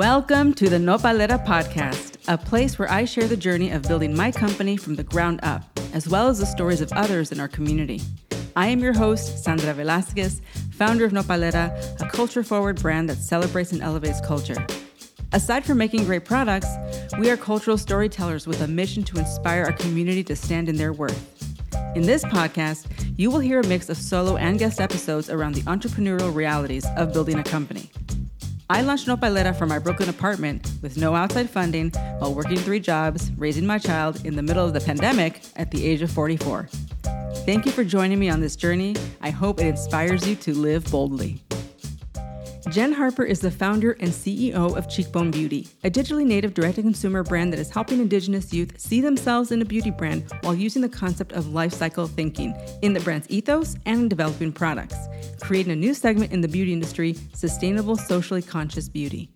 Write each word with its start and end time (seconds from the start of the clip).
Welcome 0.00 0.54
to 0.54 0.70
the 0.70 0.78
Nopalera 0.78 1.44
podcast, 1.44 2.16
a 2.26 2.38
place 2.38 2.78
where 2.78 2.90
I 2.90 3.04
share 3.04 3.28
the 3.28 3.36
journey 3.36 3.70
of 3.70 3.82
building 3.82 4.16
my 4.16 4.32
company 4.32 4.78
from 4.78 4.94
the 4.94 5.04
ground 5.04 5.40
up, 5.42 5.78
as 5.92 6.08
well 6.08 6.28
as 6.28 6.38
the 6.38 6.46
stories 6.46 6.80
of 6.80 6.90
others 6.92 7.32
in 7.32 7.38
our 7.38 7.48
community. 7.48 8.00
I 8.56 8.68
am 8.68 8.78
your 8.78 8.94
host, 8.94 9.44
Sandra 9.44 9.74
Velasquez, 9.74 10.40
founder 10.72 11.04
of 11.04 11.12
Nopalera, 11.12 12.00
a 12.00 12.08
culture 12.08 12.42
forward 12.42 12.80
brand 12.80 13.10
that 13.10 13.18
celebrates 13.18 13.72
and 13.72 13.82
elevates 13.82 14.22
culture. 14.22 14.66
Aside 15.34 15.66
from 15.66 15.76
making 15.76 16.06
great 16.06 16.24
products, 16.24 16.68
we 17.18 17.28
are 17.28 17.36
cultural 17.36 17.76
storytellers 17.76 18.46
with 18.46 18.62
a 18.62 18.68
mission 18.68 19.02
to 19.02 19.18
inspire 19.18 19.64
our 19.64 19.72
community 19.72 20.24
to 20.24 20.34
stand 20.34 20.70
in 20.70 20.76
their 20.76 20.94
worth. 20.94 21.54
In 21.94 22.04
this 22.04 22.24
podcast, 22.24 22.86
you 23.18 23.30
will 23.30 23.40
hear 23.40 23.60
a 23.60 23.66
mix 23.66 23.90
of 23.90 23.98
solo 23.98 24.38
and 24.38 24.58
guest 24.58 24.80
episodes 24.80 25.28
around 25.28 25.56
the 25.56 25.62
entrepreneurial 25.64 26.34
realities 26.34 26.86
of 26.96 27.12
building 27.12 27.38
a 27.38 27.44
company. 27.44 27.90
I 28.70 28.82
launched 28.82 29.08
Nopalera 29.08 29.52
from 29.58 29.68
my 29.68 29.80
Brooklyn 29.80 30.08
apartment 30.08 30.70
with 30.80 30.96
no 30.96 31.16
outside 31.16 31.50
funding 31.50 31.90
while 32.20 32.32
working 32.32 32.56
three 32.56 32.78
jobs, 32.78 33.32
raising 33.36 33.66
my 33.66 33.78
child 33.78 34.24
in 34.24 34.36
the 34.36 34.44
middle 34.44 34.64
of 34.64 34.74
the 34.74 34.80
pandemic 34.80 35.42
at 35.56 35.72
the 35.72 35.84
age 35.84 36.02
of 36.02 36.10
44. 36.12 36.68
Thank 37.44 37.66
you 37.66 37.72
for 37.72 37.82
joining 37.82 38.20
me 38.20 38.28
on 38.28 38.40
this 38.40 38.54
journey. 38.54 38.94
I 39.22 39.30
hope 39.30 39.58
it 39.58 39.66
inspires 39.66 40.24
you 40.24 40.36
to 40.36 40.54
live 40.54 40.88
boldly. 40.88 41.42
Jenn 42.68 42.92
Harper 42.92 43.24
is 43.24 43.40
the 43.40 43.50
founder 43.50 43.92
and 44.00 44.10
CEO 44.10 44.76
of 44.76 44.88
Cheekbone 44.88 45.30
Beauty, 45.30 45.66
a 45.82 45.90
digitally 45.90 46.26
native 46.26 46.52
direct 46.52 46.76
to 46.76 46.82
consumer 46.82 47.22
brand 47.22 47.52
that 47.52 47.58
is 47.58 47.70
helping 47.70 48.00
Indigenous 48.00 48.52
youth 48.52 48.78
see 48.78 49.00
themselves 49.00 49.50
in 49.50 49.62
a 49.62 49.64
beauty 49.64 49.90
brand 49.90 50.30
while 50.42 50.54
using 50.54 50.82
the 50.82 50.88
concept 50.88 51.32
of 51.32 51.54
life 51.54 51.72
cycle 51.72 52.06
thinking 52.06 52.54
in 52.82 52.92
the 52.92 53.00
brand's 53.00 53.28
ethos 53.30 53.76
and 53.86 54.02
in 54.02 54.08
developing 54.08 54.52
products, 54.52 54.96
creating 55.40 55.72
a 55.72 55.76
new 55.76 55.94
segment 55.94 56.32
in 56.32 56.42
the 56.42 56.48
beauty 56.48 56.72
industry 56.72 57.16
sustainable, 57.32 57.96
socially 57.96 58.42
conscious 58.42 58.88
beauty. 58.88 59.30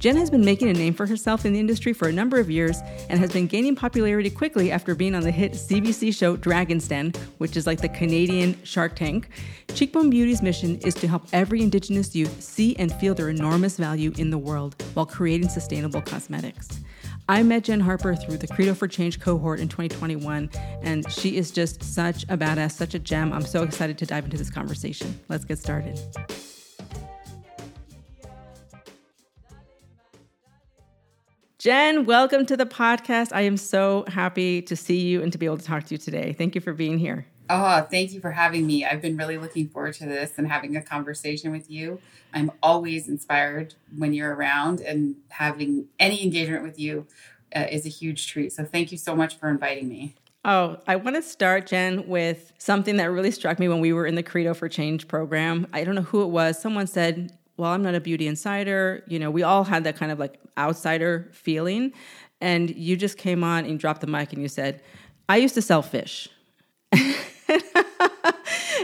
Jenn 0.00 0.16
has 0.16 0.30
been 0.30 0.46
making 0.46 0.70
a 0.70 0.72
name 0.72 0.94
for 0.94 1.06
herself 1.06 1.44
in 1.44 1.52
the 1.52 1.60
industry 1.60 1.92
for 1.92 2.08
a 2.08 2.12
number 2.12 2.40
of 2.40 2.50
years 2.50 2.80
and 3.10 3.20
has 3.20 3.34
been 3.34 3.46
gaining 3.46 3.76
popularity 3.76 4.30
quickly 4.30 4.72
after 4.72 4.94
being 4.94 5.14
on 5.14 5.22
the 5.22 5.30
hit 5.30 5.52
CBC 5.52 6.16
show 6.16 6.38
Dragon's 6.38 6.88
Den, 6.88 7.12
which 7.36 7.54
is 7.54 7.66
like 7.66 7.82
the 7.82 7.88
Canadian 7.90 8.56
Shark 8.64 8.96
Tank. 8.96 9.28
Cheekbone 9.74 10.08
Beauty's 10.08 10.40
mission 10.40 10.78
is 10.78 10.94
to 10.94 11.06
help 11.06 11.26
every 11.34 11.60
Indigenous 11.60 12.16
youth 12.16 12.42
see 12.42 12.74
and 12.76 12.90
feel 12.94 13.14
their 13.14 13.28
enormous 13.28 13.76
value 13.76 14.10
in 14.16 14.30
the 14.30 14.38
world 14.38 14.82
while 14.94 15.04
creating 15.04 15.50
sustainable 15.50 16.00
cosmetics. 16.00 16.80
I 17.28 17.42
met 17.42 17.64
Jenn 17.64 17.80
Harper 17.80 18.16
through 18.16 18.38
the 18.38 18.48
Credo 18.48 18.72
for 18.72 18.88
Change 18.88 19.20
cohort 19.20 19.60
in 19.60 19.68
2021, 19.68 20.48
and 20.80 21.12
she 21.12 21.36
is 21.36 21.50
just 21.50 21.84
such 21.84 22.22
a 22.30 22.38
badass, 22.38 22.72
such 22.72 22.94
a 22.94 22.98
gem. 22.98 23.34
I'm 23.34 23.44
so 23.44 23.64
excited 23.64 23.98
to 23.98 24.06
dive 24.06 24.24
into 24.24 24.38
this 24.38 24.50
conversation. 24.50 25.20
Let's 25.28 25.44
get 25.44 25.58
started. 25.58 26.00
Jenn, 31.60 32.06
welcome 32.06 32.46
to 32.46 32.56
the 32.56 32.64
podcast. 32.64 33.32
I 33.34 33.42
am 33.42 33.58
so 33.58 34.06
happy 34.08 34.62
to 34.62 34.74
see 34.74 34.98
you 35.00 35.22
and 35.22 35.30
to 35.30 35.36
be 35.36 35.44
able 35.44 35.58
to 35.58 35.64
talk 35.64 35.84
to 35.84 35.94
you 35.94 35.98
today. 35.98 36.32
Thank 36.32 36.54
you 36.54 36.60
for 36.62 36.72
being 36.72 36.98
here. 36.98 37.26
Oh, 37.50 37.82
thank 37.82 38.14
you 38.14 38.20
for 38.22 38.30
having 38.30 38.66
me. 38.66 38.86
I've 38.86 39.02
been 39.02 39.18
really 39.18 39.36
looking 39.36 39.68
forward 39.68 39.92
to 39.96 40.06
this 40.06 40.38
and 40.38 40.48
having 40.48 40.74
a 40.74 40.80
conversation 40.80 41.52
with 41.52 41.70
you. 41.70 42.00
I'm 42.32 42.50
always 42.62 43.08
inspired 43.08 43.74
when 43.94 44.14
you're 44.14 44.34
around, 44.34 44.80
and 44.80 45.16
having 45.28 45.88
any 45.98 46.24
engagement 46.24 46.62
with 46.62 46.78
you 46.78 47.06
uh, 47.54 47.66
is 47.70 47.84
a 47.84 47.90
huge 47.90 48.26
treat. 48.26 48.54
So, 48.54 48.64
thank 48.64 48.90
you 48.90 48.96
so 48.96 49.14
much 49.14 49.36
for 49.36 49.50
inviting 49.50 49.86
me. 49.86 50.14
Oh, 50.46 50.78
I 50.86 50.96
want 50.96 51.16
to 51.16 51.22
start, 51.22 51.66
Jenn, 51.66 52.08
with 52.08 52.54
something 52.56 52.96
that 52.96 53.10
really 53.10 53.32
struck 53.32 53.58
me 53.58 53.68
when 53.68 53.80
we 53.80 53.92
were 53.92 54.06
in 54.06 54.14
the 54.14 54.22
Credo 54.22 54.54
for 54.54 54.70
Change 54.70 55.08
program. 55.08 55.66
I 55.74 55.84
don't 55.84 55.94
know 55.94 56.00
who 56.00 56.22
it 56.22 56.28
was. 56.28 56.58
Someone 56.58 56.86
said, 56.86 57.36
well, 57.60 57.72
I'm 57.72 57.82
not 57.82 57.94
a 57.94 58.00
beauty 58.00 58.26
insider. 58.26 59.04
You 59.06 59.18
know, 59.18 59.30
we 59.30 59.42
all 59.42 59.64
had 59.64 59.84
that 59.84 59.94
kind 59.94 60.10
of 60.10 60.18
like 60.18 60.40
outsider 60.56 61.28
feeling. 61.30 61.92
And 62.40 62.74
you 62.74 62.96
just 62.96 63.18
came 63.18 63.44
on 63.44 63.66
and 63.66 63.78
dropped 63.78 64.00
the 64.00 64.06
mic 64.06 64.32
and 64.32 64.40
you 64.40 64.48
said, 64.48 64.82
I 65.28 65.36
used 65.36 65.54
to 65.56 65.62
sell 65.62 65.82
fish. 65.82 66.30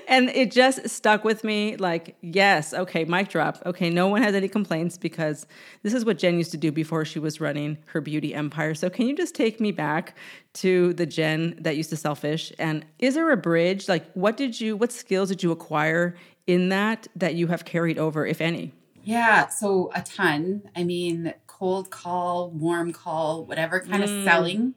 and 0.06 0.28
it 0.28 0.50
just 0.50 0.91
stuck 0.91 1.25
with 1.25 1.42
me 1.42 1.76
like, 1.78 2.16
yes, 2.20 2.75
okay, 2.75 3.06
mic 3.06 3.31
drop. 3.31 3.62
Okay, 3.65 3.88
no 3.88 4.09
one 4.09 4.22
has 4.22 4.34
any 4.34 4.47
complaints 4.47 4.98
because 4.98 5.47
this 5.82 5.94
is 5.94 6.04
what 6.04 6.19
Jenn 6.19 6.36
used 6.36 6.50
to 6.50 6.59
do 6.59 6.70
before 6.70 7.06
she 7.06 7.19
was 7.19 7.41
running 7.41 7.78
her 7.86 8.03
beauty 8.03 8.34
empire. 8.34 8.75
So, 8.75 8.91
can 8.91 9.09
you 9.09 9.16
just 9.16 9.34
take 9.34 9.59
me 9.59 9.72
back 9.72 10.19
to 10.54 10.92
the 10.92 11.06
Jenn 11.06 11.56
that 11.62 11.78
used 11.78 11.88
to 11.91 11.97
sell 11.97 12.15
fish? 12.15 12.53
And 12.59 12.84
is 12.98 13.15
there 13.15 13.31
a 13.31 13.38
bridge? 13.38 13.88
Like, 13.88 14.12
what 14.12 14.36
did 14.36 14.60
you, 14.60 14.76
what 14.76 14.92
skills 14.92 15.31
did 15.31 15.42
you 15.42 15.50
acquire 15.50 16.15
in 16.47 16.69
that 16.69 17.09
that 17.17 17.34
you 17.34 17.49
have 17.49 17.65
carried 17.65 17.99
over, 17.99 18.27
if 18.27 18.41
any? 18.41 18.73
Yeah, 19.03 19.49
so 19.49 19.91
a 19.95 20.03
ton. 20.03 20.69
I 20.75 20.83
mean, 20.83 21.34
cold 21.47 21.91
call, 21.91 22.51
warm 22.51 22.93
call, 22.93 23.45
whatever 23.45 23.81
kind 23.81 24.03
mm. 24.03 24.19
of 24.19 24.25
selling 24.25 24.75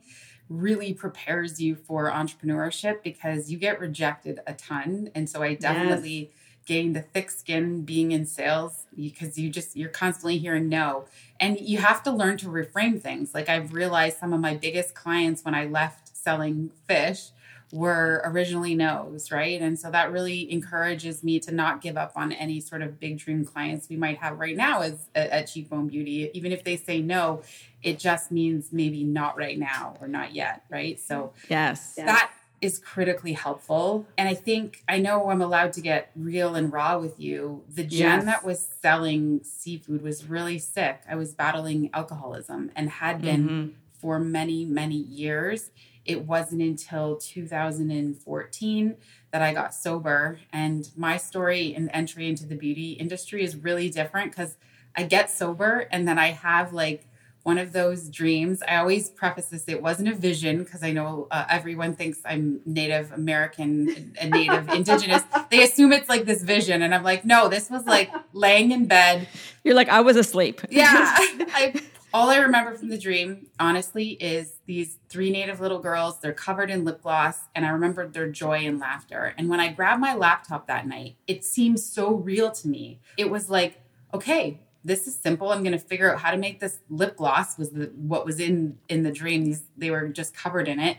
really 0.50 0.94
prepares 0.94 1.59
you 1.59 1.75
for 1.75 2.09
entrepreneurship 2.09 3.03
because 3.03 3.52
you 3.52 3.57
get 3.57 3.80
rejected 3.80 4.40
a 4.47 4.53
ton. 4.53 5.09
And 5.13 5.30
so 5.30 5.44
I 5.44 5.53
definitely 5.53 6.09
yes. 6.09 6.30
gained 6.66 6.97
a 6.97 7.02
thick 7.02 7.30
skin 7.30 7.84
being 7.84 8.12
in 8.12 8.25
sales 8.25 8.86
because 8.96 9.38
you 9.38 9.50
just, 9.50 9.75
you're 9.75 9.90
constantly 9.90 10.40
hearing 10.40 10.69
no. 10.69 11.06
And 11.40 11.59
you 11.59 11.78
have 11.78 12.01
to 12.03 12.12
learn 12.12 12.38
to 12.38 12.47
reframe 12.47 13.00
things. 13.01 13.34
Like 13.34 13.47
I've 13.47 13.74
realized 13.74 14.18
some 14.18 14.34
of 14.34 14.40
my 14.40 14.56
biggest 14.56 14.96
clients 14.96 15.46
when 15.46 15.53
I 15.53 15.66
left 15.66 16.16
selling 16.16 16.72
fish 16.88 17.30
were 17.72 18.22
originally 18.25 18.74
no's, 18.74 19.31
right? 19.31 19.62
And 19.62 19.78
so 19.78 19.91
that 19.91 20.12
really 20.12 20.52
encourages 20.52 21.24
me 21.24 21.40
to 21.41 21.52
not 21.52 21.81
give 21.81 21.97
up 21.97 22.13
on 22.16 22.31
any 22.31 22.59
sort 22.59 22.81
of 22.81 23.00
big 23.00 23.19
dream 23.19 23.46
clients 23.46 23.90
we 23.90 23.96
might 23.96 24.18
have 24.18 24.40
right 24.40 24.57
now 24.57 24.81
as 24.81 25.07
at 25.13 25.47
Cheekbone 25.47 25.88
Beauty. 25.88 26.31
Even 26.34 26.52
if 26.52 26.63
they 26.63 26.78
say 26.78 27.02
no, 27.02 27.44
it 27.84 28.00
just 28.00 28.31
means 28.31 28.69
maybe 28.72 29.03
not 29.03 29.38
right 29.38 29.57
now 29.57 29.96
or 30.02 30.07
not 30.07 30.34
yet, 30.34 30.63
right? 30.69 31.00
So 31.00 31.34
yes, 31.47 31.96
that 31.96 32.31
is 32.62 32.80
critically 32.80 33.34
helpful. 33.34 34.06
And 34.18 34.28
I 34.28 34.34
think 34.34 34.84
I 34.90 34.97
know 34.97 35.30
I'm 35.30 35.41
allowed 35.41 35.74
to 35.74 35.81
get 35.81 36.12
real 36.16 36.56
and 36.56 36.74
raw 36.74 36.97
with 36.97 37.19
you. 37.19 37.63
The 37.69 37.84
Jenn 37.84 38.19
yes. 38.19 38.25
that 38.25 38.44
was 38.44 38.68
selling 38.81 39.41
seafood 39.44 40.01
was 40.01 40.25
really 40.25 40.59
sick. 40.59 41.01
I 41.09 41.16
was 41.16 41.34
battling 41.34 41.90
alcoholism 41.94 42.72
and 42.75 42.90
had 42.90 43.22
been 43.22 43.50
mm-hmm. 43.50 43.69
for 44.00 44.19
many, 44.19 44.66
many 44.66 44.97
years 44.97 45.69
it 46.05 46.25
wasn't 46.25 46.61
until 46.61 47.17
2014 47.17 48.95
that 49.31 49.41
I 49.41 49.53
got 49.53 49.73
sober. 49.73 50.39
And 50.51 50.89
my 50.95 51.17
story 51.17 51.73
and 51.75 51.89
entry 51.93 52.27
into 52.27 52.45
the 52.45 52.55
beauty 52.55 52.93
industry 52.93 53.43
is 53.43 53.55
really 53.55 53.89
different 53.89 54.31
because 54.31 54.57
I 54.95 55.03
get 55.03 55.29
sober 55.29 55.88
and 55.91 56.07
then 56.07 56.17
I 56.17 56.27
have 56.27 56.73
like 56.73 57.05
one 57.43 57.57
of 57.57 57.71
those 57.71 58.09
dreams. 58.09 58.61
I 58.67 58.77
always 58.77 59.09
preface 59.09 59.45
this 59.47 59.63
it 59.67 59.81
wasn't 59.81 60.09
a 60.09 60.15
vision 60.15 60.63
because 60.63 60.83
I 60.83 60.91
know 60.91 61.27
uh, 61.31 61.45
everyone 61.49 61.95
thinks 61.95 62.19
I'm 62.25 62.59
Native 62.65 63.11
American 63.11 64.13
and 64.19 64.31
Native 64.31 64.69
Indigenous. 64.73 65.23
They 65.49 65.63
assume 65.63 65.93
it's 65.93 66.09
like 66.09 66.25
this 66.25 66.43
vision. 66.43 66.81
And 66.81 66.93
I'm 66.93 67.03
like, 67.03 67.25
no, 67.25 67.47
this 67.47 67.69
was 67.69 67.85
like 67.85 68.11
laying 68.33 68.71
in 68.71 68.88
bed. 68.88 69.27
You're 69.63 69.75
like, 69.75 69.89
I 69.89 70.01
was 70.01 70.17
asleep. 70.17 70.61
Yeah. 70.69 70.88
I 70.93 71.81
all 72.13 72.29
I 72.29 72.37
remember 72.37 72.75
from 72.75 72.89
the 72.89 72.97
dream, 72.97 73.47
honestly, 73.59 74.11
is 74.11 74.53
these 74.65 74.97
three 75.09 75.29
native 75.29 75.59
little 75.59 75.79
girls. 75.79 76.19
They're 76.19 76.33
covered 76.33 76.69
in 76.69 76.85
lip 76.85 77.01
gloss, 77.01 77.41
and 77.55 77.65
I 77.65 77.69
remember 77.69 78.07
their 78.07 78.29
joy 78.29 78.65
and 78.65 78.79
laughter. 78.79 79.33
And 79.37 79.49
when 79.49 79.59
I 79.59 79.71
grabbed 79.71 80.01
my 80.01 80.15
laptop 80.15 80.67
that 80.67 80.87
night, 80.87 81.17
it 81.27 81.45
seemed 81.45 81.79
so 81.79 82.13
real 82.13 82.51
to 82.51 82.67
me. 82.67 82.99
It 83.17 83.29
was 83.29 83.49
like, 83.49 83.81
okay, 84.13 84.59
this 84.83 85.07
is 85.07 85.15
simple. 85.15 85.51
I'm 85.51 85.63
going 85.63 85.77
to 85.77 85.79
figure 85.79 86.11
out 86.11 86.19
how 86.19 86.31
to 86.31 86.37
make 86.37 86.59
this 86.59 86.79
lip 86.89 87.17
gloss. 87.17 87.57
Was 87.57 87.71
the 87.71 87.91
what 87.95 88.25
was 88.25 88.39
in 88.39 88.77
in 88.87 89.03
the 89.03 89.11
dream? 89.11 89.43
These 89.43 89.63
they 89.77 89.91
were 89.91 90.07
just 90.07 90.33
covered 90.33 90.67
in 90.67 90.79
it 90.79 90.97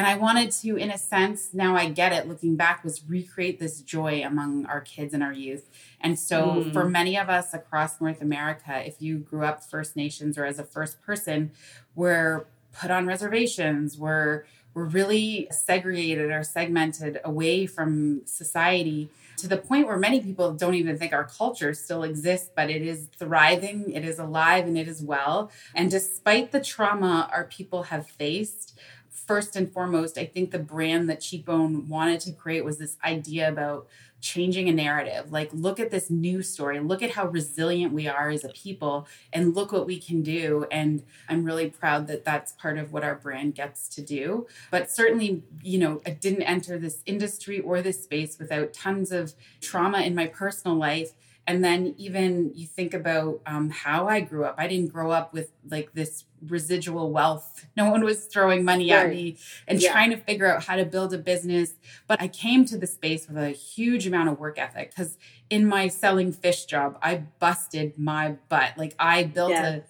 and 0.00 0.06
I 0.06 0.16
wanted 0.16 0.50
to, 0.62 0.76
in 0.78 0.90
a 0.90 0.96
sense, 0.96 1.52
now 1.52 1.76
I 1.76 1.90
get 1.90 2.10
it, 2.10 2.26
looking 2.26 2.56
back, 2.56 2.82
was 2.82 3.04
recreate 3.06 3.60
this 3.60 3.82
joy 3.82 4.22
among 4.24 4.64
our 4.64 4.80
kids 4.80 5.12
and 5.12 5.22
our 5.22 5.34
youth. 5.34 5.68
And 6.00 6.18
so, 6.18 6.64
mm. 6.64 6.72
for 6.72 6.88
many 6.88 7.18
of 7.18 7.28
us 7.28 7.52
across 7.52 8.00
North 8.00 8.22
America, 8.22 8.82
if 8.82 9.02
you 9.02 9.18
grew 9.18 9.44
up 9.44 9.62
First 9.62 9.96
Nations 9.96 10.38
or 10.38 10.46
as 10.46 10.58
a 10.58 10.64
first 10.64 11.02
person, 11.02 11.50
we're 11.94 12.46
put 12.72 12.90
on 12.90 13.06
reservations, 13.06 13.98
we're, 13.98 14.44
we're 14.72 14.86
really 14.86 15.48
segregated 15.50 16.30
or 16.30 16.44
segmented 16.44 17.20
away 17.22 17.66
from 17.66 18.22
society 18.24 19.10
to 19.36 19.48
the 19.48 19.58
point 19.58 19.86
where 19.86 19.98
many 19.98 20.20
people 20.20 20.52
don't 20.52 20.74
even 20.74 20.96
think 20.96 21.12
our 21.12 21.24
culture 21.24 21.74
still 21.74 22.04
exists, 22.04 22.48
but 22.54 22.70
it 22.70 22.80
is 22.80 23.08
thriving, 23.18 23.90
it 23.92 24.04
is 24.04 24.18
alive, 24.18 24.66
and 24.66 24.78
it 24.78 24.88
is 24.88 25.02
well. 25.02 25.50
And 25.74 25.90
despite 25.90 26.52
the 26.52 26.60
trauma 26.60 27.28
our 27.32 27.44
people 27.44 27.84
have 27.84 28.06
faced, 28.06 28.78
first 29.26 29.56
and 29.56 29.72
foremost, 29.72 30.18
I 30.18 30.26
think 30.26 30.50
the 30.50 30.58
brand 30.58 31.08
that 31.10 31.20
Cheekbone 31.20 31.88
wanted 31.88 32.20
to 32.20 32.32
create 32.32 32.64
was 32.64 32.78
this 32.78 32.96
idea 33.04 33.48
about 33.48 33.86
changing 34.20 34.68
a 34.68 34.72
narrative. 34.72 35.32
Like, 35.32 35.50
look 35.52 35.80
at 35.80 35.90
this 35.90 36.10
new 36.10 36.42
story, 36.42 36.78
look 36.80 37.02
at 37.02 37.12
how 37.12 37.26
resilient 37.26 37.92
we 37.92 38.06
are 38.06 38.28
as 38.28 38.44
a 38.44 38.50
people, 38.50 39.06
and 39.32 39.54
look 39.54 39.72
what 39.72 39.86
we 39.86 39.98
can 39.98 40.22
do. 40.22 40.66
And 40.70 41.02
I'm 41.28 41.44
really 41.44 41.70
proud 41.70 42.06
that 42.08 42.24
that's 42.24 42.52
part 42.52 42.78
of 42.78 42.92
what 42.92 43.02
our 43.02 43.14
brand 43.14 43.54
gets 43.54 43.88
to 43.90 44.02
do. 44.02 44.46
But 44.70 44.90
certainly, 44.90 45.42
you 45.62 45.78
know, 45.78 46.00
I 46.06 46.10
didn't 46.10 46.42
enter 46.42 46.78
this 46.78 47.02
industry 47.06 47.60
or 47.60 47.80
this 47.82 48.02
space 48.02 48.38
without 48.38 48.72
tons 48.72 49.10
of 49.10 49.34
trauma 49.60 50.00
in 50.02 50.14
my 50.14 50.26
personal 50.26 50.76
life 50.76 51.12
And 51.46 51.64
then 51.64 51.94
even 51.98 52.52
you 52.54 52.66
think 52.66 52.94
about 52.94 53.40
um, 53.46 53.70
how 53.70 54.06
I 54.06 54.20
grew 54.20 54.44
up. 54.44 54.54
I 54.58 54.68
didn't 54.68 54.92
grow 54.92 55.10
up 55.10 55.32
with 55.32 55.50
like 55.68 55.92
this 55.94 56.24
residual 56.46 57.10
wealth. 57.10 57.66
No 57.76 57.90
one 57.90 58.04
was 58.04 58.26
throwing 58.26 58.64
money 58.64 58.90
right. 58.92 59.06
at 59.06 59.10
me 59.10 59.38
and 59.66 59.80
yeah. 59.80 59.92
trying 59.92 60.10
to 60.10 60.16
figure 60.18 60.46
out 60.46 60.64
how 60.64 60.76
to 60.76 60.84
build 60.84 61.14
a 61.14 61.18
business. 61.18 61.74
But 62.06 62.20
I 62.20 62.28
came 62.28 62.66
to 62.66 62.76
the 62.76 62.86
space 62.86 63.26
with 63.26 63.38
a 63.38 63.50
huge 63.50 64.06
amount 64.06 64.28
of 64.28 64.38
work 64.38 64.58
ethic 64.58 64.90
because 64.90 65.16
in 65.48 65.66
my 65.66 65.88
selling 65.88 66.30
fish 66.30 66.66
job, 66.66 66.98
I 67.02 67.24
busted 67.38 67.98
my 67.98 68.36
butt. 68.50 68.76
Like 68.76 68.94
I 68.98 69.24
built 69.24 69.50
yeah. 69.50 69.76
a 69.76 69.80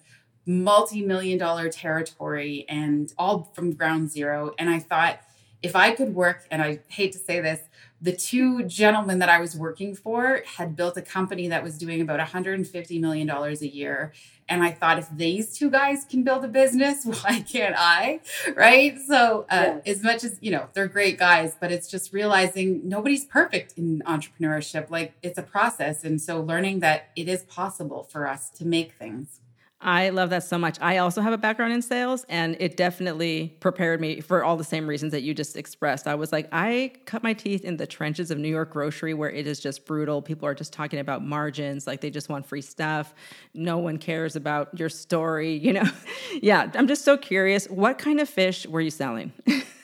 multi-million 0.45 1.37
dollar 1.37 1.69
territory 1.69 2.65
and 2.69 3.13
all 3.17 3.51
from 3.53 3.73
ground 3.73 4.09
zero. 4.09 4.53
And 4.57 4.69
I 4.69 4.79
thought 4.79 5.19
if 5.61 5.75
I 5.75 5.91
could 5.91 6.15
work, 6.15 6.47
and 6.49 6.61
I 6.61 6.79
hate 6.87 7.11
to 7.13 7.19
say 7.19 7.39
this, 7.39 7.59
the 8.01 8.15
two 8.15 8.63
gentlemen 8.63 9.19
that 9.19 9.29
I 9.29 9.39
was 9.39 9.55
working 9.55 9.95
for 9.95 10.41
had 10.57 10.75
built 10.75 10.97
a 10.97 11.01
company 11.03 11.47
that 11.49 11.63
was 11.63 11.77
doing 11.77 12.01
about 12.01 12.19
$150 12.19 12.99
million 12.99 13.29
a 13.29 13.53
year. 13.65 14.11
And 14.49 14.63
I 14.63 14.71
thought, 14.71 14.97
if 14.97 15.07
these 15.15 15.55
two 15.55 15.69
guys 15.69 16.03
can 16.03 16.23
build 16.23 16.43
a 16.43 16.47
business, 16.47 17.05
why 17.23 17.41
can't 17.41 17.75
I? 17.77 18.21
Right. 18.55 18.97
So, 18.99 19.45
uh, 19.49 19.79
yes. 19.85 19.97
as 19.97 20.03
much 20.03 20.23
as, 20.23 20.37
you 20.41 20.51
know, 20.51 20.67
they're 20.73 20.87
great 20.87 21.19
guys, 21.19 21.55
but 21.59 21.71
it's 21.71 21.87
just 21.87 22.11
realizing 22.11 22.81
nobody's 22.87 23.23
perfect 23.23 23.77
in 23.77 24.01
entrepreneurship. 24.07 24.89
Like 24.89 25.13
it's 25.21 25.37
a 25.37 25.43
process. 25.43 26.03
And 26.03 26.19
so, 26.19 26.41
learning 26.41 26.79
that 26.79 27.09
it 27.15 27.27
is 27.27 27.43
possible 27.43 28.03
for 28.03 28.27
us 28.27 28.49
to 28.51 28.65
make 28.65 28.93
things. 28.93 29.40
I 29.83 30.09
love 30.09 30.29
that 30.29 30.43
so 30.43 30.59
much. 30.59 30.77
I 30.79 30.97
also 30.97 31.21
have 31.21 31.33
a 31.33 31.37
background 31.37 31.73
in 31.73 31.81
sales, 31.81 32.23
and 32.29 32.55
it 32.59 32.77
definitely 32.77 33.55
prepared 33.59 33.99
me 33.99 34.21
for 34.21 34.43
all 34.43 34.55
the 34.55 34.63
same 34.63 34.85
reasons 34.85 35.11
that 35.11 35.23
you 35.23 35.33
just 35.33 35.57
expressed. 35.57 36.07
I 36.07 36.13
was 36.13 36.31
like, 36.31 36.47
I 36.51 36.91
cut 37.05 37.23
my 37.23 37.33
teeth 37.33 37.65
in 37.65 37.77
the 37.77 37.87
trenches 37.87 38.29
of 38.29 38.37
New 38.37 38.47
York 38.49 38.69
grocery 38.71 39.15
where 39.15 39.31
it 39.31 39.47
is 39.47 39.59
just 39.59 39.85
brutal. 39.85 40.21
People 40.21 40.47
are 40.47 40.53
just 40.53 40.71
talking 40.71 40.99
about 40.99 41.25
margins, 41.25 41.87
like 41.87 41.99
they 41.99 42.11
just 42.11 42.29
want 42.29 42.45
free 42.45 42.61
stuff. 42.61 43.15
No 43.55 43.79
one 43.79 43.97
cares 43.97 44.35
about 44.35 44.77
your 44.77 44.89
story, 44.89 45.55
you 45.55 45.73
know? 45.73 45.89
yeah, 46.41 46.69
I'm 46.75 46.87
just 46.87 47.03
so 47.03 47.17
curious. 47.17 47.65
What 47.65 47.97
kind 47.97 48.19
of 48.19 48.29
fish 48.29 48.67
were 48.67 48.81
you 48.81 48.91
selling? 48.91 49.31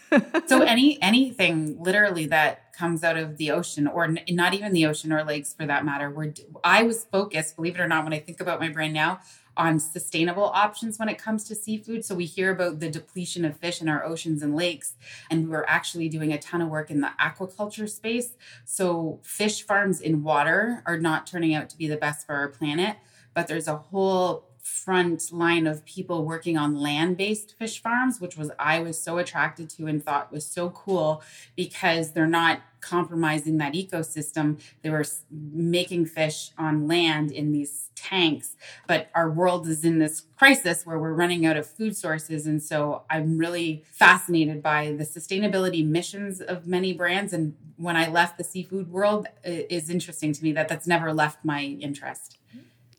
so 0.48 0.62
any 0.62 1.02
anything 1.02 1.82
literally 1.82 2.26
that 2.28 2.74
comes 2.74 3.04
out 3.04 3.18
of 3.18 3.38
the 3.38 3.52
ocean 3.52 3.88
or 3.88 4.06
n- 4.06 4.20
not 4.30 4.54
even 4.54 4.72
the 4.74 4.86
ocean 4.86 5.12
or 5.12 5.24
lakes 5.24 5.54
for 5.54 5.66
that 5.66 5.84
matter 5.84 6.10
where 6.10 6.34
i 6.64 6.84
was 6.84 7.06
focused 7.06 7.56
believe 7.56 7.76
it 7.76 7.82
or 7.82 7.88
not 7.88 8.04
when 8.04 8.14
i 8.14 8.20
think 8.20 8.40
about 8.40 8.60
my 8.60 8.70
brand 8.70 8.94
now 8.94 9.20
on 9.58 9.80
sustainable 9.80 10.46
options 10.46 11.00
when 11.00 11.10
it 11.10 11.18
comes 11.18 11.44
to 11.46 11.56
seafood. 11.56 12.06
So 12.06 12.16
we 12.16 12.26
hear 12.26 12.52
about 12.52 12.80
the 12.80 12.90
depletion 12.90 13.44
of 13.44 13.58
fish 13.58 13.82
in 13.82 13.90
our 13.90 14.06
oceans 14.06 14.44
and 14.44 14.56
lakes, 14.56 14.94
and 15.30 15.50
we're 15.50 15.66
actually 15.68 16.08
doing 16.10 16.32
a 16.32 16.38
ton 16.38 16.62
of 16.62 16.70
work 16.70 16.90
in 16.92 17.02
the 17.02 17.12
aquaculture 17.20 17.90
space. 17.90 18.36
So 18.66 19.20
fish 19.24 19.64
farms 19.64 20.00
in 20.00 20.24
water 20.24 20.84
are 20.86 20.98
not 20.98 21.28
turning 21.28 21.54
out 21.54 21.70
to 21.72 21.78
be 21.78 21.88
the 21.88 21.98
best 21.98 22.26
for 22.26 22.36
our 22.36 22.48
planet, 22.48 22.98
but 23.34 23.48
there's 23.48 23.68
a 23.68 23.76
whole 23.76 24.47
front 24.68 25.32
line 25.32 25.66
of 25.66 25.86
people 25.86 26.26
working 26.26 26.58
on 26.58 26.76
land-based 26.76 27.56
fish 27.58 27.82
farms 27.82 28.20
which 28.20 28.38
was 28.38 28.52
I 28.60 28.80
was 28.80 29.00
so 29.00 29.18
attracted 29.18 29.70
to 29.72 29.88
and 29.88 30.04
thought 30.04 30.32
was 30.32 30.46
so 30.46 30.70
cool 30.72 31.24
because 31.56 32.12
they're 32.12 32.28
not 32.28 32.62
compromising 32.82 33.58
that 33.58 33.74
ecosystem. 33.74 34.60
They 34.82 34.90
were 34.90 35.06
making 35.32 36.06
fish 36.06 36.52
on 36.58 36.88
land 36.88 37.32
in 37.32 37.52
these 37.52 37.90
tanks. 37.96 38.56
But 38.88 39.10
our 39.16 39.30
world 39.30 39.68
is 39.68 39.84
in 39.84 40.00
this 40.00 40.24
crisis 40.38 40.86
where 40.86 41.00
we're 41.00 41.14
running 41.14 41.46
out 41.46 41.58
of 41.58 41.66
food 41.68 41.98
sources. 41.98 42.46
And 42.46 42.62
so 42.62 43.04
I'm 43.10 43.38
really 43.38 43.84
fascinated 43.92 44.62
by 44.62 44.92
the 44.92 45.04
sustainability 45.04 45.86
missions 45.86 46.40
of 46.40 46.68
many 46.68 46.94
brands. 46.94 47.34
And 47.34 47.56
when 47.78 47.96
I 47.96 48.08
left 48.08 48.38
the 48.38 48.44
seafood 48.44 48.92
world 48.92 49.28
it 49.44 49.68
is 49.70 49.90
interesting 49.90 50.34
to 50.34 50.44
me 50.44 50.52
that 50.54 50.68
that's 50.68 50.88
never 50.88 51.14
left 51.14 51.46
my 51.46 51.64
interest 51.64 52.37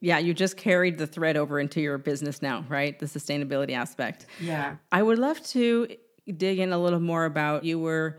yeah, 0.01 0.19
you 0.19 0.33
just 0.33 0.57
carried 0.57 0.99
the 0.99 1.07
thread 1.07 1.37
over 1.37 1.59
into 1.59 1.81
your 1.81 1.99
business 1.99 2.41
now, 2.41 2.65
right? 2.69 2.99
The 2.99 3.07
sustainability 3.07 3.73
aspect. 3.73 4.27
Yeah. 4.41 4.77
I 4.93 5.03
would 5.03 5.19
love 5.19 5.43
to 5.49 5.89
dig 6.37 6.59
in 6.59 6.73
a 6.73 6.79
little 6.79 7.01
more 7.01 7.25
about 7.25 7.65
you 7.65 7.79
were 7.79 8.19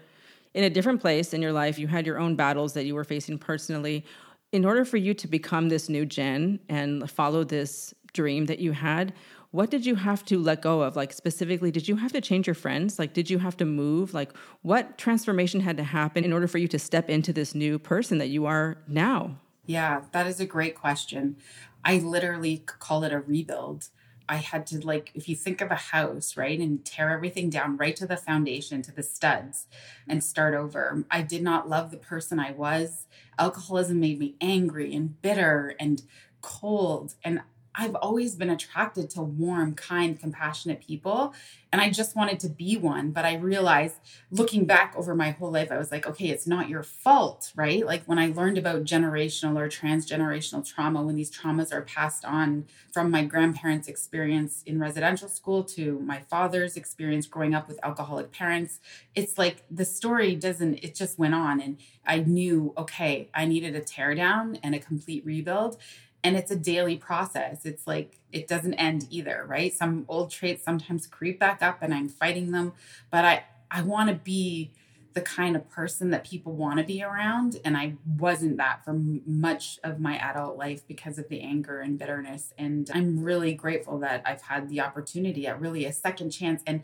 in 0.54 0.64
a 0.64 0.70
different 0.70 1.00
place 1.00 1.34
in 1.34 1.42
your 1.42 1.54
life. 1.54 1.80
You 1.80 1.88
had 1.88 2.06
your 2.06 2.20
own 2.20 2.36
battles 2.36 2.74
that 2.74 2.86
you 2.86 2.96
were 2.96 3.04
facing 3.04 3.38
personally. 3.38 4.06
In 4.52 4.66
order 4.66 4.84
for 4.84 4.98
you 4.98 5.14
to 5.14 5.28
become 5.28 5.70
this 5.70 5.90
new 5.90 6.06
Jenn 6.06 6.60
and 6.68 7.10
follow 7.10 7.44
this 7.44 7.94
dream 8.14 8.48
that 8.48 8.60
you 8.60 8.72
had, 8.72 9.14
what 9.52 9.72
did 9.72 9.86
you 9.86 9.96
have 9.96 10.24
to 10.26 10.40
let 10.40 10.62
go 10.62 10.82
of? 10.82 10.96
Like, 10.96 11.14
specifically, 11.14 11.72
did 11.72 11.88
you 11.88 11.96
have 11.96 12.12
to 12.12 12.22
change 12.22 12.46
your 12.46 12.56
friends? 12.56 13.00
Like, 13.00 13.14
did 13.14 13.30
you 13.30 13.40
have 13.40 13.58
to 13.58 13.66
move? 13.66 14.14
Like, 14.14 14.32
what 14.62 14.98
transformation 14.98 15.60
had 15.62 15.78
to 15.78 15.84
happen 15.84 16.24
in 16.24 16.34
order 16.34 16.48
for 16.48 16.58
you 16.58 16.68
to 16.68 16.80
step 16.80 17.10
into 17.10 17.32
this 17.32 17.56
new 17.56 17.80
person 17.80 18.18
that 18.20 18.28
you 18.28 18.46
are 18.46 18.78
now? 18.88 19.38
Yeah, 19.66 20.02
that 20.14 20.26
is 20.26 20.40
a 20.40 20.46
great 20.46 20.76
question. 20.76 21.38
I 21.84 21.98
literally 21.98 22.64
call 22.66 23.04
it 23.04 23.14
a 23.14 23.20
rebuild. 23.20 23.90
I 24.28 24.38
had 24.38 24.68
to 24.68 24.86
like 24.86 25.12
if 25.16 25.28
you 25.28 25.36
think 25.36 25.60
of 25.60 25.72
a 25.72 25.76
house, 25.76 26.38
right, 26.38 26.60
and 26.60 26.86
tear 26.86 27.10
everything 27.10 27.50
down 27.50 27.78
right 27.78 27.96
to 27.96 28.06
the 28.06 28.16
foundation, 28.16 28.84
to 28.84 28.92
the 28.92 29.02
studs 29.02 29.66
and 30.08 30.24
start 30.24 30.54
over. 30.54 31.04
I 31.10 31.24
did 31.24 31.42
not 31.42 31.68
love 31.68 31.90
the 31.90 31.98
person 31.98 32.40
I 32.40 32.52
was. 32.52 33.08
Alcoholism 33.40 34.00
made 34.00 34.20
me 34.20 34.36
angry 34.40 34.94
and 34.94 35.20
bitter 35.22 35.76
and 35.80 36.04
cold 36.42 37.16
and 37.24 37.42
I've 37.76 37.96
always 37.96 38.36
been 38.36 38.50
attracted 38.50 39.10
to 39.12 39.22
warm, 39.22 39.74
kind, 39.74 40.20
compassionate 40.20 40.82
people. 40.86 41.34
And 41.72 41.80
I 41.80 41.92
just 41.92 42.16
wanted 42.16 42.40
to 42.42 42.50
be 42.50 42.78
one. 42.78 43.12
But 43.12 43.26
I 43.26 43.36
realized 43.36 43.96
looking 44.32 44.66
back 44.66 44.96
over 44.98 45.14
my 45.14 45.32
whole 45.32 45.52
life, 45.52 45.72
I 45.72 45.78
was 45.78 45.92
like, 45.92 46.08
okay, 46.08 46.30
it's 46.30 46.48
not 46.48 46.68
your 46.68 46.84
fault, 46.84 47.52
right? 47.56 47.86
Like 47.86 48.04
when 48.06 48.18
I 48.18 48.28
learned 48.28 48.58
about 48.58 48.84
generational 48.84 49.58
or 49.58 49.70
transgenerational 49.70 50.68
trauma, 50.68 51.04
when 51.04 51.16
these 51.16 51.32
traumas 51.32 51.72
are 51.72 51.82
passed 51.82 52.26
on 52.26 52.66
from 52.92 53.12
my 53.12 53.24
grandparents' 53.24 53.88
experience 53.88 54.64
in 54.66 54.80
residential 54.80 55.30
school 55.30 55.64
to 55.66 56.00
my 56.00 56.22
father's 56.22 56.76
experience 56.76 57.28
growing 57.28 57.54
up 57.54 57.68
with 57.68 57.80
alcoholic 57.84 58.32
parents, 58.32 58.80
it's 59.14 59.38
like 59.38 59.64
the 59.70 59.86
story 59.86 60.36
doesn't, 60.36 60.76
it 60.84 60.96
just 60.96 61.20
went 61.20 61.36
on. 61.36 61.62
And 61.62 61.78
I 62.06 62.20
knew, 62.20 62.74
okay, 62.78 63.30
I 63.34 63.46
needed 63.46 63.76
a 63.76 63.82
tear 63.82 64.16
down 64.16 64.58
and 64.64 64.74
a 64.74 64.80
complete 64.80 65.24
rebuild 65.24 65.78
and 66.24 66.36
it's 66.36 66.52
a 66.52 66.56
daily 66.56 66.98
process. 66.98 67.66
It's 67.66 67.88
like 67.88 68.20
it 68.32 68.48
doesn't 68.48 68.76
end 68.76 69.08
either 69.10 69.46
right? 69.48 69.74
Some 69.74 70.06
old 70.08 70.32
traits 70.32 70.64
sometimes 70.64 71.08
creep 71.08 71.40
back 71.40 71.62
up 71.62 71.80
and 71.82 71.94
i'm 71.94 72.10
fighting 72.10 72.52
them 72.52 72.74
but 73.10 73.26
i 73.26 73.44
i 73.72 73.82
want 73.82 74.10
to 74.10 74.16
be 74.16 74.72
the 75.14 75.22
kind 75.22 75.56
of 75.56 75.68
person 75.70 76.12
that 76.12 76.24
people 76.24 76.54
want 76.54 76.78
to 76.78 76.86
be 76.86 77.02
around. 77.04 77.60
And 77.66 77.76
i 77.76 77.96
wasn't 78.18 78.58
that 78.58 78.86
for 78.86 78.94
much 78.94 79.80
of 79.84 80.00
my 80.00 80.18
adult 80.18 80.58
life 80.58 80.88
because 80.88 81.18
of 81.18 81.28
the 81.30 81.42
anger 81.42 81.80
and 81.80 81.98
bitterness. 81.98 82.54
And 82.58 82.90
i'm 82.94 83.24
really 83.24 83.54
grateful 83.54 84.00
that 84.00 84.24
i've 84.26 84.42
had 84.42 84.70
the 84.70 84.82
opportunity 84.82 85.48
at 85.48 85.60
really 85.60 85.86
a 85.86 85.94
second 85.94 86.30
chance. 86.30 86.62
And 86.68 86.82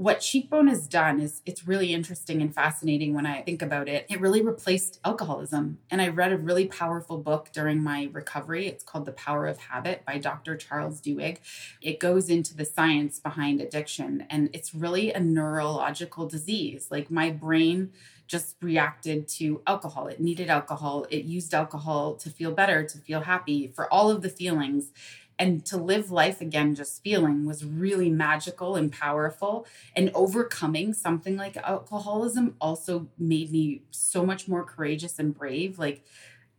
what 0.00 0.20
Cheekbone 0.20 0.68
has 0.68 0.88
done 0.88 1.20
is 1.20 1.42
it's 1.44 1.68
really 1.68 1.92
interesting 1.92 2.40
and 2.40 2.54
fascinating 2.54 3.12
when 3.12 3.26
I 3.26 3.42
think 3.42 3.60
about 3.60 3.86
it. 3.86 4.06
It 4.08 4.18
really 4.18 4.40
replaced 4.40 4.98
alcoholism. 5.04 5.76
And 5.90 6.00
I 6.00 6.08
read 6.08 6.32
a 6.32 6.38
really 6.38 6.64
powerful 6.64 7.18
book 7.18 7.50
during 7.52 7.82
my 7.82 8.08
recovery. 8.10 8.66
It's 8.66 8.82
called 8.82 9.04
The 9.04 9.12
Power 9.12 9.46
of 9.46 9.58
Habit 9.58 10.06
by 10.06 10.16
Dr. 10.16 10.56
Charles 10.56 11.02
Duhigg. 11.02 11.40
It 11.82 12.00
goes 12.00 12.30
into 12.30 12.56
the 12.56 12.64
science 12.64 13.18
behind 13.18 13.60
addiction, 13.60 14.26
and 14.30 14.48
it's 14.54 14.74
really 14.74 15.12
a 15.12 15.20
neurological 15.20 16.26
disease. 16.26 16.86
Like 16.90 17.10
my 17.10 17.28
brain 17.28 17.92
just 18.26 18.56
reacted 18.62 19.28
to 19.28 19.60
alcohol. 19.66 20.06
It 20.06 20.18
needed 20.18 20.48
alcohol. 20.48 21.04
It 21.10 21.24
used 21.24 21.52
alcohol 21.52 22.14
to 22.14 22.30
feel 22.30 22.52
better, 22.52 22.84
to 22.84 22.98
feel 22.98 23.20
happy, 23.20 23.66
for 23.66 23.92
all 23.92 24.10
of 24.10 24.22
the 24.22 24.30
feelings 24.30 24.92
and 25.40 25.64
to 25.64 25.78
live 25.78 26.10
life 26.10 26.40
again 26.40 26.74
just 26.74 27.02
feeling 27.02 27.46
was 27.46 27.64
really 27.64 28.10
magical 28.10 28.76
and 28.76 28.92
powerful 28.92 29.66
and 29.96 30.10
overcoming 30.14 30.92
something 30.92 31.36
like 31.36 31.56
alcoholism 31.56 32.54
also 32.60 33.08
made 33.18 33.50
me 33.50 33.82
so 33.90 34.24
much 34.24 34.46
more 34.46 34.62
courageous 34.62 35.18
and 35.18 35.36
brave 35.36 35.78
like 35.78 36.04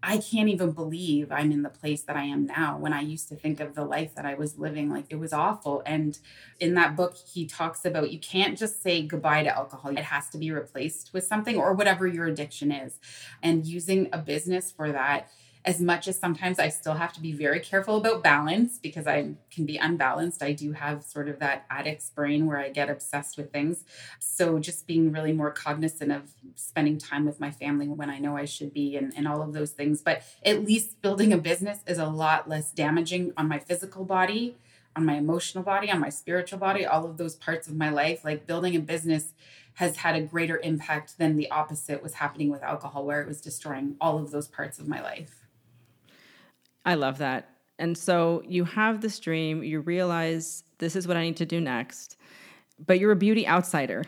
I 0.03 0.17
can't 0.17 0.50
even 0.50 0.71
believe 0.71 1.31
I'm 1.31 1.51
in 1.51 1.61
the 1.61 1.69
place 1.69 2.01
that 2.03 2.15
I 2.15 2.23
am 2.23 2.47
now 2.47 2.75
when 2.79 2.91
I 2.91 3.01
used 3.01 3.29
to 3.29 3.35
think 3.35 3.59
of 3.59 3.75
the 3.75 3.85
life 3.85 4.15
that 4.15 4.25
I 4.25 4.33
was 4.33 4.57
living. 4.57 4.89
Like 4.89 5.05
it 5.09 5.17
was 5.17 5.31
awful. 5.31 5.83
And 5.85 6.17
in 6.59 6.73
that 6.73 6.95
book, 6.95 7.15
he 7.15 7.45
talks 7.45 7.85
about 7.85 8.11
you 8.11 8.17
can't 8.17 8.57
just 8.57 8.81
say 8.81 9.03
goodbye 9.03 9.43
to 9.43 9.55
alcohol, 9.55 9.91
it 9.91 10.05
has 10.05 10.27
to 10.29 10.39
be 10.39 10.51
replaced 10.51 11.13
with 11.13 11.25
something 11.25 11.55
or 11.55 11.73
whatever 11.73 12.07
your 12.07 12.25
addiction 12.25 12.71
is. 12.71 12.97
And 13.43 13.63
using 13.63 14.09
a 14.11 14.17
business 14.17 14.71
for 14.71 14.91
that 14.91 15.29
as 15.63 15.79
much 15.79 16.07
as 16.07 16.17
sometimes 16.17 16.57
I 16.57 16.69
still 16.69 16.95
have 16.95 17.13
to 17.13 17.21
be 17.21 17.31
very 17.31 17.59
careful 17.59 17.97
about 17.97 18.23
balance 18.23 18.79
because 18.79 19.05
I 19.05 19.33
can 19.51 19.65
be 19.65 19.77
unbalanced. 19.77 20.41
I 20.41 20.53
do 20.53 20.71
have 20.71 21.03
sort 21.03 21.29
of 21.29 21.39
that 21.39 21.65
addict's 21.69 22.09
brain 22.09 22.47
where 22.47 22.57
I 22.57 22.69
get 22.69 22.89
obsessed 22.89 23.37
with 23.37 23.51
things. 23.51 23.85
So 24.19 24.57
just 24.59 24.87
being 24.87 25.11
really 25.11 25.33
more 25.33 25.51
cognizant 25.51 26.11
of 26.11 26.33
spending 26.55 26.97
time 26.97 27.25
with 27.25 27.39
my 27.39 27.51
family 27.51 27.87
when 27.87 28.09
I 28.09 28.17
know 28.17 28.35
I 28.35 28.45
should 28.45 28.73
be 28.73 28.95
and, 28.95 29.13
and 29.15 29.27
all 29.27 29.41
of 29.41 29.53
those 29.53 29.71
things. 29.71 30.01
But 30.01 30.23
at 30.43 30.65
least 30.65 31.01
building 31.01 31.31
a 31.31 31.37
business 31.37 31.79
is 31.85 31.99
a 31.99 32.07
lot 32.07 32.49
less 32.49 32.71
damaging 32.71 33.33
on 33.37 33.47
my 33.47 33.59
physical 33.59 34.03
body, 34.03 34.57
on 34.95 35.05
my 35.05 35.15
emotional 35.15 35.63
body, 35.63 35.91
on 35.91 35.99
my 35.99 36.09
spiritual 36.09 36.57
body, 36.57 36.85
all 36.85 37.05
of 37.05 37.17
those 37.17 37.35
parts 37.35 37.67
of 37.67 37.75
my 37.75 37.89
life. 37.89 38.25
Like 38.25 38.47
building 38.47 38.75
a 38.75 38.79
business 38.79 39.33
has 39.75 39.97
had 39.97 40.15
a 40.15 40.21
greater 40.21 40.57
impact 40.57 41.17
than 41.17 41.37
the 41.37 41.49
opposite 41.51 42.01
was 42.01 42.15
happening 42.15 42.49
with 42.49 42.63
alcohol, 42.63 43.05
where 43.05 43.21
it 43.21 43.27
was 43.27 43.39
destroying 43.39 43.95
all 44.01 44.17
of 44.17 44.31
those 44.31 44.47
parts 44.47 44.79
of 44.79 44.87
my 44.87 45.01
life. 45.01 45.40
I 46.85 46.95
love 46.95 47.19
that. 47.19 47.50
And 47.79 47.97
so 47.97 48.43
you 48.47 48.63
have 48.65 49.01
this 49.01 49.19
dream, 49.19 49.63
you 49.63 49.79
realize 49.81 50.63
this 50.77 50.95
is 50.95 51.07
what 51.07 51.17
I 51.17 51.23
need 51.23 51.38
to 51.38 51.45
do 51.45 51.59
next, 51.59 52.17
but 52.85 53.00
you're 53.00 53.11
a 53.11 53.15
beauty 53.15 53.47
outsider. 53.47 54.03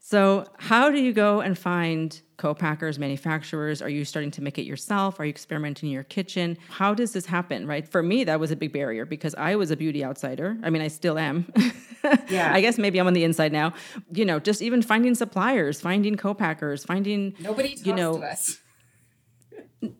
So, 0.00 0.46
how 0.56 0.90
do 0.90 0.98
you 0.98 1.12
go 1.12 1.40
and 1.40 1.58
find 1.58 2.18
co-packers, 2.36 2.98
manufacturers? 2.98 3.82
Are 3.82 3.88
you 3.88 4.04
starting 4.04 4.30
to 4.30 4.42
make 4.42 4.56
it 4.56 4.62
yourself? 4.62 5.18
Are 5.18 5.24
you 5.24 5.30
experimenting 5.30 5.88
in 5.88 5.92
your 5.92 6.04
kitchen? 6.04 6.56
How 6.70 6.94
does 6.94 7.12
this 7.12 7.26
happen, 7.26 7.66
right? 7.66 7.86
For 7.86 8.02
me, 8.02 8.22
that 8.24 8.38
was 8.38 8.52
a 8.52 8.56
big 8.56 8.72
barrier 8.72 9.04
because 9.04 9.34
I 9.34 9.56
was 9.56 9.72
a 9.72 9.76
beauty 9.76 10.04
outsider. 10.04 10.56
I 10.62 10.70
mean, 10.70 10.82
I 10.82 10.88
still 10.88 11.18
am. 11.18 11.52
yeah. 12.30 12.52
I 12.54 12.60
guess 12.60 12.78
maybe 12.78 13.00
I'm 13.00 13.08
on 13.08 13.12
the 13.12 13.24
inside 13.24 13.52
now. 13.52 13.74
You 14.12 14.24
know, 14.24 14.38
just 14.38 14.62
even 14.62 14.82
finding 14.82 15.16
suppliers, 15.16 15.80
finding 15.80 16.16
co-packers, 16.16 16.84
finding 16.84 17.34
Nobody 17.40 17.70
talks 17.70 17.84
you 17.84 17.94
know, 17.94 18.18
to 18.18 18.24
us 18.24 18.60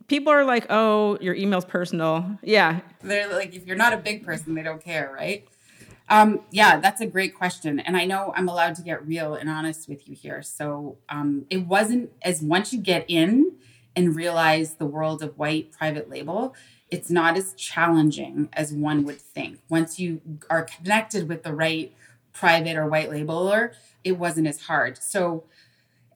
people 0.07 0.33
are 0.33 0.45
like, 0.45 0.67
"Oh, 0.71 1.19
your 1.21 1.35
email's 1.35 1.65
personal." 1.65 2.39
Yeah, 2.43 2.81
they're 3.03 3.29
like, 3.29 3.55
if 3.55 3.67
you're 3.67 3.77
not 3.77 3.93
a 3.93 3.97
big 3.97 4.25
person, 4.25 4.55
they 4.55 4.63
don't 4.63 4.83
care, 4.83 5.13
right? 5.15 5.47
Um, 6.11 6.41
yeah, 6.51 6.81
that's 6.81 7.01
a 7.01 7.07
great 7.07 7.35
question, 7.35 7.81
and 7.81 7.97
I 7.97 8.05
know 8.05 8.33
I'm 8.35 8.49
allowed 8.49 8.75
to 8.77 8.83
get 8.83 9.07
real 9.07 9.35
and 9.35 9.51
honest 9.51 9.89
with 9.89 10.09
you 10.09 10.15
here. 10.15 10.43
So 10.43 10.97
um, 11.09 11.45
it 11.51 11.67
wasn't 11.67 12.11
as 12.23 12.41
once 12.41 12.73
you 12.73 12.81
get 12.81 13.05
in 13.09 13.53
and 13.95 14.17
realize 14.17 14.75
the 14.75 14.87
world 14.87 15.23
of 15.23 15.37
white 15.37 15.73
private 15.73 16.09
label, 16.09 16.55
it's 16.91 17.11
not 17.11 17.37
as 17.37 17.53
challenging 17.55 18.49
as 18.55 18.73
one 18.73 19.05
would 19.05 19.21
think. 19.21 19.59
Once 19.69 19.99
you 19.99 20.21
are 20.49 20.63
connected 20.63 21.29
with 21.29 21.43
the 21.43 21.55
right 21.55 21.93
private 22.33 22.77
or 22.77 22.87
white 22.87 23.11
labeler, 23.11 23.73
it 24.05 24.13
wasn't 24.13 24.47
as 24.47 24.63
hard. 24.63 24.97
So 25.03 25.45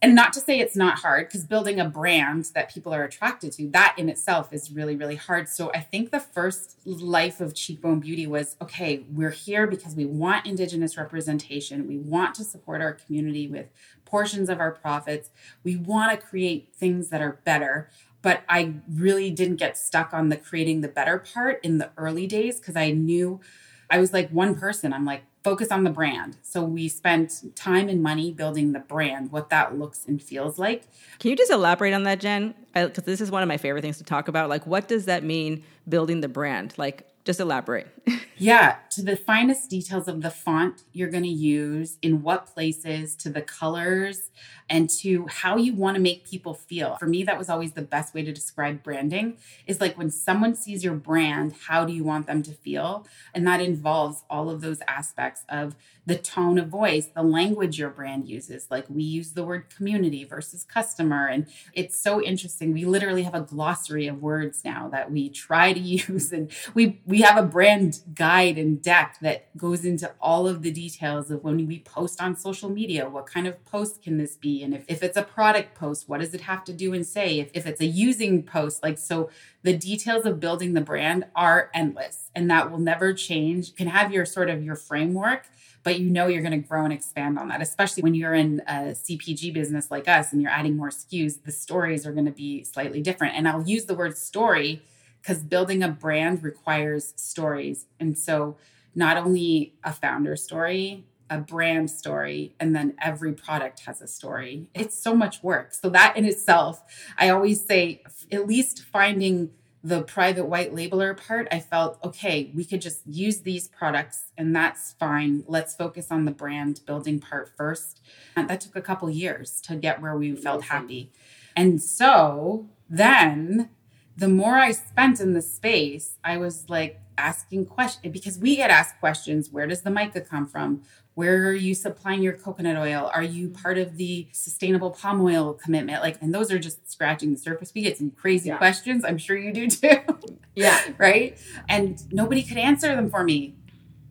and 0.02 0.16
not 0.16 0.32
to 0.32 0.40
say 0.40 0.59
it's 0.59 0.76
not 0.76 0.99
hard 0.99 1.28
because 1.28 1.44
building 1.44 1.78
a 1.78 1.88
brand 1.88 2.50
that 2.54 2.75
people 2.75 2.92
are 2.92 3.04
attracted 3.04 3.52
to 3.52 3.68
that 3.68 3.94
in 3.97 4.09
itself 4.09 4.52
is 4.52 4.73
really 4.73 4.97
really 4.97 5.14
hard. 5.16 5.49
So 5.49 5.71
i 5.75 5.80
think 5.80 6.11
the 6.11 6.21
first 6.21 6.76
life 6.85 7.40
of 7.40 7.54
cheekbone 7.54 8.00
beauty 8.00 8.26
was 8.26 8.56
okay 8.61 9.06
we're 9.11 9.30
here 9.30 9.66
because 9.66 9.94
we 9.94 10.04
want 10.04 10.47
indigenous 10.47 10.97
representation. 10.97 11.87
We 11.87 11.99
want 11.99 12.35
to 12.37 12.44
support 12.44 12.80
our 12.82 12.92
community 12.92 13.47
with 13.49 13.66
portions 14.04 14.49
of 14.49 14.61
our 14.61 14.73
profits. 14.73 15.30
We 15.62 15.76
want 15.76 16.11
to 16.18 16.26
create 16.26 16.75
things 16.75 17.09
that 17.09 17.23
are 17.23 17.40
better. 17.44 17.88
But 18.21 18.42
i 18.49 18.75
really 18.88 19.30
didn't 19.30 19.56
get 19.56 19.78
stuck 19.78 20.12
on 20.12 20.28
the 20.28 20.37
creating 20.37 20.80
the 20.80 20.88
better 20.88 21.18
part 21.18 21.61
in 21.64 21.78
the 21.78 21.90
early 21.97 22.26
days 22.26 22.59
because 22.59 22.76
i 22.76 22.90
knew 22.90 23.40
i 23.88 23.99
was 23.99 24.12
like 24.12 24.30
one 24.30 24.54
person. 24.54 24.92
I'm 24.92 25.04
like 25.04 25.25
focus 25.44 25.68
on 25.70 25.84
the 25.84 25.90
brand. 25.90 26.37
So 26.42 26.62
we 26.62 26.88
spent 26.88 27.56
time 27.56 27.88
and 27.88 28.02
money 28.02 28.32
building 28.32 28.72
the 28.72 28.78
brand, 28.80 29.32
what 29.32 29.50
that 29.50 29.78
looks 29.78 30.04
and 30.06 30.22
feels 30.22 30.58
like. 30.58 30.84
Can 31.18 31.30
you 31.30 31.37
just 31.37 31.50
elaborate 31.50 31.92
on 31.92 32.04
that, 32.04 32.20
Jenn? 32.20 32.54
Because 32.75 33.04
this 33.04 33.20
is 33.20 33.30
one 33.30 33.42
of 33.42 33.49
my 33.49 33.56
favorite 33.56 33.82
things 33.82 33.99
to 33.99 34.04
talk 34.04 34.28
about. 34.28 34.49
Like, 34.49 34.66
what 34.66 34.88
does 34.88 35.06
that 35.06 35.25
mean, 35.25 35.64
building 35.88 36.20
the 36.20 36.28
brand? 36.28 36.75
Like, 36.76 37.08
just 37.25 37.40
elaborate. 37.40 37.88
yeah, 38.42 38.78
to 38.90 39.02
the 39.02 39.14
finest 39.14 39.70
details 39.70 40.08
of 40.08 40.20
the 40.20 40.30
font 40.30 40.82
you're 40.92 41.11
going 41.11 41.22
to 41.22 41.28
use, 41.28 41.96
in 42.02 42.22
what 42.22 42.46
places, 42.46 43.14
to 43.14 43.30
the 43.30 43.40
colors, 43.40 44.30
and 44.68 44.90
to 44.90 45.28
how 45.28 45.56
you 45.56 45.72
want 45.75 45.94
to 45.94 46.00
make 46.00 46.26
people 46.28 46.52
feel. 46.52 46.96
For 46.96 47.06
me, 47.06 47.22
that 47.22 47.38
was 47.38 47.49
always 47.49 47.72
the 47.72 47.82
best 47.82 48.14
way 48.14 48.25
to 48.25 48.32
describe 48.32 48.82
branding 48.82 49.37
is 49.68 49.80
like 49.80 49.96
when 49.96 50.11
someone 50.11 50.56
sees 50.56 50.82
your 50.82 50.94
brand, 50.94 51.54
how 51.68 51.84
do 51.84 51.92
you 51.92 52.02
want 52.02 52.26
them 52.26 52.42
to 52.42 52.50
feel? 52.50 53.06
And 53.32 53.46
that 53.46 53.61
involves 53.61 54.25
all 54.28 54.50
of 54.50 54.61
those 54.61 54.80
aspects 54.88 55.44
of 55.49 55.76
the 56.04 56.16
tone 56.16 56.59
of 56.59 56.68
voice, 56.68 57.06
the 57.14 57.23
language 57.23 57.78
your 57.78 57.90
brand 57.90 58.28
uses. 58.28 58.66
Like 58.71 58.87
we 58.88 59.04
use 59.04 59.32
the 59.32 59.44
word 59.44 59.75
community 59.75 60.25
versus 60.25 60.64
customer. 60.64 61.26
And 61.26 61.47
it's 61.75 62.00
so 62.00 62.21
interesting. 62.21 62.73
We 62.73 62.85
literally 62.85 63.23
have 63.23 63.35
a 63.35 63.40
glossary 63.40 64.09
of 64.09 64.21
words 64.21 64.64
now 64.64 64.88
that 64.88 65.12
we 65.12 65.28
try 65.28 65.73
to 65.73 65.80
use. 65.80 66.32
And 66.32 66.50
we 66.75 67.00
we 67.06 67.21
have 67.21 67.37
a 67.37 67.47
brand 67.47 68.00
guide 68.14 68.59
and 68.59 68.82
deck 68.82 69.18
that 69.23 69.56
goes 69.56 69.85
into 69.85 70.12
all 70.21 70.49
of 70.49 70.62
the 70.62 70.73
details 70.73 71.30
of 71.30 71.44
when 71.44 71.66
we 71.66 71.80
post 71.80 72.21
on 72.21 72.37
social 72.37 72.68
media, 72.68 73.09
what 73.09 73.26
kind 73.26 73.47
of 73.47 73.64
post 73.64 74.02
can 74.02 74.18
this 74.18 74.37
be? 74.37 74.62
And 74.62 74.75
if, 74.75 74.85
if 74.88 75.02
it's 75.02 75.16
a 75.16 75.23
product 75.23 75.75
post, 75.76 76.09
what 76.09 76.21
does 76.21 76.35
it 76.35 76.42
have 76.42 76.64
to 76.64 76.73
do 76.73 76.92
and 76.92 77.06
say? 77.06 77.38
If, 77.38 77.50
if 77.54 77.66
it's 77.66 77.80
a 77.80 77.87
using 77.87 78.42
post, 78.42 78.82
like 78.82 78.99
so 78.99 79.30
the 79.62 79.76
details 79.76 80.26
of 80.26 80.40
building 80.40 80.75
the 80.75 80.80
brand 80.80 81.26
are 81.37 81.71
endless 81.73 82.30
and 82.35 82.50
that 82.50 82.71
will 82.71 82.78
never 82.78 83.12
change. 83.12 83.68
You 83.68 83.75
can 83.75 83.87
have 83.87 84.12
your 84.12 84.25
sort 84.25 84.50
of 84.50 84.62
your 84.64 84.75
framework 84.75 85.47
but 85.82 85.98
you 85.98 86.10
know 86.10 86.26
you're 86.26 86.42
going 86.42 86.60
to 86.60 86.68
grow 86.68 86.84
and 86.84 86.92
expand 86.92 87.38
on 87.38 87.48
that, 87.48 87.60
especially 87.60 88.02
when 88.02 88.14
you're 88.14 88.34
in 88.34 88.60
a 88.66 88.94
CPG 88.94 89.52
business 89.52 89.90
like 89.90 90.08
us 90.08 90.32
and 90.32 90.40
you're 90.40 90.50
adding 90.50 90.76
more 90.76 90.90
SKUs, 90.90 91.42
the 91.44 91.52
stories 91.52 92.06
are 92.06 92.12
going 92.12 92.26
to 92.26 92.32
be 92.32 92.64
slightly 92.64 93.00
different. 93.00 93.36
And 93.36 93.48
I'll 93.48 93.66
use 93.66 93.86
the 93.86 93.94
word 93.94 94.16
story 94.16 94.82
because 95.20 95.42
building 95.42 95.82
a 95.82 95.88
brand 95.88 96.42
requires 96.42 97.12
stories. 97.16 97.86
And 97.98 98.16
so, 98.18 98.56
not 98.94 99.16
only 99.16 99.74
a 99.82 99.92
founder 99.92 100.36
story, 100.36 101.06
a 101.30 101.38
brand 101.38 101.90
story, 101.90 102.54
and 102.60 102.76
then 102.76 102.94
every 103.02 103.32
product 103.32 103.80
has 103.86 104.02
a 104.02 104.06
story. 104.06 104.66
It's 104.74 105.00
so 105.00 105.14
much 105.14 105.42
work. 105.42 105.72
So, 105.72 105.88
that 105.90 106.16
in 106.16 106.24
itself, 106.24 106.82
I 107.18 107.30
always 107.30 107.64
say, 107.64 108.02
at 108.30 108.46
least 108.46 108.82
finding 108.82 109.50
the 109.84 110.02
private 110.02 110.44
white 110.44 110.72
labeler 110.74 111.16
part, 111.16 111.48
I 111.50 111.58
felt 111.58 111.98
okay, 112.04 112.50
we 112.54 112.64
could 112.64 112.80
just 112.80 113.00
use 113.06 113.40
these 113.40 113.68
products 113.68 114.32
and 114.38 114.54
that's 114.54 114.92
fine. 114.92 115.44
Let's 115.46 115.74
focus 115.74 116.10
on 116.10 116.24
the 116.24 116.30
brand 116.30 116.80
building 116.86 117.18
part 117.18 117.50
first. 117.56 118.00
And 118.36 118.48
that 118.48 118.60
took 118.60 118.76
a 118.76 118.82
couple 118.82 119.10
years 119.10 119.60
to 119.62 119.76
get 119.76 120.00
where 120.00 120.16
we 120.16 120.34
felt 120.36 120.64
happy. 120.64 121.10
And 121.56 121.82
so 121.82 122.68
then 122.88 123.70
the 124.16 124.28
more 124.28 124.56
I 124.56 124.72
spent 124.72 125.20
in 125.20 125.32
the 125.32 125.42
space, 125.42 126.18
I 126.22 126.36
was 126.36 126.68
like 126.68 127.00
asking 127.18 127.66
questions 127.66 128.12
because 128.12 128.38
we 128.38 128.56
get 128.56 128.70
asked 128.70 128.98
questions 129.00 129.50
where 129.50 129.66
does 129.66 129.82
the 129.82 129.90
mica 129.90 130.20
come 130.20 130.46
from? 130.46 130.82
Where 131.14 131.49
are 131.49 131.54
you 131.54 131.75
supplying 131.75 132.23
your 132.23 132.33
coconut 132.33 132.76
oil? 132.76 133.11
Are 133.12 133.23
you 133.23 133.50
part 133.50 133.76
of 133.76 133.97
the 133.99 134.28
sustainable 134.33 134.90
palm 134.90 135.21
oil 135.21 135.52
commitment? 135.52 136.02
Like, 136.02 136.16
and 136.23 136.35
those 136.35 136.50
are 136.50 136.59
just 136.59 136.90
scratching 136.90 137.33
the 137.33 137.38
surface. 137.38 137.73
We 137.75 137.83
get 137.83 137.99
some 137.99 138.11
crazy 138.11 138.49
yeah. 138.49 138.57
questions. 138.57 139.04
I'm 139.04 139.19
sure 139.19 139.37
you 139.37 139.52
do 139.52 139.69
too. 139.69 139.99
Yeah. 140.54 140.78
right. 140.99 141.38
And 141.66 142.02
nobody 142.12 142.42
could 142.42 142.59
answer 142.59 142.95
them 142.95 143.09
for 143.09 143.25
me. 143.25 143.54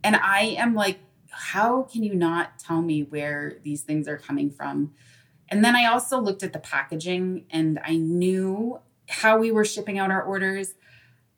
And 0.02 0.16
I 0.16 0.56
am 0.58 0.74
like, 0.74 0.98
how 1.30 1.82
can 1.84 2.02
you 2.02 2.16
not 2.16 2.58
tell 2.58 2.82
me 2.82 3.04
where 3.04 3.58
these 3.62 3.82
things 3.82 4.08
are 4.08 4.18
coming 4.18 4.50
from? 4.50 4.92
And 5.48 5.64
then 5.64 5.76
I 5.76 5.84
also 5.84 6.18
looked 6.18 6.42
at 6.42 6.52
the 6.52 6.58
packaging 6.58 7.44
and 7.50 7.78
I 7.84 7.96
knew 7.96 8.80
how 9.08 9.38
we 9.38 9.52
were 9.52 9.64
shipping 9.64 9.98
out 9.98 10.10
our 10.10 10.22
orders 10.22 10.74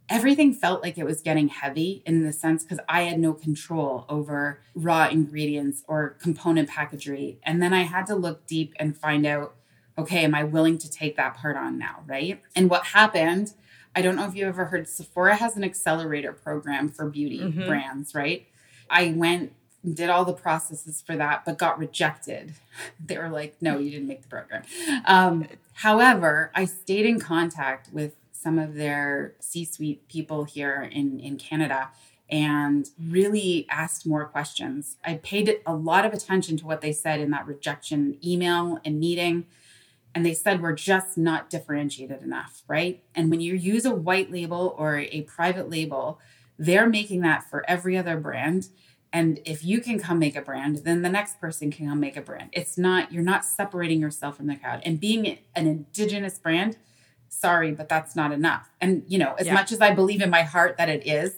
everything 0.09 0.53
felt 0.53 0.83
like 0.83 0.99
it 0.99 1.05
was 1.05 1.23
getting 1.23 1.49
heavy 1.49 2.03
in 2.05 2.25
the 2.25 2.33
sense 2.33 2.63
because 2.63 2.81
I 2.89 3.03
had 3.03 3.19
no 3.19 3.33
control 3.33 4.05
over 4.09 4.61
raw 4.75 5.09
ingredients 5.09 5.83
or 5.89 6.11
component 6.21 6.69
packagery. 6.69 7.39
And 7.43 7.63
then 7.63 7.73
I 7.73 7.83
had 7.83 8.07
to 8.07 8.15
look 8.15 8.47
deep 8.47 8.75
and 8.79 8.97
find 8.97 9.27
out 9.27 9.55
okay, 9.97 10.25
am 10.25 10.35
I 10.35 10.43
willing 10.43 10.77
to 10.79 10.91
take 10.91 11.17
that 11.17 11.37
part 11.37 11.57
on 11.57 11.79
now? 11.79 12.03
Right. 12.07 12.43
And 12.57 12.69
what 12.69 12.85
happened, 12.87 13.55
I 13.95 14.03
don't 14.03 14.17
know 14.17 14.27
if 14.27 14.35
you 14.35 14.45
ever 14.49 14.65
heard 14.65 14.89
Sephora 14.89 15.37
has 15.37 15.57
an 15.57 15.63
accelerator 15.63 16.33
program 16.33 16.89
for 16.89 17.09
beauty 17.09 17.39
mm-hmm. 17.39 17.65
brands, 17.65 18.13
right? 18.13 18.45
I 18.91 19.15
went 19.17 19.53
did 19.93 20.09
all 20.09 20.25
the 20.25 20.33
processes 20.33 21.03
for 21.07 21.15
that, 21.17 21.45
but 21.45 21.59
got 21.59 21.79
rejected. 21.79 22.55
They 23.05 23.19
were 23.19 23.29
like, 23.29 23.55
no, 23.61 23.79
you 23.79 23.91
didn't 23.93 24.09
make 24.09 24.23
the 24.23 24.29
program. 24.29 24.65
Um, 25.05 25.47
however, 25.75 26.51
I 26.53 26.65
stayed 26.65 27.07
in 27.07 27.21
contact 27.21 27.89
with 27.93 28.15
some 28.45 28.59
of 28.59 28.75
their 28.75 29.35
C 29.41 29.65
suite 29.65 30.07
people 30.07 30.45
here 30.45 30.83
in, 30.93 31.19
in 31.19 31.39
Canada 31.39 31.89
and 32.29 32.91
really 33.01 33.67
asked 33.71 34.07
more 34.07 34.27
questions. 34.27 34.97
I 35.03 35.15
paid 35.15 35.61
a 35.67 35.75
lot 35.75 36.05
of 36.05 36.13
attention 36.13 36.59
to 36.59 36.67
what 36.67 36.83
they 36.83 36.93
said 36.93 37.21
in 37.21 37.31
that 37.31 37.47
rejection 37.47 38.19
email 38.23 38.79
and 38.85 39.01
meeting. 39.01 39.47
And 40.15 40.27
they 40.27 40.35
said 40.35 40.61
we're 40.61 40.75
just 40.75 41.17
not 41.17 41.49
differentiated 41.49 42.23
enough, 42.23 42.63
right? 42.69 43.03
And 43.15 43.31
when 43.31 43.41
you 43.41 43.55
use 43.55 43.87
a 43.87 43.95
white 43.95 44.31
label 44.31 44.75
or 44.79 44.99
a 44.99 45.23
private 45.23 45.71
label, 45.71 46.21
they're 46.59 46.89
making 46.89 47.23
that 47.23 47.49
for 47.49 47.65
every 47.69 47.97
other 47.97 48.19
brand. 48.19 48.69
And 49.11 49.41
if 49.47 49.65
you 49.65 49.81
can 49.81 49.99
come 49.99 50.19
make 50.19 50.37
a 50.37 50.43
brand, 50.43 50.79
then 50.85 51.01
the 51.01 51.09
next 51.09 51.41
person 51.41 51.71
can 51.71 51.89
come 51.89 52.01
make 52.01 52.17
a 52.17 52.23
brand. 52.23 52.51
It's 52.53 52.77
not, 52.77 53.11
you're 53.11 53.23
not 53.23 53.45
separating 53.45 54.01
yourself 54.01 54.37
from 54.37 54.49
the 54.49 54.57
crowd. 54.57 54.83
And 54.85 55.01
being 55.01 55.39
an 55.55 55.67
indigenous 55.67 56.39
brand, 56.39 56.77
sorry, 57.35 57.73
but 57.73 57.89
that's 57.89 58.15
not 58.15 58.33
enough. 58.33 58.71
And, 58.81 59.05
you 59.07 59.19
know, 59.19 59.35
as 59.39 59.47
yeah. 59.47 59.55
much 59.55 59.73
as 59.73 59.81
I 59.81 59.93
believe 59.93 60.23
in 60.23 60.31
my 60.31 60.43
heart 60.43 60.77
that 60.79 60.89
it 60.89 61.07
is, 61.07 61.35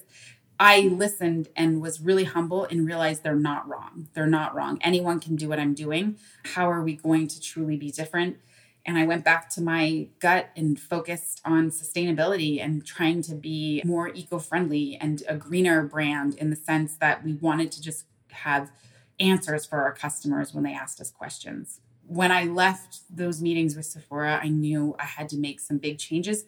I 0.58 0.82
listened 0.82 1.48
and 1.54 1.82
was 1.82 2.00
really 2.00 2.24
humble 2.24 2.64
and 2.64 2.86
realized 2.86 3.22
they're 3.22 3.34
not 3.34 3.68
wrong. 3.68 4.08
They're 4.14 4.26
not 4.26 4.54
wrong. 4.54 4.78
Anyone 4.80 5.20
can 5.20 5.36
do 5.36 5.48
what 5.48 5.58
I'm 5.58 5.74
doing. 5.74 6.16
How 6.54 6.70
are 6.70 6.82
we 6.82 6.94
going 6.96 7.28
to 7.28 7.40
truly 7.40 7.76
be 7.76 7.90
different? 7.90 8.38
And 8.86 8.96
I 8.96 9.04
went 9.04 9.24
back 9.24 9.50
to 9.50 9.60
my 9.60 10.08
gut 10.20 10.50
and 10.56 10.78
focused 10.78 11.40
on 11.44 11.70
sustainability 11.70 12.64
and 12.64 12.86
trying 12.86 13.20
to 13.22 13.34
be 13.34 13.82
more 13.84 14.08
eco 14.08 14.38
friendly 14.38 14.96
and 15.00 15.22
a 15.28 15.34
greener 15.34 15.82
brand 15.82 16.36
in 16.36 16.50
the 16.50 16.56
sense 16.56 16.96
that 16.98 17.24
we 17.24 17.34
wanted 17.34 17.72
to 17.72 17.82
just 17.82 18.06
have 18.30 18.70
answers 19.18 19.66
for 19.66 19.82
our 19.82 19.92
customers 19.92 20.54
when 20.54 20.62
they 20.62 20.72
asked 20.72 21.00
us 21.00 21.10
questions 21.10 21.80
when 22.08 22.30
I 22.32 22.44
left 22.44 23.00
those 23.10 23.42
meetings 23.42 23.76
with 23.76 23.86
Sephora, 23.86 24.40
I 24.42 24.48
knew 24.48 24.94
I 24.98 25.04
had 25.04 25.28
to 25.30 25.36
make 25.36 25.60
some 25.60 25.78
big 25.78 25.98
changes. 25.98 26.44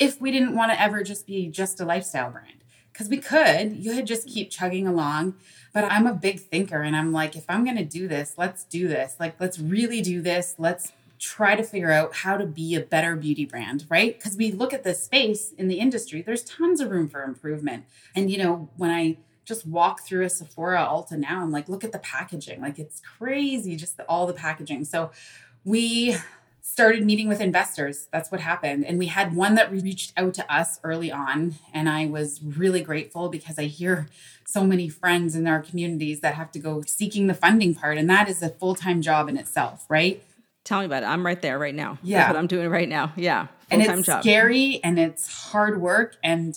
if 0.00 0.20
we 0.20 0.32
didn't 0.32 0.56
want 0.56 0.72
to 0.72 0.80
ever 0.80 1.04
just 1.04 1.26
be 1.26 1.46
just 1.46 1.78
a 1.78 1.84
lifestyle 1.84 2.30
brand. 2.30 2.64
Because 2.92 3.08
we 3.08 3.18
could, 3.18 3.76
you 3.76 3.94
could 3.94 4.06
just 4.06 4.26
keep 4.26 4.50
chugging 4.50 4.88
along. 4.88 5.34
But 5.72 5.84
I'm 5.84 6.06
a 6.06 6.14
big 6.14 6.40
thinker 6.40 6.82
and 6.82 6.96
I'm 6.96 7.12
like, 7.12 7.36
if 7.36 7.44
I'm 7.48 7.64
going 7.64 7.76
to 7.76 7.84
do 7.84 8.08
this, 8.08 8.34
let's 8.36 8.64
do 8.64 8.88
this. 8.88 9.16
Like, 9.20 9.38
let's 9.38 9.58
really 9.60 10.00
do 10.00 10.20
this. 10.22 10.56
Let's 10.58 10.92
try 11.20 11.54
to 11.54 11.62
figure 11.62 11.92
out 11.92 12.16
how 12.16 12.38
to 12.38 12.46
be 12.46 12.74
a 12.74 12.80
better 12.80 13.14
beauty 13.14 13.44
brand, 13.44 13.86
right? 13.88 14.18
Because 14.18 14.36
we 14.36 14.50
look 14.50 14.72
at 14.72 14.82
this 14.82 15.04
space 15.04 15.52
in 15.52 15.68
the 15.68 15.78
industry, 15.78 16.22
there's 16.22 16.42
tons 16.42 16.80
of 16.80 16.90
room 16.90 17.08
for 17.08 17.22
improvement. 17.22 17.84
And, 18.16 18.30
you 18.30 18.38
know, 18.38 18.70
when 18.76 18.90
I 18.90 19.18
just 19.50 19.66
walk 19.66 20.02
through 20.02 20.24
a 20.24 20.30
Sephora 20.30 20.78
Ulta 20.78 21.18
now, 21.18 21.42
I'm 21.42 21.50
like, 21.50 21.68
look 21.68 21.82
at 21.82 21.90
the 21.90 21.98
packaging. 21.98 22.60
Like, 22.60 22.78
it's 22.78 23.02
crazy, 23.18 23.76
just 23.76 23.96
the, 23.96 24.04
all 24.04 24.26
the 24.26 24.32
packaging. 24.32 24.84
So 24.84 25.10
we 25.64 26.16
started 26.62 27.04
meeting 27.04 27.26
with 27.26 27.40
investors. 27.40 28.06
That's 28.12 28.30
what 28.30 28.40
happened. 28.40 28.86
And 28.86 28.96
we 28.96 29.06
had 29.06 29.34
one 29.34 29.56
that 29.56 29.72
reached 29.72 30.12
out 30.16 30.34
to 30.34 30.54
us 30.54 30.78
early 30.84 31.10
on. 31.10 31.56
And 31.74 31.88
I 31.88 32.06
was 32.06 32.40
really 32.42 32.80
grateful 32.80 33.28
because 33.28 33.58
I 33.58 33.64
hear 33.64 34.06
so 34.46 34.64
many 34.64 34.88
friends 34.88 35.34
in 35.34 35.48
our 35.48 35.60
communities 35.60 36.20
that 36.20 36.34
have 36.34 36.52
to 36.52 36.60
go 36.60 36.82
seeking 36.86 37.26
the 37.26 37.34
funding 37.34 37.74
part. 37.74 37.98
And 37.98 38.08
that 38.08 38.28
is 38.28 38.40
a 38.40 38.50
full 38.50 38.76
time 38.76 39.02
job 39.02 39.28
in 39.28 39.36
itself, 39.36 39.84
right? 39.88 40.22
Tell 40.62 40.78
me 40.78 40.86
about 40.86 41.02
it. 41.02 41.06
I'm 41.06 41.26
right 41.26 41.42
there 41.42 41.58
right 41.58 41.74
now. 41.74 41.98
Yeah. 42.02 42.18
That's 42.18 42.34
what 42.34 42.38
I'm 42.38 42.46
doing 42.46 42.68
right 42.68 42.88
now. 42.88 43.12
Yeah. 43.16 43.48
And 43.70 43.82
it's 43.82 44.06
job. 44.06 44.22
scary 44.22 44.80
and 44.84 44.98
it's 44.98 45.26
hard 45.50 45.80
work 45.80 46.16
and 46.22 46.56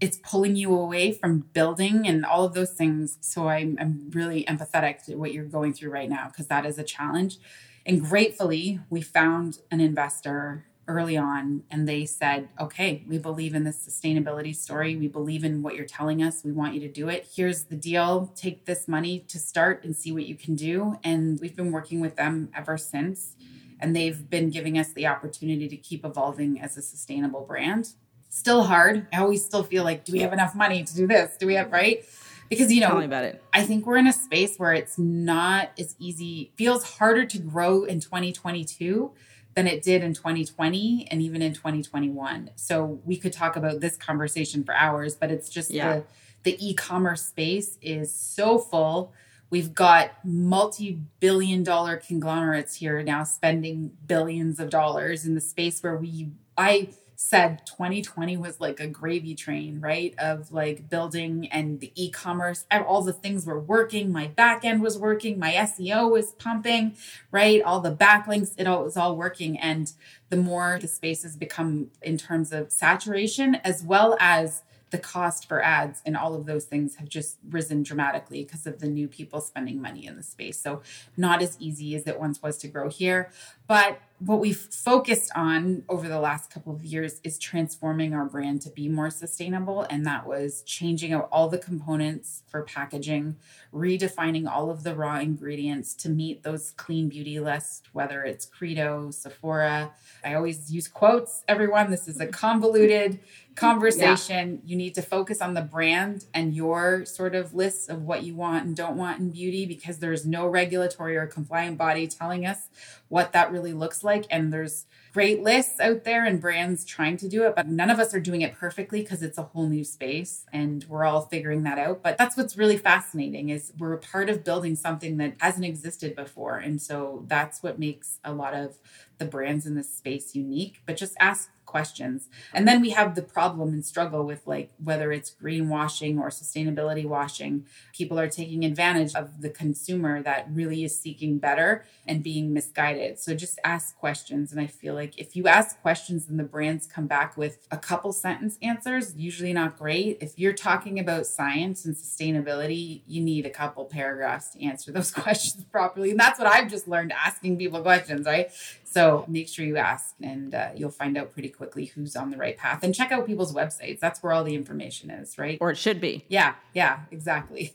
it's 0.00 0.18
pulling 0.18 0.56
you 0.56 0.74
away 0.74 1.12
from 1.12 1.40
building 1.52 2.06
and 2.06 2.24
all 2.24 2.44
of 2.44 2.54
those 2.54 2.72
things. 2.72 3.18
So 3.20 3.48
I'm, 3.48 3.76
I'm 3.80 4.10
really 4.10 4.44
empathetic 4.44 5.04
to 5.06 5.14
what 5.16 5.32
you're 5.32 5.44
going 5.44 5.72
through 5.72 5.90
right 5.90 6.08
now 6.08 6.28
because 6.28 6.46
that 6.48 6.66
is 6.66 6.78
a 6.78 6.84
challenge. 6.84 7.38
And 7.86 8.02
gratefully, 8.02 8.80
we 8.90 9.02
found 9.02 9.58
an 9.70 9.80
investor 9.80 10.66
early 10.86 11.16
on 11.16 11.62
and 11.70 11.88
they 11.88 12.04
said, 12.04 12.48
okay, 12.60 13.04
we 13.08 13.18
believe 13.18 13.54
in 13.54 13.64
this 13.64 13.86
sustainability 13.86 14.54
story. 14.54 14.96
We 14.96 15.08
believe 15.08 15.44
in 15.44 15.62
what 15.62 15.76
you're 15.76 15.86
telling 15.86 16.22
us. 16.22 16.44
We 16.44 16.52
want 16.52 16.74
you 16.74 16.80
to 16.80 16.88
do 16.88 17.08
it. 17.08 17.28
Here's 17.34 17.64
the 17.64 17.76
deal. 17.76 18.32
Take 18.34 18.66
this 18.66 18.86
money 18.86 19.20
to 19.28 19.38
start 19.38 19.84
and 19.84 19.96
see 19.96 20.12
what 20.12 20.26
you 20.26 20.34
can 20.34 20.54
do. 20.54 20.98
And 21.02 21.40
we've 21.40 21.56
been 21.56 21.72
working 21.72 22.00
with 22.00 22.16
them 22.16 22.50
ever 22.54 22.76
since. 22.76 23.36
And 23.80 23.94
they've 23.94 24.28
been 24.28 24.50
giving 24.50 24.78
us 24.78 24.92
the 24.92 25.06
opportunity 25.06 25.68
to 25.68 25.76
keep 25.76 26.04
evolving 26.04 26.60
as 26.60 26.76
a 26.76 26.82
sustainable 26.82 27.44
brand. 27.44 27.94
Still 28.34 28.64
hard. 28.64 29.06
I 29.12 29.18
always 29.18 29.44
still 29.44 29.62
feel 29.62 29.84
like, 29.84 30.04
do 30.04 30.12
we 30.12 30.18
have 30.20 30.32
enough 30.32 30.54
money 30.54 30.82
to 30.82 30.94
do 30.94 31.06
this? 31.06 31.36
Do 31.36 31.46
we 31.46 31.54
have, 31.54 31.70
right? 31.70 32.04
because 32.48 32.72
you 32.72 32.80
know 32.80 32.88
Tell 32.88 32.98
me 32.98 33.04
about 33.04 33.24
it. 33.24 33.42
I 33.52 33.64
think 33.64 33.86
we're 33.86 33.96
in 33.96 34.06
a 34.06 34.12
space 34.12 34.56
where 34.58 34.72
it's 34.72 34.98
not 34.98 35.70
as 35.78 35.94
easy, 35.98 36.52
feels 36.56 36.84
harder 36.84 37.24
to 37.26 37.38
grow 37.38 37.84
in 37.84 38.00
2022 38.00 39.12
than 39.54 39.66
it 39.66 39.82
did 39.82 40.02
in 40.02 40.14
2020 40.14 41.08
and 41.10 41.22
even 41.22 41.42
in 41.42 41.52
2021. 41.54 42.50
So 42.56 43.00
we 43.04 43.16
could 43.16 43.32
talk 43.32 43.56
about 43.56 43.80
this 43.80 43.96
conversation 43.96 44.64
for 44.64 44.74
hours, 44.74 45.14
but 45.14 45.30
it's 45.30 45.48
just 45.48 45.70
yeah. 45.70 45.96
the 45.96 46.04
the 46.42 46.68
e-commerce 46.70 47.24
space 47.24 47.78
is 47.80 48.12
so 48.12 48.58
full. 48.58 49.14
We've 49.48 49.72
got 49.72 50.10
multi-billion 50.24 51.62
dollar 51.62 51.96
conglomerates 51.96 52.74
here 52.74 53.02
now 53.02 53.24
spending 53.24 53.92
billions 54.06 54.60
of 54.60 54.68
dollars 54.68 55.24
in 55.24 55.34
the 55.34 55.40
space 55.40 55.82
where 55.82 55.96
we 55.96 56.32
I 56.58 56.88
said 57.26 57.62
2020 57.64 58.36
was 58.36 58.60
like 58.60 58.80
a 58.80 58.86
gravy 58.86 59.34
train, 59.34 59.80
right? 59.80 60.14
Of 60.18 60.52
like 60.52 60.90
building 60.90 61.48
and 61.48 61.80
the 61.80 61.90
e 61.94 62.10
commerce, 62.10 62.66
all 62.70 63.00
the 63.00 63.14
things 63.14 63.46
were 63.46 63.58
working. 63.58 64.12
My 64.12 64.26
back 64.26 64.62
end 64.62 64.82
was 64.82 64.98
working. 64.98 65.38
My 65.38 65.52
SEO 65.52 66.10
was 66.10 66.32
pumping, 66.32 66.96
right? 67.30 67.62
All 67.62 67.80
the 67.80 67.96
backlinks, 67.96 68.52
it 68.58 68.66
all 68.66 68.84
was 68.84 68.98
all 68.98 69.16
working. 69.16 69.58
And 69.58 69.90
the 70.28 70.36
more 70.36 70.78
the 70.78 70.86
space 70.86 71.22
has 71.22 71.34
become 71.34 71.90
in 72.02 72.18
terms 72.18 72.52
of 72.52 72.70
saturation, 72.70 73.54
as 73.64 73.82
well 73.82 74.18
as 74.20 74.62
the 74.94 74.98
cost 74.98 75.48
for 75.48 75.60
ads 75.60 76.00
and 76.06 76.16
all 76.16 76.36
of 76.36 76.46
those 76.46 76.66
things 76.66 76.94
have 76.94 77.08
just 77.08 77.38
risen 77.50 77.82
dramatically 77.82 78.44
because 78.44 78.64
of 78.64 78.78
the 78.78 78.86
new 78.86 79.08
people 79.08 79.40
spending 79.40 79.82
money 79.82 80.06
in 80.06 80.14
the 80.14 80.22
space. 80.22 80.60
So, 80.60 80.82
not 81.16 81.42
as 81.42 81.56
easy 81.58 81.96
as 81.96 82.06
it 82.06 82.20
once 82.20 82.40
was 82.40 82.58
to 82.58 82.68
grow 82.68 82.88
here. 82.88 83.32
But 83.66 84.00
what 84.18 84.40
we've 84.40 84.56
focused 84.56 85.30
on 85.34 85.82
over 85.88 86.08
the 86.08 86.20
last 86.20 86.50
couple 86.50 86.74
of 86.74 86.84
years 86.84 87.20
is 87.24 87.38
transforming 87.38 88.14
our 88.14 88.24
brand 88.24 88.62
to 88.62 88.70
be 88.70 88.88
more 88.88 89.10
sustainable. 89.10 89.82
And 89.82 90.06
that 90.06 90.26
was 90.26 90.62
changing 90.62 91.12
out 91.12 91.28
all 91.30 91.48
the 91.48 91.58
components 91.58 92.42
for 92.46 92.62
packaging, 92.62 93.36
redefining 93.72 94.48
all 94.48 94.70
of 94.70 94.82
the 94.82 94.94
raw 94.94 95.18
ingredients 95.18 95.94
to 95.96 96.08
meet 96.08 96.42
those 96.42 96.70
clean 96.70 97.08
beauty 97.08 97.40
lists, 97.40 97.82
whether 97.92 98.22
it's 98.22 98.46
Credo, 98.46 99.10
Sephora. 99.10 99.92
I 100.24 100.34
always 100.34 100.72
use 100.72 100.88
quotes, 100.88 101.42
everyone. 101.48 101.90
This 101.90 102.08
is 102.08 102.20
a 102.20 102.26
convoluted 102.44 103.18
conversation. 103.56 104.60
Yeah. 104.62 104.70
You 104.70 104.76
need 104.76 104.94
to 104.94 105.02
focus 105.02 105.40
on 105.40 105.54
the 105.54 105.62
brand 105.62 106.26
and 106.34 106.54
your 106.54 107.04
sort 107.04 107.34
of 107.34 107.54
lists 107.54 107.88
of 107.88 108.02
what 108.02 108.22
you 108.22 108.34
want 108.34 108.64
and 108.64 108.76
don't 108.76 108.96
want 108.96 109.20
in 109.20 109.30
beauty 109.30 109.66
because 109.66 109.98
there's 109.98 110.26
no 110.26 110.46
regulatory 110.46 111.16
or 111.16 111.26
compliant 111.26 111.78
body 111.78 112.06
telling 112.06 112.46
us 112.46 112.68
what 113.14 113.30
that 113.30 113.52
really 113.52 113.72
looks 113.72 114.02
like. 114.02 114.26
And 114.28 114.52
there's 114.52 114.86
great 115.12 115.40
lists 115.40 115.78
out 115.78 116.02
there 116.02 116.24
and 116.24 116.40
brands 116.40 116.84
trying 116.84 117.16
to 117.18 117.28
do 117.28 117.44
it, 117.44 117.54
but 117.54 117.68
none 117.68 117.88
of 117.88 118.00
us 118.00 118.12
are 118.12 118.18
doing 118.18 118.40
it 118.40 118.56
perfectly 118.56 119.02
because 119.02 119.22
it's 119.22 119.38
a 119.38 119.44
whole 119.44 119.68
new 119.68 119.84
space 119.84 120.44
and 120.52 120.84
we're 120.88 121.04
all 121.04 121.20
figuring 121.20 121.62
that 121.62 121.78
out. 121.78 122.02
But 122.02 122.18
that's 122.18 122.36
what's 122.36 122.56
really 122.56 122.76
fascinating 122.76 123.50
is 123.50 123.72
we're 123.78 123.92
a 123.92 123.98
part 123.98 124.28
of 124.28 124.42
building 124.42 124.74
something 124.74 125.16
that 125.18 125.36
hasn't 125.38 125.64
existed 125.64 126.16
before. 126.16 126.56
And 126.56 126.82
so 126.82 127.24
that's 127.28 127.62
what 127.62 127.78
makes 127.78 128.18
a 128.24 128.32
lot 128.32 128.52
of 128.52 128.80
the 129.18 129.26
brands 129.26 129.64
in 129.64 129.76
this 129.76 129.94
space 129.94 130.34
unique. 130.34 130.82
But 130.84 130.96
just 130.96 131.14
ask 131.20 131.50
questions. 131.74 132.28
And 132.52 132.68
then 132.68 132.80
we 132.80 132.90
have 132.90 133.16
the 133.16 133.22
problem 133.22 133.70
and 133.70 133.84
struggle 133.84 134.22
with 134.24 134.46
like 134.46 134.70
whether 134.80 135.10
it's 135.10 135.34
greenwashing 135.42 136.20
or 136.20 136.28
sustainability 136.28 137.04
washing. 137.04 137.66
People 137.92 138.16
are 138.16 138.28
taking 138.28 138.64
advantage 138.64 139.12
of 139.16 139.40
the 139.40 139.50
consumer 139.50 140.22
that 140.22 140.46
really 140.52 140.84
is 140.84 140.96
seeking 140.96 141.38
better 141.38 141.84
and 142.06 142.22
being 142.22 142.52
misguided. 142.52 143.18
So 143.18 143.34
just 143.34 143.58
ask 143.64 143.98
questions. 143.98 144.52
And 144.52 144.60
I 144.60 144.68
feel 144.68 144.94
like 144.94 145.18
if 145.18 145.34
you 145.34 145.48
ask 145.48 145.82
questions 145.82 146.28
and 146.28 146.38
the 146.38 146.44
brands 146.44 146.86
come 146.86 147.08
back 147.08 147.36
with 147.36 147.66
a 147.72 147.76
couple 147.76 148.12
sentence 148.12 148.56
answers, 148.62 149.16
usually 149.16 149.52
not 149.52 149.76
great. 149.76 150.18
If 150.20 150.38
you're 150.38 150.52
talking 150.52 151.00
about 151.00 151.26
science 151.26 151.84
and 151.84 151.96
sustainability, 151.96 153.02
you 153.08 153.20
need 153.20 153.46
a 153.46 153.50
couple 153.50 153.84
paragraphs 153.84 154.50
to 154.50 154.62
answer 154.62 154.92
those 154.92 155.10
questions 155.24 155.64
properly. 155.64 156.12
And 156.12 156.20
that's 156.20 156.38
what 156.38 156.46
I've 156.46 156.70
just 156.70 156.86
learned 156.86 157.12
asking 157.12 157.58
people 157.58 157.82
questions, 157.82 158.26
right? 158.26 158.52
So 158.94 159.24
make 159.26 159.48
sure 159.48 159.64
you 159.66 159.76
ask, 159.76 160.14
and 160.22 160.54
uh, 160.54 160.68
you'll 160.76 160.92
find 160.92 161.18
out 161.18 161.32
pretty 161.32 161.48
quickly 161.48 161.86
who's 161.86 162.14
on 162.14 162.30
the 162.30 162.36
right 162.36 162.56
path. 162.56 162.84
And 162.84 162.94
check 162.94 163.10
out 163.10 163.26
people's 163.26 163.52
websites. 163.52 163.98
That's 163.98 164.22
where 164.22 164.32
all 164.32 164.44
the 164.44 164.54
information 164.54 165.10
is, 165.10 165.36
right? 165.36 165.58
Or 165.60 165.72
it 165.72 165.76
should 165.76 166.00
be. 166.00 166.24
Yeah, 166.28 166.54
yeah, 166.74 167.00
exactly. 167.10 167.74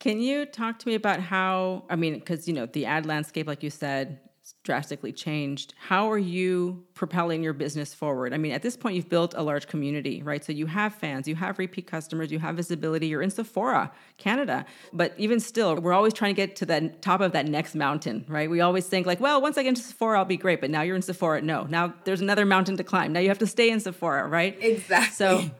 Can 0.00 0.20
you 0.20 0.44
talk 0.44 0.78
to 0.80 0.88
me 0.88 0.94
about 0.96 1.20
how, 1.20 1.84
I 1.88 1.96
mean, 1.96 2.12
because, 2.14 2.46
you 2.46 2.52
know, 2.52 2.66
the 2.66 2.84
ad 2.84 3.06
landscape, 3.06 3.46
like 3.46 3.62
you 3.62 3.70
said, 3.70 4.20
drastically 4.64 5.12
changed. 5.12 5.74
How 5.76 6.10
are 6.10 6.18
you 6.18 6.84
propelling 6.94 7.42
your 7.42 7.52
business 7.52 7.92
forward? 7.92 8.32
I 8.32 8.38
mean, 8.38 8.52
at 8.52 8.62
this 8.62 8.76
point, 8.76 8.94
you've 8.94 9.08
built 9.08 9.34
a 9.36 9.42
large 9.42 9.66
community, 9.66 10.22
right? 10.22 10.44
So 10.44 10.52
you 10.52 10.66
have 10.66 10.94
fans, 10.94 11.26
you 11.26 11.34
have 11.34 11.58
repeat 11.58 11.86
customers, 11.86 12.30
you 12.30 12.38
have 12.38 12.54
visibility. 12.54 13.08
You're 13.08 13.22
in 13.22 13.30
Sephora, 13.30 13.90
Canada. 14.18 14.64
But 14.92 15.14
even 15.18 15.40
still, 15.40 15.74
we're 15.76 15.92
always 15.92 16.12
trying 16.12 16.34
to 16.34 16.36
get 16.36 16.54
to 16.56 16.66
the 16.66 16.92
top 17.00 17.20
of 17.20 17.32
that 17.32 17.46
next 17.46 17.74
mountain, 17.74 18.24
right? 18.28 18.48
We 18.48 18.60
always 18.60 18.86
think, 18.86 19.06
like, 19.06 19.20
well, 19.20 19.42
once 19.42 19.58
I 19.58 19.62
get 19.62 19.70
into 19.70 19.82
Sephora, 19.82 20.18
I'll 20.18 20.24
be 20.24 20.36
great. 20.36 20.60
But 20.60 20.70
now 20.70 20.82
you're 20.82 20.96
in 20.96 21.02
Sephora. 21.02 21.42
No, 21.42 21.64
now 21.64 21.94
there's 22.04 22.20
another 22.20 22.46
mountain 22.46 22.76
to 22.76 22.84
climb. 22.84 23.12
Now 23.12 23.20
you 23.20 23.28
have 23.28 23.38
to 23.38 23.46
stay 23.46 23.70
in 23.70 23.80
Sephora, 23.80 24.28
right? 24.28 24.56
Exactly. 24.60 25.14
So, 25.14 25.50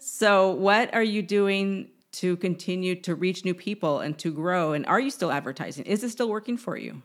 so 0.00 0.50
what 0.50 0.92
are 0.94 1.02
you 1.02 1.22
doing? 1.22 1.90
To 2.12 2.36
continue 2.38 2.96
to 3.02 3.14
reach 3.14 3.44
new 3.44 3.54
people 3.54 4.00
and 4.00 4.18
to 4.18 4.32
grow? 4.32 4.72
And 4.72 4.84
are 4.86 4.98
you 4.98 5.10
still 5.10 5.30
advertising? 5.30 5.84
Is 5.84 6.02
it 6.02 6.08
still 6.08 6.28
working 6.28 6.56
for 6.56 6.76
you? 6.76 7.02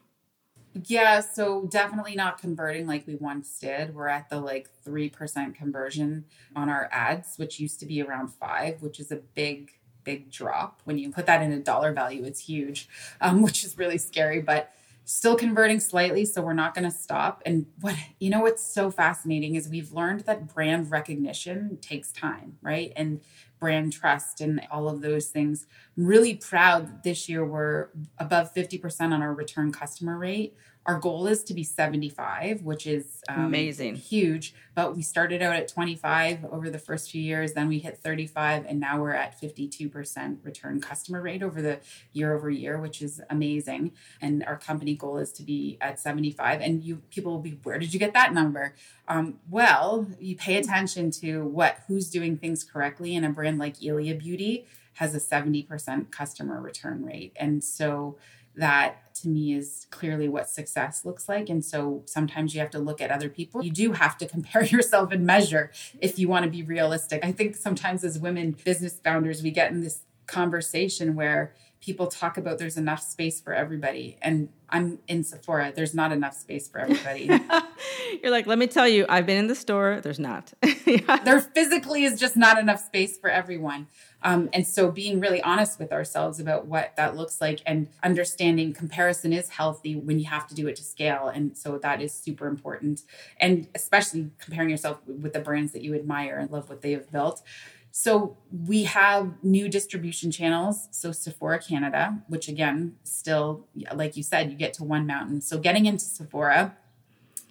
Yeah, 0.74 1.20
so 1.20 1.66
definitely 1.68 2.16
not 2.16 2.40
converting 2.40 2.88
like 2.88 3.06
we 3.06 3.16
once 3.16 3.60
did. 3.60 3.94
We're 3.94 4.08
at 4.08 4.30
the 4.30 4.40
like 4.40 4.70
3% 4.86 5.54
conversion 5.54 6.26
on 6.56 6.70
our 6.70 6.90
ads, 6.92 7.38
which 7.38 7.60
used 7.60 7.80
to 7.82 7.86
be 7.86 8.02
around 8.02 8.30
5, 8.30 8.82
which 8.82 9.00
is 9.00 9.12
a 9.12 9.18
big 9.18 9.72
big 10.04 10.30
drop. 10.30 10.82
When 10.84 10.98
you 10.98 11.12
put 11.12 11.26
that 11.28 11.42
in 11.42 11.52
a 11.54 11.60
dollar 11.60 11.94
value, 11.94 12.26
it's 12.26 12.42
huge, 12.42 12.90
um, 13.22 13.42
which 13.44 13.64
is 13.64 13.78
really 13.78 13.98
scary, 13.98 14.42
but 14.42 14.74
still 15.06 15.36
converting 15.36 15.80
slightly. 15.80 16.26
So 16.26 16.42
we're 16.42 16.54
not 16.54 16.74
going 16.74 16.90
to 16.90 16.96
stop. 16.96 17.42
And 17.46 17.66
what, 17.82 17.96
you 18.20 18.30
know, 18.30 18.42
what's 18.42 18.64
so 18.64 18.90
fascinating 18.90 19.56
is 19.56 19.68
we've 19.68 19.92
learned 19.92 20.22
that 20.22 20.54
brand 20.54 20.92
recognition 20.92 21.78
takes 21.82 22.12
time, 22.12 22.58
right? 22.62 22.94
And 22.96 23.22
brand 23.64 23.94
trust 23.94 24.42
and 24.42 24.60
all 24.70 24.90
of 24.90 25.00
those 25.00 25.28
things. 25.28 25.68
I'm 25.98 26.06
really 26.06 26.36
proud 26.36 26.86
that 26.90 27.04
this 27.04 27.30
year 27.30 27.46
we're 27.46 27.88
above 28.18 28.54
50% 28.54 29.14
on 29.14 29.22
our 29.22 29.34
return 29.34 29.72
customer 29.72 30.18
rate, 30.18 30.58
Our 30.86 31.00
goal 31.00 31.28
is 31.28 31.44
to 31.46 31.54
be 31.54 31.64
75, 31.64 32.64
which 32.64 32.86
is 32.86 33.22
um, 33.30 33.46
amazing, 33.46 33.96
huge. 33.96 34.54
But 34.76 34.96
we 34.96 35.02
started 35.02 35.42
out 35.42 35.56
at 35.56 35.68
25 35.68 36.46
over 36.52 36.70
the 36.70 36.80
first 36.80 37.10
few 37.10 37.22
years. 37.22 37.54
Then 37.54 37.70
we 37.70 37.80
hit 37.80 38.00
35, 38.00 38.66
and 38.68 38.80
now 38.80 39.02
we're 39.02 39.14
at 39.14 39.40
52% 39.40 40.38
return 40.44 40.82
customer 40.82 41.22
rate 41.22 41.42
over 41.42 41.62
the 41.62 41.80
year 42.12 42.34
over 42.34 42.50
year, 42.50 42.80
which 42.80 43.02
is 43.02 43.22
amazing. 43.30 43.94
And 44.22 44.44
our 44.46 44.58
company 44.58 44.96
goal 44.96 45.18
is 45.18 45.32
to 45.34 45.44
be 45.44 45.78
at 45.80 46.00
75. 46.00 46.60
And 46.60 46.84
you 46.84 47.02
people 47.10 47.32
will 47.32 47.40
be, 47.40 47.60
where 47.64 47.80
did 47.80 47.94
you 47.94 48.00
get 48.00 48.14
that 48.14 48.34
number? 48.34 48.76
Um, 49.08 49.40
well, 49.50 50.08
you 50.20 50.36
pay 50.36 50.58
attention 50.58 51.12
to 51.12 51.46
what 51.46 51.78
who's 51.88 52.10
doing 52.10 52.38
things 52.38 52.64
correctly 52.64 53.16
in 53.16 53.24
a 53.24 53.30
brand 53.30 53.58
like 53.58 53.82
Ilia 53.82 54.16
Beauty 54.16 54.66
has 54.96 55.16
a 55.16 55.20
70% 55.20 56.12
customer 56.12 56.62
return 56.62 57.04
rate. 57.04 57.34
And 57.36 57.64
so 57.64 58.18
that 58.56 59.16
to 59.16 59.30
me 59.30 59.54
is 59.54 59.88
clearly 59.90 60.28
what 60.28 60.50
success 60.50 61.06
looks 61.06 61.30
like. 61.30 61.50
And 61.50 61.64
so 61.64 62.04
sometimes 62.06 62.54
you 62.54 62.60
have 62.62 62.70
to 62.72 62.80
look 62.80 63.02
at 63.02 63.12
other 63.12 63.30
people. 63.30 63.64
You 63.64 63.72
do 63.72 63.94
have 63.94 64.18
to 64.20 64.26
compare 64.28 64.64
yourself 64.64 65.12
and 65.12 65.26
measure 65.26 65.72
if 66.00 66.20
you 66.20 66.28
want 66.28 66.46
to 66.46 66.52
be 66.52 66.64
realistic. 66.64 67.24
I 67.24 67.32
think 67.32 67.56
sometimes 67.56 68.04
as 68.04 68.20
women 68.20 68.56
business 68.64 69.00
founders, 69.04 69.44
we 69.44 69.52
get 69.52 69.72
in 69.72 69.82
this 69.82 70.02
conversation 70.28 71.16
where 71.16 71.54
people 71.84 72.08
talk 72.08 72.38
about 72.38 72.60
there's 72.60 72.78
enough 72.78 73.02
space 73.02 73.42
for 73.42 73.54
everybody. 73.54 74.18
And 74.22 74.48
I'm 74.70 75.00
in 75.10 75.24
Sephora, 75.24 75.74
there's 75.76 75.94
not 75.94 76.14
enough 76.14 76.34
space 76.34 76.70
for 76.70 76.80
everybody. 76.80 77.26
You're 78.24 78.32
like, 78.32 78.48
let 78.48 78.58
me 78.58 78.68
tell 78.68 78.88
you, 78.88 79.06
I've 79.10 79.26
been 79.26 79.38
in 79.38 79.48
the 79.48 79.56
store, 79.56 80.00
there's 80.02 80.20
not. 80.20 80.54
yeah. 80.86 81.18
There 81.26 81.42
physically 81.42 82.06
is 82.06 82.20
just 82.20 82.38
not 82.38 82.58
enough 82.58 82.80
space 82.80 83.18
for 83.18 83.30
everyone. 83.30 83.88
Um, 84.24 84.50
and 84.54 84.66
so 84.66 84.90
being 84.90 85.20
really 85.20 85.42
honest 85.42 85.80
with 85.80 85.92
ourselves 85.92 86.40
about 86.40 86.66
what 86.66 86.96
that 86.96 87.16
looks 87.16 87.42
like 87.42 87.60
and 87.66 87.88
understanding 88.02 88.74
comparison 88.74 89.34
is 89.34 89.50
healthy 89.50 89.96
when 89.96 90.20
you 90.20 90.26
have 90.26 90.48
to 90.48 90.56
do 90.56 90.68
it 90.68 90.76
to 90.78 90.84
scale. 90.84 91.28
And 91.28 91.58
so 91.58 91.78
that 91.80 92.02
is 92.02 92.14
super 92.14 92.48
important. 92.48 93.02
And 93.38 93.68
especially 93.76 94.32
comparing 94.40 94.70
yourself 94.70 95.00
with 95.06 95.34
the 95.34 95.40
brands 95.40 95.74
that 95.74 95.82
you 95.82 95.94
admire 95.94 96.38
and 96.38 96.50
love 96.50 96.70
what 96.70 96.82
they 96.82 96.94
have 96.94 97.12
built. 97.12 97.44
So 97.92 98.38
we 98.52 98.86
have 98.86 99.44
new 99.44 99.70
distribution 99.70 100.32
channels. 100.32 100.88
So 100.90 101.12
Sephora 101.12 101.60
Canada, 101.60 102.24
which 102.28 102.48
again, 102.48 102.96
still, 103.04 103.68
like 103.94 104.18
you 104.18 104.24
said, 104.24 104.50
you 104.50 104.58
get 104.58 104.74
to 104.76 104.84
one 104.84 105.06
mountain. 105.06 105.42
So 105.42 105.60
getting 105.60 105.86
into 105.86 106.06
Sephora, 106.06 106.76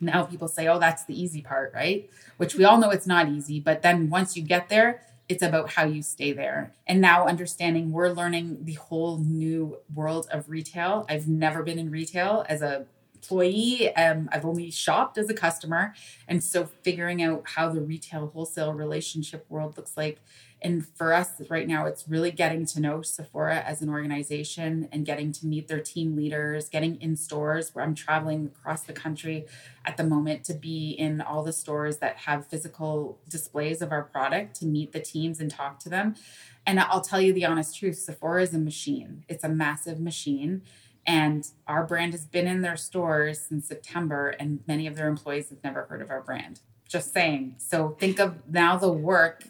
now 0.00 0.24
people 0.24 0.48
say, 0.48 0.66
oh, 0.66 0.80
that's 0.80 1.04
the 1.04 1.20
easy 1.20 1.42
part, 1.42 1.72
right? 1.72 2.10
Which 2.38 2.56
we 2.56 2.64
all 2.64 2.78
know 2.78 2.90
it's 2.90 3.06
not 3.06 3.28
easy. 3.28 3.60
But 3.60 3.82
then 3.82 4.10
once 4.10 4.36
you 4.36 4.42
get 4.42 4.68
there, 4.68 5.02
it's 5.32 5.42
about 5.42 5.70
how 5.70 5.84
you 5.84 6.02
stay 6.02 6.32
there. 6.32 6.72
And 6.86 7.00
now 7.00 7.26
understanding 7.26 7.90
we're 7.90 8.10
learning 8.10 8.64
the 8.64 8.74
whole 8.74 9.18
new 9.18 9.78
world 9.92 10.28
of 10.30 10.48
retail. 10.48 11.06
I've 11.08 11.26
never 11.26 11.62
been 11.62 11.78
in 11.78 11.90
retail 11.90 12.44
as 12.48 12.60
a 12.62 12.86
employee. 13.22 13.94
Um, 13.94 14.28
I've 14.32 14.44
only 14.44 14.70
shopped 14.70 15.16
as 15.16 15.30
a 15.30 15.34
customer. 15.34 15.94
And 16.26 16.42
so 16.42 16.66
figuring 16.82 17.22
out 17.22 17.42
how 17.54 17.68
the 17.68 17.80
retail 17.80 18.26
wholesale 18.28 18.74
relationship 18.74 19.46
world 19.48 19.76
looks 19.76 19.96
like. 19.96 20.18
And 20.62 20.86
for 20.86 21.12
us 21.12 21.42
right 21.50 21.66
now, 21.66 21.86
it's 21.86 22.06
really 22.08 22.30
getting 22.30 22.64
to 22.66 22.80
know 22.80 23.02
Sephora 23.02 23.60
as 23.60 23.82
an 23.82 23.88
organization 23.88 24.88
and 24.92 25.04
getting 25.04 25.32
to 25.32 25.46
meet 25.46 25.66
their 25.68 25.80
team 25.80 26.14
leaders, 26.14 26.68
getting 26.68 27.00
in 27.00 27.16
stores 27.16 27.74
where 27.74 27.84
I'm 27.84 27.94
traveling 27.94 28.46
across 28.46 28.82
the 28.82 28.92
country 28.92 29.46
at 29.84 29.96
the 29.96 30.04
moment 30.04 30.44
to 30.44 30.54
be 30.54 30.90
in 30.90 31.20
all 31.20 31.42
the 31.42 31.52
stores 31.52 31.98
that 31.98 32.18
have 32.18 32.46
physical 32.46 33.18
displays 33.28 33.82
of 33.82 33.90
our 33.90 34.04
product 34.04 34.54
to 34.60 34.66
meet 34.66 34.92
the 34.92 35.00
teams 35.00 35.40
and 35.40 35.50
talk 35.50 35.80
to 35.80 35.88
them. 35.88 36.14
And 36.64 36.78
I'll 36.78 37.00
tell 37.00 37.20
you 37.20 37.32
the 37.32 37.44
honest 37.44 37.76
truth 37.76 37.98
Sephora 37.98 38.42
is 38.42 38.54
a 38.54 38.58
machine, 38.58 39.24
it's 39.28 39.42
a 39.42 39.48
massive 39.48 39.98
machine 39.98 40.62
and 41.06 41.48
our 41.66 41.84
brand 41.84 42.12
has 42.12 42.24
been 42.24 42.46
in 42.46 42.62
their 42.62 42.76
stores 42.76 43.40
since 43.40 43.66
September, 43.66 44.28
and 44.38 44.60
many 44.66 44.86
of 44.86 44.94
their 44.94 45.08
employees 45.08 45.48
have 45.50 45.62
never 45.64 45.82
heard 45.84 46.00
of 46.00 46.10
our 46.10 46.20
brand. 46.20 46.60
Just 46.88 47.12
saying. 47.12 47.56
So 47.58 47.96
think 47.98 48.20
of 48.20 48.48
now 48.48 48.76
the 48.76 48.92
work 48.92 49.44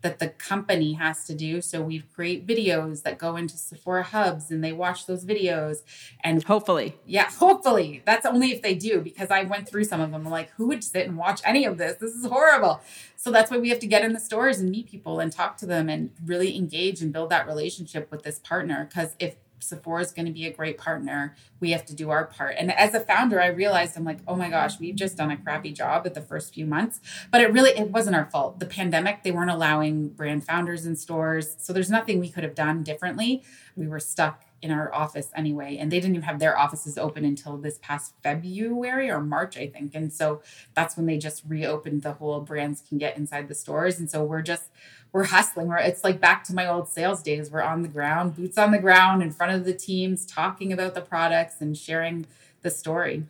that 0.00 0.20
the 0.20 0.28
company 0.28 0.92
has 0.92 1.24
to 1.24 1.34
do. 1.34 1.60
So 1.60 1.82
we 1.82 2.00
create 2.14 2.46
videos 2.46 3.02
that 3.02 3.18
go 3.18 3.36
into 3.36 3.56
Sephora 3.56 4.04
hubs 4.04 4.50
and 4.50 4.62
they 4.62 4.72
watch 4.72 5.06
those 5.06 5.24
videos. 5.24 5.78
And 6.22 6.42
hopefully, 6.44 6.96
yeah, 7.04 7.28
hopefully 7.30 8.02
that's 8.06 8.24
only 8.24 8.52
if 8.52 8.62
they 8.62 8.74
do, 8.74 9.00
because 9.00 9.30
I 9.30 9.42
went 9.42 9.68
through 9.68 9.84
some 9.84 10.00
of 10.00 10.12
them. 10.12 10.24
Like, 10.24 10.50
who 10.50 10.68
would 10.68 10.84
sit 10.84 11.06
and 11.06 11.16
watch 11.16 11.40
any 11.44 11.64
of 11.64 11.78
this? 11.78 11.96
This 11.96 12.12
is 12.12 12.26
horrible. 12.26 12.80
So 13.16 13.32
that's 13.32 13.50
why 13.50 13.58
we 13.58 13.70
have 13.70 13.80
to 13.80 13.86
get 13.88 14.04
in 14.04 14.12
the 14.12 14.20
stores 14.20 14.60
and 14.60 14.70
meet 14.70 14.88
people 14.88 15.18
and 15.18 15.32
talk 15.32 15.56
to 15.58 15.66
them 15.66 15.88
and 15.88 16.10
really 16.24 16.56
engage 16.56 17.02
and 17.02 17.12
build 17.12 17.30
that 17.30 17.46
relationship 17.46 18.10
with 18.12 18.22
this 18.22 18.38
partner. 18.38 18.86
Because 18.88 19.16
if 19.18 19.34
Sephora 19.60 20.02
is 20.02 20.12
going 20.12 20.26
to 20.26 20.32
be 20.32 20.46
a 20.46 20.52
great 20.52 20.78
partner. 20.78 21.34
We 21.60 21.70
have 21.72 21.84
to 21.86 21.94
do 21.94 22.10
our 22.10 22.26
part. 22.26 22.56
And 22.58 22.72
as 22.72 22.94
a 22.94 23.00
founder, 23.00 23.40
I 23.40 23.46
realized 23.46 23.96
I'm 23.96 24.04
like, 24.04 24.18
oh 24.26 24.36
my 24.36 24.50
gosh, 24.50 24.78
we've 24.78 24.96
just 24.96 25.16
done 25.16 25.30
a 25.30 25.36
crappy 25.36 25.72
job 25.72 26.06
at 26.06 26.14
the 26.14 26.20
first 26.20 26.54
few 26.54 26.66
months. 26.66 27.00
But 27.30 27.40
it 27.40 27.52
really 27.52 27.70
it 27.70 27.90
wasn't 27.90 28.16
our 28.16 28.26
fault. 28.26 28.60
The 28.60 28.66
pandemic, 28.66 29.22
they 29.22 29.30
weren't 29.30 29.50
allowing 29.50 30.08
brand 30.08 30.44
founders 30.44 30.86
in 30.86 30.96
stores. 30.96 31.56
So 31.58 31.72
there's 31.72 31.90
nothing 31.90 32.20
we 32.20 32.28
could 32.28 32.44
have 32.44 32.54
done 32.54 32.82
differently. 32.82 33.42
We 33.76 33.86
were 33.86 34.00
stuck 34.00 34.44
in 34.60 34.70
our 34.70 34.92
office 34.92 35.30
anyway. 35.34 35.76
And 35.76 35.90
they 35.90 36.00
didn't 36.00 36.16
even 36.16 36.22
have 36.22 36.38
their 36.38 36.58
offices 36.58 36.98
open 36.98 37.24
until 37.24 37.56
this 37.56 37.78
past 37.80 38.14
February 38.22 39.10
or 39.10 39.20
March, 39.20 39.56
I 39.56 39.68
think. 39.68 39.94
And 39.94 40.12
so 40.12 40.42
that's 40.74 40.96
when 40.96 41.06
they 41.06 41.18
just 41.18 41.42
reopened 41.46 42.02
the 42.02 42.14
whole 42.14 42.40
brands 42.40 42.82
can 42.86 42.98
get 42.98 43.16
inside 43.16 43.48
the 43.48 43.54
stores. 43.54 43.98
And 43.98 44.10
so 44.10 44.24
we're 44.24 44.42
just 44.42 44.64
we're 45.12 45.24
hustling. 45.24 45.68
We're 45.68 45.78
it's 45.78 46.04
like 46.04 46.20
back 46.20 46.44
to 46.44 46.54
my 46.54 46.66
old 46.66 46.88
sales 46.88 47.22
days. 47.22 47.50
We're 47.50 47.62
on 47.62 47.82
the 47.82 47.88
ground, 47.88 48.36
boots 48.36 48.58
on 48.58 48.72
the 48.72 48.78
ground 48.78 49.22
in 49.22 49.30
front 49.30 49.52
of 49.52 49.64
the 49.64 49.72
teams, 49.72 50.26
talking 50.26 50.72
about 50.72 50.94
the 50.94 51.00
products 51.00 51.60
and 51.60 51.76
sharing 51.76 52.26
the 52.62 52.70
story. 52.70 53.24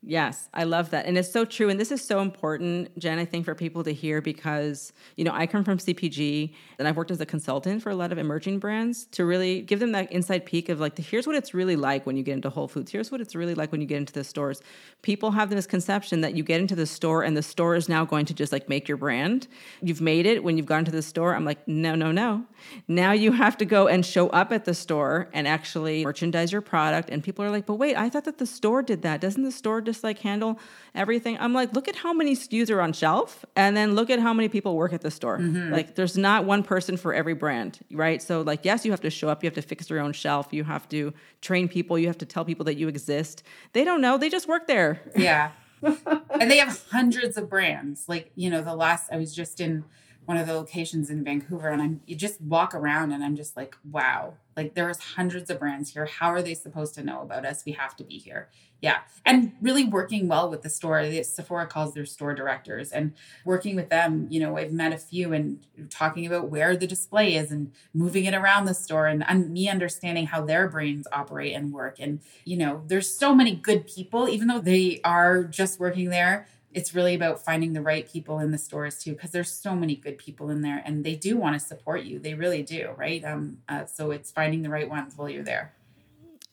Yes, 0.00 0.48
I 0.54 0.62
love 0.62 0.90
that. 0.90 1.06
And 1.06 1.18
it's 1.18 1.30
so 1.30 1.44
true. 1.44 1.68
And 1.68 1.78
this 1.78 1.90
is 1.90 2.04
so 2.04 2.20
important, 2.20 2.96
Jenn, 3.00 3.18
I 3.18 3.24
think, 3.24 3.44
for 3.44 3.56
people 3.56 3.82
to 3.82 3.92
hear 3.92 4.20
because, 4.20 4.92
you 5.16 5.24
know, 5.24 5.32
I 5.34 5.48
come 5.48 5.64
from 5.64 5.78
CPG 5.78 6.54
and 6.78 6.86
I've 6.86 6.96
worked 6.96 7.10
as 7.10 7.20
a 7.20 7.26
consultant 7.26 7.82
for 7.82 7.90
a 7.90 7.96
lot 7.96 8.12
of 8.12 8.18
emerging 8.18 8.60
brands 8.60 9.06
to 9.06 9.24
really 9.24 9.60
give 9.60 9.80
them 9.80 9.90
that 9.92 10.12
inside 10.12 10.46
peek 10.46 10.68
of 10.68 10.78
like, 10.78 10.96
here's 10.96 11.26
what 11.26 11.34
it's 11.34 11.52
really 11.52 11.74
like 11.74 12.06
when 12.06 12.16
you 12.16 12.22
get 12.22 12.34
into 12.34 12.48
Whole 12.48 12.68
Foods. 12.68 12.92
Here's 12.92 13.10
what 13.10 13.20
it's 13.20 13.34
really 13.34 13.56
like 13.56 13.72
when 13.72 13.80
you 13.80 13.88
get 13.88 13.96
into 13.96 14.12
the 14.12 14.22
stores. 14.22 14.62
People 15.02 15.32
have 15.32 15.50
this 15.50 15.66
conception 15.66 16.20
that 16.20 16.34
you 16.36 16.44
get 16.44 16.60
into 16.60 16.76
the 16.76 16.86
store 16.86 17.24
and 17.24 17.36
the 17.36 17.42
store 17.42 17.74
is 17.74 17.88
now 17.88 18.04
going 18.04 18.24
to 18.26 18.34
just 18.34 18.52
like 18.52 18.68
make 18.68 18.86
your 18.86 18.98
brand. 18.98 19.48
You've 19.82 20.00
made 20.00 20.26
it 20.26 20.44
when 20.44 20.56
you've 20.56 20.66
gone 20.66 20.84
to 20.84 20.92
the 20.92 21.02
store. 21.02 21.34
I'm 21.34 21.44
like, 21.44 21.66
no, 21.66 21.96
no, 21.96 22.12
no. 22.12 22.44
Now 22.86 23.10
you 23.10 23.32
have 23.32 23.56
to 23.58 23.64
go 23.64 23.88
and 23.88 24.06
show 24.06 24.28
up 24.28 24.52
at 24.52 24.64
the 24.64 24.74
store 24.74 25.28
and 25.32 25.48
actually 25.48 26.04
merchandise 26.04 26.52
your 26.52 26.62
product. 26.62 27.10
And 27.10 27.20
people 27.22 27.44
are 27.44 27.50
like, 27.50 27.66
but 27.66 27.74
wait, 27.74 27.96
I 27.96 28.08
thought 28.08 28.24
that 28.26 28.38
the 28.38 28.46
store 28.46 28.80
did 28.80 29.02
that. 29.02 29.20
Doesn't 29.20 29.42
the 29.42 29.50
store 29.50 29.80
just 29.88 30.04
like 30.04 30.18
handle 30.18 30.58
everything? 30.94 31.38
I'm 31.40 31.52
like, 31.52 31.72
look 31.72 31.88
at 31.88 31.96
how 31.96 32.12
many 32.12 32.34
SKUs 32.34 32.70
are 32.70 32.80
on 32.80 32.92
shelf 32.92 33.44
and 33.56 33.76
then 33.76 33.94
look 33.94 34.10
at 34.10 34.20
how 34.20 34.34
many 34.34 34.48
people 34.48 34.76
work 34.76 34.92
at 34.92 35.00
the 35.00 35.10
store. 35.10 35.38
Mm-hmm. 35.38 35.72
Like 35.72 35.94
there's 35.94 36.18
not 36.18 36.44
one 36.44 36.62
person 36.62 36.96
for 36.96 37.14
every 37.14 37.34
brand, 37.34 37.78
right? 37.90 38.20
So 38.22 38.42
like, 38.42 38.64
yes, 38.64 38.84
you 38.84 38.90
have 38.90 39.00
to 39.00 39.10
show 39.10 39.28
up, 39.28 39.42
you 39.42 39.46
have 39.46 39.54
to 39.54 39.62
fix 39.62 39.88
your 39.88 40.00
own 40.00 40.12
shelf, 40.12 40.48
you 40.52 40.64
have 40.64 40.88
to 40.90 41.12
train 41.40 41.68
people, 41.68 41.98
you 41.98 42.06
have 42.06 42.18
to 42.18 42.26
tell 42.26 42.44
people 42.44 42.64
that 42.66 42.76
you 42.76 42.88
exist. 42.88 43.42
They 43.72 43.84
don't 43.84 44.00
know, 44.00 44.18
they 44.18 44.28
just 44.28 44.46
work 44.46 44.66
there. 44.66 45.00
Yeah. 45.16 45.52
and 45.82 46.50
they 46.50 46.58
have 46.58 46.82
hundreds 46.90 47.36
of 47.36 47.48
brands. 47.48 48.08
Like, 48.08 48.30
you 48.34 48.50
know, 48.50 48.62
the 48.62 48.74
last 48.74 49.10
I 49.12 49.16
was 49.16 49.34
just 49.34 49.60
in 49.60 49.84
one 50.28 50.36
of 50.36 50.46
the 50.46 50.52
locations 50.52 51.08
in 51.08 51.24
Vancouver 51.24 51.70
and 51.70 51.80
I'm 51.80 52.02
you 52.04 52.14
just 52.14 52.38
walk 52.42 52.74
around 52.74 53.12
and 53.12 53.24
I'm 53.24 53.34
just 53.34 53.56
like, 53.56 53.74
wow, 53.90 54.34
like 54.58 54.74
there's 54.74 54.98
hundreds 54.98 55.48
of 55.48 55.58
brands 55.58 55.94
here. 55.94 56.04
How 56.04 56.28
are 56.28 56.42
they 56.42 56.52
supposed 56.52 56.94
to 56.96 57.02
know 57.02 57.22
about 57.22 57.46
us? 57.46 57.64
We 57.64 57.72
have 57.72 57.96
to 57.96 58.04
be 58.04 58.18
here. 58.18 58.50
Yeah. 58.82 58.98
And 59.24 59.52
really 59.62 59.84
working 59.84 60.28
well 60.28 60.50
with 60.50 60.60
the 60.60 60.68
store. 60.68 61.02
The 61.02 61.22
Sephora 61.22 61.66
calls 61.66 61.94
their 61.94 62.04
store 62.04 62.34
directors 62.34 62.92
and 62.92 63.14
working 63.46 63.74
with 63.74 63.88
them, 63.88 64.26
you 64.28 64.38
know, 64.38 64.58
I've 64.58 64.70
met 64.70 64.92
a 64.92 64.98
few 64.98 65.32
and 65.32 65.64
talking 65.88 66.26
about 66.26 66.50
where 66.50 66.76
the 66.76 66.86
display 66.86 67.34
is 67.34 67.50
and 67.50 67.72
moving 67.94 68.26
it 68.26 68.34
around 68.34 68.66
the 68.66 68.74
store 68.74 69.06
and, 69.06 69.24
and 69.26 69.50
me 69.50 69.70
understanding 69.70 70.26
how 70.26 70.44
their 70.44 70.68
brains 70.68 71.06
operate 71.10 71.54
and 71.54 71.72
work. 71.72 71.96
And, 71.98 72.20
you 72.44 72.58
know, 72.58 72.82
there's 72.86 73.08
so 73.08 73.34
many 73.34 73.54
good 73.54 73.86
people, 73.86 74.28
even 74.28 74.46
though 74.46 74.60
they 74.60 75.00
are 75.04 75.42
just 75.42 75.80
working 75.80 76.10
there 76.10 76.46
it's 76.72 76.94
really 76.94 77.14
about 77.14 77.42
finding 77.44 77.72
the 77.72 77.80
right 77.80 78.08
people 78.08 78.38
in 78.38 78.50
the 78.50 78.58
stores 78.58 78.98
too 78.98 79.12
because 79.12 79.30
there's 79.30 79.50
so 79.50 79.74
many 79.74 79.94
good 79.94 80.18
people 80.18 80.50
in 80.50 80.62
there 80.62 80.82
and 80.84 81.04
they 81.04 81.14
do 81.14 81.36
want 81.36 81.58
to 81.58 81.60
support 81.60 82.02
you 82.02 82.18
they 82.18 82.34
really 82.34 82.62
do 82.62 82.90
right? 82.96 83.24
Um, 83.24 83.58
uh, 83.68 83.86
so 83.86 84.10
it's 84.10 84.30
finding 84.30 84.62
the 84.62 84.70
right 84.70 84.88
ones 84.88 85.14
while 85.16 85.28
you're 85.28 85.44
there. 85.44 85.74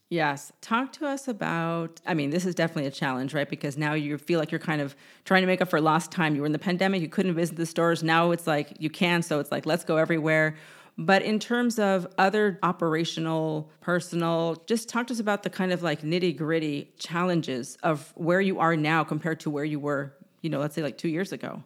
Yes 0.09 0.53
talk 0.61 0.93
to 0.93 1.05
us 1.05 1.27
about 1.27 1.99
i 2.05 2.13
mean 2.13 2.29
this 2.29 2.45
is 2.45 2.55
definitely 2.55 2.85
a 2.85 2.91
challenge 2.91 3.33
right? 3.33 3.49
Because 3.49 3.77
now 3.77 3.93
you 3.93 4.17
feel 4.17 4.39
like 4.39 4.51
you're 4.51 4.59
kind 4.59 4.81
of 4.81 4.95
trying 5.25 5.41
to 5.41 5.47
make 5.47 5.61
up 5.61 5.69
for 5.69 5.81
lost 5.81 6.11
time. 6.11 6.35
You 6.35 6.41
were 6.41 6.47
in 6.47 6.53
the 6.53 6.59
pandemic 6.59 7.01
you 7.01 7.09
couldn't 7.09 7.35
visit 7.35 7.57
the 7.57 7.65
stores. 7.65 8.03
Now 8.03 8.31
it's 8.31 8.47
like 8.47 8.73
you 8.79 8.89
can 8.89 9.21
so 9.21 9.39
it's 9.39 9.51
like 9.51 9.65
let's 9.65 9.83
go 9.83 9.97
everywhere 9.97 10.55
but 10.97 11.21
in 11.21 11.39
terms 11.39 11.77
of 11.77 12.07
other 12.17 12.57
operational, 12.63 13.69
personal, 13.81 14.63
just 14.65 14.87
talk 14.87 15.07
to 15.07 15.13
us 15.13 15.19
about 15.19 15.43
the 15.43 15.49
kind 15.49 15.73
of 15.73 15.83
like 15.83 16.01
nitty 16.01 16.37
gritty 16.37 16.93
challenges 16.97 17.77
of 17.83 18.13
where 18.15 18.39
you 18.39 18.59
are 18.59 18.77
now 18.77 19.03
compared 19.03 19.41
to 19.41 19.49
where 19.49 19.65
you 19.65 19.79
were, 19.79 20.15
you 20.41 20.49
know, 20.49 20.59
let's 20.59 20.73
say 20.73 20.81
like 20.81 20.97
two 20.97 21.09
years 21.09 21.31
ago. 21.31 21.63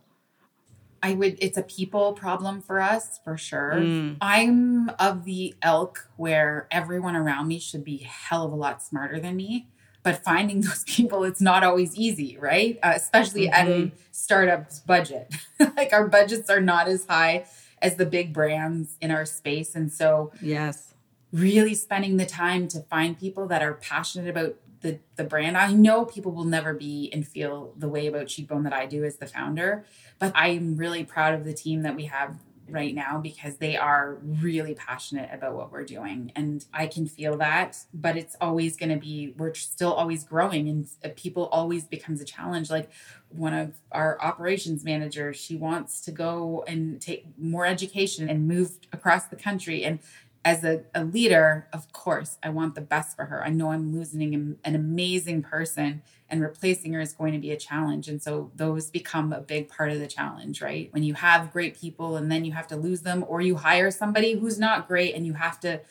I 1.01 1.13
would, 1.13 1.37
it's 1.39 1.57
a 1.57 1.63
people 1.63 2.13
problem 2.13 2.61
for 2.61 2.81
us 2.81 3.19
for 3.23 3.37
sure. 3.37 3.75
Mm. 3.75 4.17
I'm 4.19 4.89
of 4.99 5.23
the 5.25 5.55
elk 5.61 6.09
where 6.17 6.67
everyone 6.71 7.15
around 7.15 7.47
me 7.47 7.59
should 7.59 7.85
be 7.85 7.97
hell 7.97 8.45
of 8.45 8.51
a 8.51 8.55
lot 8.55 8.81
smarter 8.81 9.19
than 9.19 9.35
me. 9.35 9.67
but 10.01 10.23
finding 10.23 10.61
those 10.67 10.83
people 10.85 11.23
it's 11.23 11.41
not 11.41 11.63
always 11.63 11.95
easy 11.95 12.37
right 12.39 12.79
uh, 12.83 12.93
especially 12.95 13.47
mm-hmm. 13.47 13.53
at 13.53 13.67
a 13.67 13.71
mm-hmm. 13.71 13.95
startup's 14.11 14.79
budget 14.79 15.33
like 15.75 15.91
our 15.91 16.07
budgets 16.07 16.49
are 16.49 16.61
not 16.61 16.87
as 16.87 17.05
high 17.05 17.45
as 17.81 17.95
the 17.95 18.05
big 18.05 18.33
brands 18.33 18.97
in 19.01 19.11
our 19.11 19.25
space. 19.25 19.75
And 19.75 19.91
so 19.91 20.31
yes. 20.41 20.93
really 21.31 21.73
spending 21.73 22.17
the 22.17 22.25
time 22.25 22.67
to 22.69 22.81
find 22.81 23.19
people 23.19 23.47
that 23.47 23.61
are 23.61 23.73
passionate 23.73 24.29
about 24.29 24.55
the 24.81 24.99
the 25.17 25.25
brand. 25.25 25.57
I 25.57 25.73
know 25.73 26.05
people 26.05 26.31
will 26.31 26.45
never 26.45 26.73
be 26.73 27.09
and 27.11 27.27
feel 27.27 27.73
the 27.77 27.89
way 27.89 28.07
about 28.07 28.27
cheekbone 28.27 28.63
that 28.63 28.71
i 28.71 28.85
do 28.85 29.03
as 29.03 29.17
the 29.17 29.27
founder 29.27 29.83
but 30.19 30.31
i'm 30.35 30.77
really 30.77 31.03
proud 31.03 31.33
of 31.33 31.43
the 31.43 31.53
team 31.53 31.81
that 31.81 31.95
we 31.95 32.05
have 32.05 32.37
right 32.71 32.93
now 32.93 33.19
because 33.19 33.57
they 33.57 33.77
are 33.77 34.17
really 34.23 34.75
passionate 34.75 35.29
about 35.31 35.55
what 35.55 35.71
we're 35.71 35.83
doing. 35.83 36.31
And 36.35 36.65
I 36.73 36.87
can 36.87 37.07
feel 37.07 37.37
that, 37.37 37.77
but 37.93 38.17
it's 38.17 38.35
always 38.39 38.75
going 38.75 38.89
to 38.89 38.97
be, 38.97 39.33
we're 39.37 39.53
still 39.53 39.93
always 39.93 40.23
growing 40.23 40.67
and 40.69 40.87
uh, 41.03 41.09
people 41.15 41.47
always 41.47 41.85
becomes 41.85 42.21
a 42.21 42.25
challenge. 42.25 42.69
Like 42.69 42.89
one 43.29 43.53
of 43.53 43.73
our 43.91 44.21
operations 44.21 44.83
managers, 44.83 45.37
she 45.37 45.55
wants 45.55 46.01
to 46.01 46.11
go 46.11 46.63
and 46.67 47.01
take 47.01 47.25
more 47.37 47.65
education 47.65 48.29
and 48.29 48.47
move 48.47 48.77
across 48.91 49.25
the 49.25 49.35
country. 49.35 49.83
And 49.83 49.99
as 50.45 50.63
a, 50.63 50.83
a 50.95 51.03
leader, 51.03 51.67
of 51.73 51.91
course, 51.91 52.37
I 52.41 52.49
want 52.49 52.75
the 52.75 52.81
best 52.81 53.15
for 53.15 53.25
her. 53.25 53.43
I 53.43 53.49
know 53.49 53.71
I'm 53.71 53.93
losing 53.93 54.33
an, 54.33 54.57
an 54.63 54.75
amazing 54.75 55.43
person 55.43 56.01
and 56.29 56.41
replacing 56.41 56.93
her 56.93 57.01
is 57.01 57.13
going 57.13 57.33
to 57.33 57.39
be 57.39 57.51
a 57.51 57.57
challenge. 57.57 58.07
And 58.07 58.21
so 58.21 58.51
those 58.55 58.89
become 58.89 59.33
a 59.33 59.41
big 59.41 59.69
part 59.69 59.91
of 59.91 59.99
the 59.99 60.07
challenge, 60.07 60.61
right? 60.61 60.89
When 60.93 61.03
you 61.03 61.15
have 61.15 61.51
great 61.51 61.79
people 61.79 62.17
and 62.17 62.31
then 62.31 62.45
you 62.45 62.51
have 62.51 62.67
to 62.67 62.75
lose 62.75 63.01
them, 63.01 63.25
or 63.27 63.41
you 63.41 63.55
hire 63.55 63.91
somebody 63.91 64.33
who's 64.33 64.59
not 64.59 64.87
great 64.87 65.15
and 65.15 65.25
you 65.25 65.33
have 65.33 65.59
to 65.61 65.81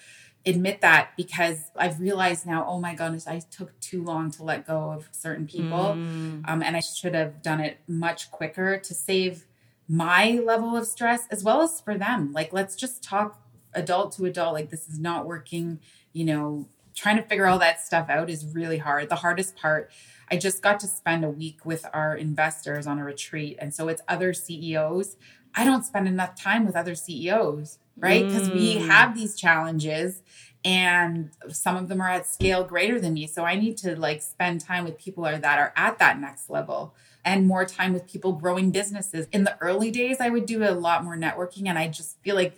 admit 0.47 0.81
that 0.81 1.11
because 1.17 1.71
I've 1.77 2.01
realized 2.01 2.47
now, 2.47 2.65
oh 2.67 2.81
my 2.81 2.95
goodness, 2.95 3.27
I 3.27 3.41
took 3.41 3.79
too 3.81 4.03
long 4.03 4.31
to 4.33 4.43
let 4.45 4.67
go 4.67 4.93
of 4.93 5.09
certain 5.11 5.47
people. 5.47 5.97
Mm. 5.97 6.49
Um, 6.49 6.63
and 6.63 6.77
I 6.77 6.81
should 6.81 7.15
have 7.15 7.43
done 7.43 7.61
it 7.61 7.79
much 7.87 8.31
quicker 8.31 8.79
to 8.79 8.95
save 8.95 9.47
my 9.89 10.41
level 10.45 10.77
of 10.77 10.87
stress 10.87 11.27
as 11.31 11.43
well 11.43 11.63
as 11.63 11.81
for 11.81 11.99
them. 11.99 12.33
Like, 12.33 12.53
let's 12.53 12.77
just 12.77 13.03
talk 13.03 13.43
adult 13.75 14.13
to 14.17 14.27
adult. 14.27 14.55
Like, 14.55 14.71
this 14.71 14.89
is 14.89 14.99
not 14.99 15.27
working, 15.27 15.81
you 16.13 16.25
know, 16.25 16.69
trying 16.95 17.17
to 17.17 17.23
figure 17.23 17.47
all 17.47 17.59
that 17.59 17.81
stuff 17.81 18.09
out 18.09 18.29
is 18.29 18.45
really 18.45 18.79
hard. 18.79 19.09
The 19.09 19.17
hardest 19.17 19.57
part 19.57 19.91
I 20.31 20.37
just 20.37 20.63
got 20.63 20.81
to 20.81 20.87
spend 20.87 21.25
a 21.25 21.31
week 21.31 21.65
with 21.65 21.87
our 21.93 22.15
investors 22.15 22.87
on 22.87 22.99
a 22.99 23.05
retreat. 23.05 23.59
And 23.61 23.75
so 23.75 23.89
it's 23.89 24.03
other 24.09 24.33
CEOs. 24.33 25.17
I 25.55 25.65
don't 25.65 25.85
spend 25.85 26.07
enough 26.07 26.35
time 26.35 26.67
with 26.67 26.77
other 26.77 26.95
CEOs, 26.95 27.79
right? 27.97 28.25
Because 28.27 28.49
mm. 28.49 28.55
we 28.55 28.75
have 28.87 29.15
these 29.15 29.35
challenges 29.35 30.23
and 30.65 31.31
some 31.51 31.77
of 31.77 31.89
them 31.89 32.01
are 32.01 32.11
at 32.11 32.27
scale 32.27 32.65
greater 32.65 33.01
than 33.01 33.15
me. 33.15 33.27
So 33.27 33.45
I 33.45 33.55
need 33.55 33.77
to 33.79 33.99
like 33.99 34.23
spend 34.23 34.61
time 34.61 34.85
with 34.85 34.99
people 34.99 35.25
that 35.25 35.59
are 35.59 35.73
at 35.77 35.99
that 35.99 36.21
next 36.21 36.51
level 36.51 36.95
and 37.25 37.47
more 37.47 37.65
time 37.65 37.93
with 37.93 38.07
people 38.07 38.33
growing 38.33 38.71
businesses. 38.71 39.27
In 39.33 39.45
the 39.45 39.57
early 39.61 39.91
days, 39.91 40.19
I 40.21 40.29
would 40.29 40.47
do 40.47 40.65
a 40.65 40.73
lot 40.73 41.05
more 41.05 41.17
networking 41.17 41.69
and 41.69 41.79
I 41.79 41.89
just 41.89 42.21
feel 42.23 42.35
like 42.35 42.55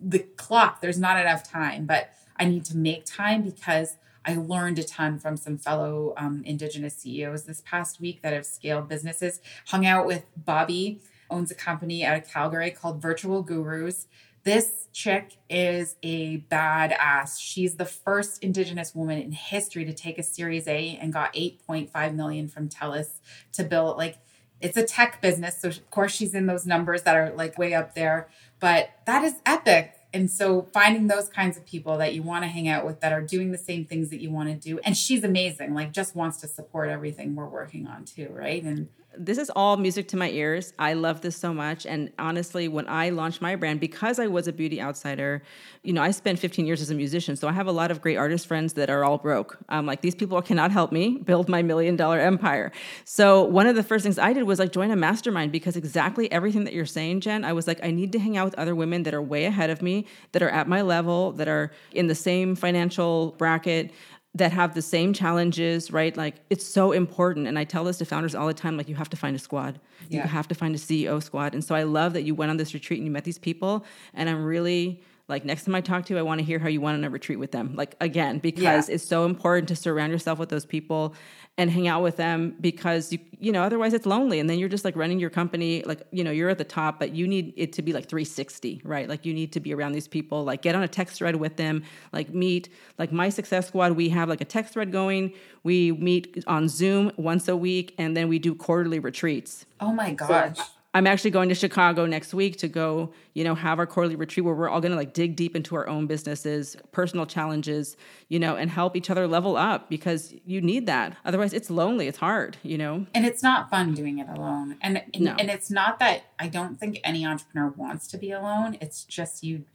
the 0.00 0.20
clock, 0.20 0.80
there's 0.80 0.98
not 0.98 1.18
enough 1.20 1.48
time, 1.48 1.86
but 1.86 2.10
I 2.36 2.44
need 2.44 2.64
to 2.66 2.76
make 2.76 3.04
time 3.04 3.42
because 3.42 3.96
I 4.28 4.36
learned 4.36 4.78
a 4.78 4.84
ton 4.84 5.18
from 5.18 5.38
some 5.38 5.56
fellow 5.56 6.12
um, 6.18 6.42
Indigenous 6.44 6.98
CEOs 6.98 7.44
this 7.44 7.62
past 7.64 7.98
week 7.98 8.20
that 8.20 8.34
have 8.34 8.44
scaled 8.44 8.86
businesses. 8.86 9.40
Hung 9.68 9.86
out 9.86 10.04
with 10.04 10.26
Bobby, 10.36 11.00
owns 11.30 11.50
a 11.50 11.54
company 11.54 12.04
out 12.04 12.18
of 12.18 12.28
Calgary 12.28 12.70
called 12.70 13.00
Virtual 13.00 13.42
Gurus. 13.42 14.06
This 14.44 14.88
chick 14.92 15.38
is 15.48 15.96
a 16.02 16.40
badass. 16.50 17.40
She's 17.40 17.76
the 17.76 17.86
first 17.86 18.44
Indigenous 18.44 18.94
woman 18.94 19.18
in 19.18 19.32
history 19.32 19.86
to 19.86 19.94
take 19.94 20.18
a 20.18 20.22
Series 20.22 20.68
A 20.68 20.98
and 21.00 21.10
got 21.10 21.32
8.5 21.32 22.14
million 22.14 22.48
from 22.48 22.68
TELUS 22.68 23.20
to 23.54 23.64
build 23.64 23.96
like 23.96 24.18
it's 24.60 24.76
a 24.76 24.84
tech 24.84 25.22
business. 25.22 25.58
So 25.62 25.68
of 25.68 25.90
course 25.90 26.12
she's 26.12 26.34
in 26.34 26.44
those 26.44 26.66
numbers 26.66 27.02
that 27.04 27.16
are 27.16 27.30
like 27.30 27.58
way 27.58 27.72
up 27.72 27.94
there. 27.94 28.28
But 28.60 28.90
that 29.06 29.24
is 29.24 29.36
epic 29.46 29.97
and 30.18 30.28
so 30.28 30.62
finding 30.72 31.06
those 31.06 31.28
kinds 31.28 31.56
of 31.56 31.64
people 31.64 31.96
that 31.98 32.12
you 32.12 32.22
want 32.24 32.42
to 32.42 32.48
hang 32.48 32.66
out 32.66 32.84
with 32.84 33.00
that 33.00 33.12
are 33.12 33.22
doing 33.22 33.52
the 33.52 33.58
same 33.58 33.84
things 33.84 34.10
that 34.10 34.20
you 34.20 34.30
want 34.30 34.48
to 34.48 34.54
do. 34.56 34.80
And 34.80 34.96
she's 34.96 35.22
amazing, 35.22 35.74
like 35.74 35.92
just 35.92 36.16
wants 36.16 36.38
to 36.38 36.48
support 36.48 36.88
everything 36.88 37.36
we're 37.36 37.46
working 37.46 37.86
on 37.86 38.04
too, 38.04 38.28
right? 38.32 38.60
And 38.62 38.88
this 39.18 39.38
is 39.38 39.50
all 39.50 39.76
music 39.76 40.08
to 40.08 40.16
my 40.16 40.30
ears. 40.30 40.72
I 40.78 40.94
love 40.94 41.20
this 41.20 41.36
so 41.36 41.52
much. 41.52 41.86
And 41.86 42.12
honestly, 42.18 42.68
when 42.68 42.88
I 42.88 43.10
launched 43.10 43.42
my 43.42 43.56
brand, 43.56 43.80
because 43.80 44.18
I 44.18 44.26
was 44.26 44.46
a 44.46 44.52
beauty 44.52 44.80
outsider, 44.80 45.42
you 45.82 45.92
know, 45.92 46.02
I 46.02 46.10
spent 46.10 46.38
15 46.38 46.66
years 46.66 46.80
as 46.80 46.90
a 46.90 46.94
musician. 46.94 47.36
So 47.36 47.48
I 47.48 47.52
have 47.52 47.66
a 47.66 47.72
lot 47.72 47.90
of 47.90 48.00
great 48.00 48.16
artist 48.16 48.46
friends 48.46 48.74
that 48.74 48.90
are 48.90 49.04
all 49.04 49.18
broke. 49.18 49.58
Like, 49.70 50.00
these 50.00 50.14
people 50.14 50.40
cannot 50.42 50.70
help 50.70 50.92
me 50.92 51.18
build 51.18 51.48
my 51.48 51.62
million 51.62 51.96
dollar 51.96 52.20
empire. 52.20 52.72
So 53.04 53.42
one 53.42 53.66
of 53.66 53.74
the 53.74 53.82
first 53.82 54.02
things 54.02 54.18
I 54.18 54.32
did 54.32 54.44
was 54.44 54.58
like 54.58 54.72
join 54.72 54.90
a 54.90 54.96
mastermind 54.96 55.52
because 55.52 55.76
exactly 55.76 56.30
everything 56.30 56.64
that 56.64 56.74
you're 56.74 56.86
saying, 56.86 57.20
Jenn, 57.20 57.44
I 57.44 57.52
was 57.52 57.66
like, 57.66 57.82
I 57.82 57.90
need 57.90 58.12
to 58.12 58.18
hang 58.18 58.36
out 58.36 58.44
with 58.44 58.54
other 58.54 58.74
women 58.74 59.02
that 59.04 59.14
are 59.14 59.22
way 59.22 59.46
ahead 59.46 59.70
of 59.70 59.82
me, 59.82 60.06
that 60.32 60.42
are 60.42 60.50
at 60.50 60.68
my 60.68 60.82
level, 60.82 61.32
that 61.32 61.48
are 61.48 61.72
in 61.92 62.06
the 62.06 62.14
same 62.14 62.54
financial 62.54 63.32
bracket 63.38 63.90
that 64.38 64.52
have 64.52 64.74
the 64.74 64.82
same 64.82 65.12
challenges, 65.12 65.90
right? 65.90 66.16
Like 66.16 66.36
it's 66.50 66.66
so 66.66 66.92
important. 66.92 67.46
And 67.46 67.58
I 67.58 67.64
tell 67.64 67.84
this 67.84 67.98
to 67.98 68.04
founders 68.04 68.34
all 68.34 68.46
the 68.46 68.54
time 68.54 68.76
like, 68.76 68.88
you 68.88 68.94
have 68.94 69.10
to 69.10 69.16
find 69.16 69.36
a 69.36 69.38
squad. 69.38 69.78
Yeah. 70.08 70.22
You 70.22 70.28
have 70.28 70.48
to 70.48 70.54
find 70.54 70.74
a 70.74 70.78
CEO 70.78 71.22
squad. 71.22 71.54
And 71.54 71.62
so 71.62 71.74
I 71.74 71.82
love 71.82 72.12
that 72.14 72.22
you 72.22 72.34
went 72.34 72.50
on 72.50 72.56
this 72.56 72.74
retreat 72.74 72.98
and 72.98 73.06
you 73.06 73.12
met 73.12 73.24
these 73.24 73.38
people. 73.38 73.84
And 74.14 74.28
I'm 74.28 74.44
really 74.44 75.02
like 75.28 75.44
next 75.44 75.64
time 75.64 75.74
I 75.74 75.82
talk 75.82 76.06
to 76.06 76.14
you, 76.14 76.18
I 76.18 76.22
want 76.22 76.40
to 76.40 76.44
hear 76.44 76.58
how 76.58 76.68
you 76.68 76.80
went 76.80 76.96
on 76.96 77.04
a 77.04 77.10
retreat 77.10 77.38
with 77.38 77.52
them. 77.52 77.74
Like 77.76 77.94
again, 78.00 78.38
because 78.38 78.88
yeah. 78.88 78.94
it's 78.94 79.06
so 79.06 79.26
important 79.26 79.68
to 79.68 79.76
surround 79.76 80.10
yourself 80.10 80.38
with 80.38 80.48
those 80.48 80.64
people 80.64 81.14
and 81.58 81.70
hang 81.70 81.88
out 81.88 82.02
with 82.02 82.16
them 82.16 82.56
because 82.60 83.12
you 83.12 83.18
you 83.38 83.52
know 83.52 83.62
otherwise 83.62 83.92
it's 83.92 84.06
lonely 84.06 84.38
and 84.38 84.48
then 84.48 84.58
you're 84.58 84.68
just 84.68 84.84
like 84.84 84.96
running 84.96 85.18
your 85.18 85.28
company 85.28 85.82
like 85.82 86.00
you 86.12 86.22
know 86.22 86.30
you're 86.30 86.48
at 86.48 86.56
the 86.56 86.64
top 86.64 87.00
but 87.00 87.14
you 87.14 87.26
need 87.26 87.52
it 87.56 87.72
to 87.72 87.82
be 87.82 87.92
like 87.92 88.08
360 88.08 88.80
right? 88.84 89.08
Like 89.08 89.26
you 89.26 89.34
need 89.34 89.52
to 89.52 89.60
be 89.60 89.74
around 89.74 89.92
these 89.92 90.08
people. 90.08 90.44
Like 90.44 90.62
get 90.62 90.74
on 90.74 90.82
a 90.82 90.88
text 90.88 91.16
thread 91.16 91.36
with 91.36 91.56
them. 91.56 91.82
Like 92.12 92.32
meet 92.32 92.70
like 92.96 93.12
my 93.12 93.28
success 93.28 93.68
squad 93.68 93.92
we 93.92 94.08
have 94.08 94.28
like 94.30 94.40
a 94.40 94.46
text 94.46 94.72
thread 94.72 94.92
going. 94.92 95.34
We 95.62 95.92
meet 95.92 96.42
on 96.46 96.68
zoom 96.68 97.12
once 97.16 97.48
a 97.48 97.56
week 97.56 97.94
and 97.98 98.16
then 98.16 98.28
we 98.28 98.38
do 98.38 98.54
quarterly 98.54 98.98
retreats. 98.98 99.66
Oh 99.80 99.92
my 99.92 100.12
gosh. 100.12 100.56
so 100.56 100.64
I'm 100.94 101.06
actually 101.06 101.32
going 101.32 101.50
to 101.50 101.54
Chicago 101.54 102.06
next 102.06 102.32
week 102.32 102.56
to 102.58 102.68
go, 102.68 103.12
you 103.34 103.44
know, 103.44 103.54
have 103.54 103.78
our 103.78 103.86
quarterly 103.86 104.16
retreat 104.16 104.44
where 104.44 104.54
we're 104.54 104.70
all 104.70 104.80
going 104.80 104.92
to 104.92 104.96
like 104.96 105.12
dig 105.12 105.36
deep 105.36 105.54
into 105.54 105.76
our 105.76 105.86
own 105.86 106.06
businesses, 106.06 106.76
personal 106.92 107.26
challenges, 107.26 107.96
you 108.28 108.38
know, 108.38 108.56
and 108.56 108.70
help 108.70 108.96
each 108.96 109.10
other 109.10 109.28
level 109.28 109.56
up 109.56 109.90
because 109.90 110.34
you 110.46 110.62
need 110.62 110.86
that. 110.86 111.14
Otherwise, 111.26 111.52
it's 111.52 111.68
lonely, 111.68 112.08
it's 112.08 112.18
hard, 112.18 112.56
you 112.62 112.78
know. 112.78 113.06
And 113.14 113.26
it's 113.26 113.42
not 113.42 113.68
fun 113.68 113.92
doing 113.92 114.18
it 114.18 114.28
alone. 114.28 114.78
And 114.80 115.02
and, 115.12 115.24
no. 115.24 115.36
and 115.38 115.50
it's 115.50 115.70
not 115.70 115.98
that 115.98 116.22
I 116.38 116.48
don't 116.48 116.80
think 116.80 116.98
any 117.04 117.24
entrepreneur 117.26 117.68
wants 117.76 118.06
to 118.08 118.18
be 118.18 118.30
alone. 118.30 118.78
It's 118.80 119.04
just 119.04 119.44
you 119.44 119.66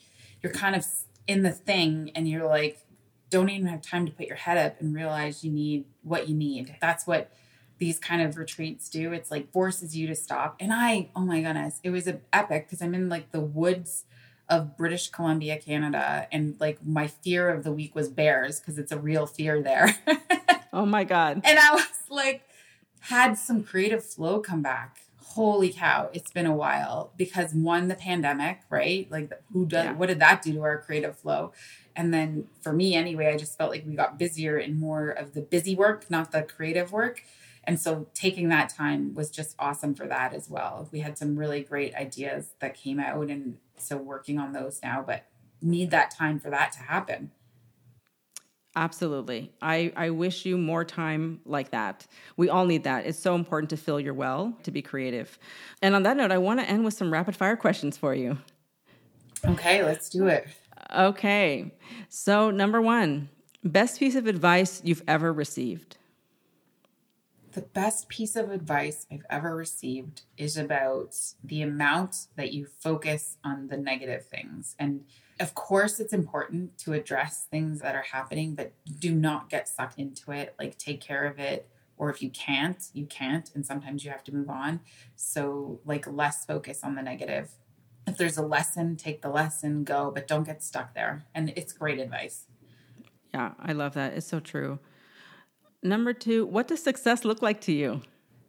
you're 0.41 0.51
kind 0.51 0.75
of 0.75 0.83
in 1.27 1.43
the 1.43 1.51
thing 1.51 2.11
and 2.15 2.27
you're 2.27 2.47
like 2.47 2.79
don't 3.29 3.49
even 3.49 3.67
have 3.67 3.81
time 3.81 4.05
to 4.05 4.11
put 4.11 4.27
your 4.27 4.35
head 4.35 4.57
up 4.57 4.79
and 4.79 4.93
realize 4.93 5.43
you 5.43 5.51
need 5.51 5.85
what 6.03 6.27
you 6.27 6.35
need. 6.35 6.75
That's 6.81 7.07
what 7.07 7.31
these 7.83 7.99
kind 7.99 8.21
of 8.21 8.37
retreats 8.37 8.87
do. 8.87 9.11
It's 9.11 9.29
like 9.29 9.51
forces 9.51 9.93
you 9.93 10.07
to 10.07 10.15
stop. 10.15 10.55
And 10.57 10.71
I, 10.71 11.09
oh 11.17 11.25
my 11.25 11.41
goodness, 11.41 11.81
it 11.83 11.89
was 11.89 12.07
an 12.07 12.21
epic 12.31 12.65
because 12.65 12.81
I'm 12.81 12.95
in 12.95 13.09
like 13.09 13.33
the 13.33 13.41
woods 13.41 14.05
of 14.47 14.77
British 14.77 15.09
Columbia, 15.09 15.57
Canada. 15.57 16.29
And 16.31 16.55
like 16.61 16.85
my 16.85 17.07
fear 17.07 17.49
of 17.49 17.65
the 17.65 17.73
week 17.73 17.93
was 17.93 18.07
bears 18.07 18.61
because 18.61 18.77
it's 18.77 18.93
a 18.93 18.97
real 18.97 19.25
fear 19.25 19.61
there. 19.61 19.97
oh 20.73 20.85
my 20.85 21.03
God. 21.03 21.41
And 21.43 21.59
I 21.59 21.73
was 21.73 22.03
like, 22.09 22.47
had 23.01 23.37
some 23.37 23.65
creative 23.65 24.01
flow 24.01 24.39
come 24.39 24.61
back. 24.61 25.01
Holy 25.21 25.73
cow, 25.73 26.09
it's 26.13 26.31
been 26.31 26.45
a 26.45 26.55
while 26.55 27.11
because 27.17 27.53
one, 27.53 27.89
the 27.89 27.95
pandemic, 27.95 28.59
right? 28.69 29.11
Like, 29.11 29.33
who 29.51 29.65
does 29.65 29.85
yeah. 29.85 29.93
what 29.93 30.07
did 30.07 30.19
that 30.19 30.41
do 30.41 30.53
to 30.53 30.61
our 30.61 30.77
creative 30.77 31.17
flow? 31.17 31.51
And 31.97 32.13
then 32.13 32.47
for 32.61 32.71
me, 32.71 32.95
anyway, 32.95 33.27
I 33.27 33.35
just 33.35 33.57
felt 33.57 33.71
like 33.71 33.83
we 33.85 33.95
got 33.95 34.17
busier 34.17 34.57
and 34.57 34.79
more 34.79 35.09
of 35.09 35.33
the 35.33 35.41
busy 35.41 35.75
work, 35.75 36.09
not 36.09 36.31
the 36.31 36.43
creative 36.43 36.93
work. 36.93 37.23
And 37.65 37.79
so 37.79 38.07
taking 38.13 38.49
that 38.49 38.69
time 38.69 39.13
was 39.13 39.29
just 39.29 39.55
awesome 39.57 39.95
for 39.95 40.05
that 40.07 40.33
as 40.33 40.49
well. 40.49 40.89
We 40.91 40.99
had 40.99 41.17
some 41.17 41.37
really 41.37 41.61
great 41.61 41.95
ideas 41.95 42.53
that 42.59 42.75
came 42.75 42.99
out. 42.99 43.29
And 43.29 43.57
so 43.77 43.97
working 43.97 44.37
on 44.37 44.51
those 44.53 44.79
now, 44.83 45.03
but 45.05 45.25
need 45.61 45.91
that 45.91 46.11
time 46.11 46.39
for 46.39 46.49
that 46.49 46.71
to 46.73 46.79
happen. 46.79 47.31
Absolutely. 48.75 49.51
I, 49.61 49.93
I 49.95 50.09
wish 50.09 50.45
you 50.45 50.57
more 50.57 50.83
time 50.83 51.39
like 51.45 51.71
that. 51.71 52.07
We 52.37 52.49
all 52.49 52.65
need 52.65 52.83
that. 52.85 53.05
It's 53.05 53.19
so 53.19 53.35
important 53.35 53.69
to 53.69 53.77
fill 53.77 53.99
your 53.99 54.15
well, 54.15 54.57
to 54.63 54.71
be 54.71 54.81
creative. 54.81 55.37
And 55.81 55.93
on 55.93 56.03
that 56.03 56.17
note, 56.17 56.31
I 56.31 56.39
want 56.39 56.59
to 56.59 56.65
end 56.67 56.83
with 56.83 56.95
some 56.95 57.13
rapid 57.13 57.35
fire 57.35 57.55
questions 57.55 57.97
for 57.97 58.15
you. 58.15 58.37
Okay, 59.45 59.83
let's 59.83 60.09
do 60.09 60.27
it. 60.27 60.47
Okay. 60.95 61.71
So, 62.09 62.49
number 62.49 62.81
one, 62.81 63.29
best 63.63 63.99
piece 63.99 64.15
of 64.15 64.25
advice 64.25 64.81
you've 64.83 65.03
ever 65.07 65.31
received? 65.31 65.97
The 67.53 67.61
best 67.61 68.09
piece 68.09 68.35
of 68.35 68.49
advice 68.49 69.05
I've 69.11 69.25
ever 69.29 69.55
received 69.55 70.23
is 70.37 70.57
about 70.57 71.15
the 71.43 71.61
amount 71.61 72.27
that 72.35 72.51
you 72.51 72.65
focus 72.65 73.37
on 73.43 73.67
the 73.67 73.77
negative 73.77 74.25
things. 74.25 74.75
And 74.79 75.05
of 75.39 75.53
course, 75.53 75.99
it's 75.99 76.13
important 76.13 76.79
to 76.79 76.93
address 76.93 77.45
things 77.49 77.79
that 77.81 77.93
are 77.95 78.05
happening, 78.11 78.55
but 78.55 78.73
do 78.99 79.13
not 79.13 79.51
get 79.51 79.69
sucked 79.69 79.99
into 79.99 80.31
it. 80.31 80.55
Like, 80.57 80.79
take 80.79 80.99
care 80.99 81.25
of 81.25 81.37
it. 81.37 81.69
Or 81.95 82.09
if 82.09 82.23
you 82.23 82.31
can't, 82.31 82.83
you 82.93 83.05
can't. 83.05 83.51
And 83.53 83.63
sometimes 83.63 84.03
you 84.03 84.09
have 84.09 84.23
to 84.23 84.33
move 84.33 84.49
on. 84.49 84.79
So, 85.15 85.79
like, 85.85 86.07
less 86.07 86.45
focus 86.45 86.83
on 86.83 86.95
the 86.95 87.03
negative. 87.03 87.51
If 88.07 88.17
there's 88.17 88.37
a 88.37 88.45
lesson, 88.45 88.95
take 88.95 89.21
the 89.21 89.29
lesson, 89.29 89.83
go, 89.83 90.09
but 90.09 90.27
don't 90.27 90.43
get 90.43 90.63
stuck 90.63 90.95
there. 90.95 91.25
And 91.35 91.53
it's 91.55 91.71
great 91.71 91.99
advice. 91.99 92.47
Yeah, 93.31 93.51
I 93.59 93.73
love 93.73 93.93
that. 93.93 94.13
It's 94.13 94.27
so 94.27 94.39
true. 94.39 94.79
Number 95.83 96.13
two, 96.13 96.45
what 96.45 96.69
does 96.69 96.81
success 96.81 97.25
look 97.25 97.41
like 97.41 97.59
to 97.61 97.73
you? 97.73 98.01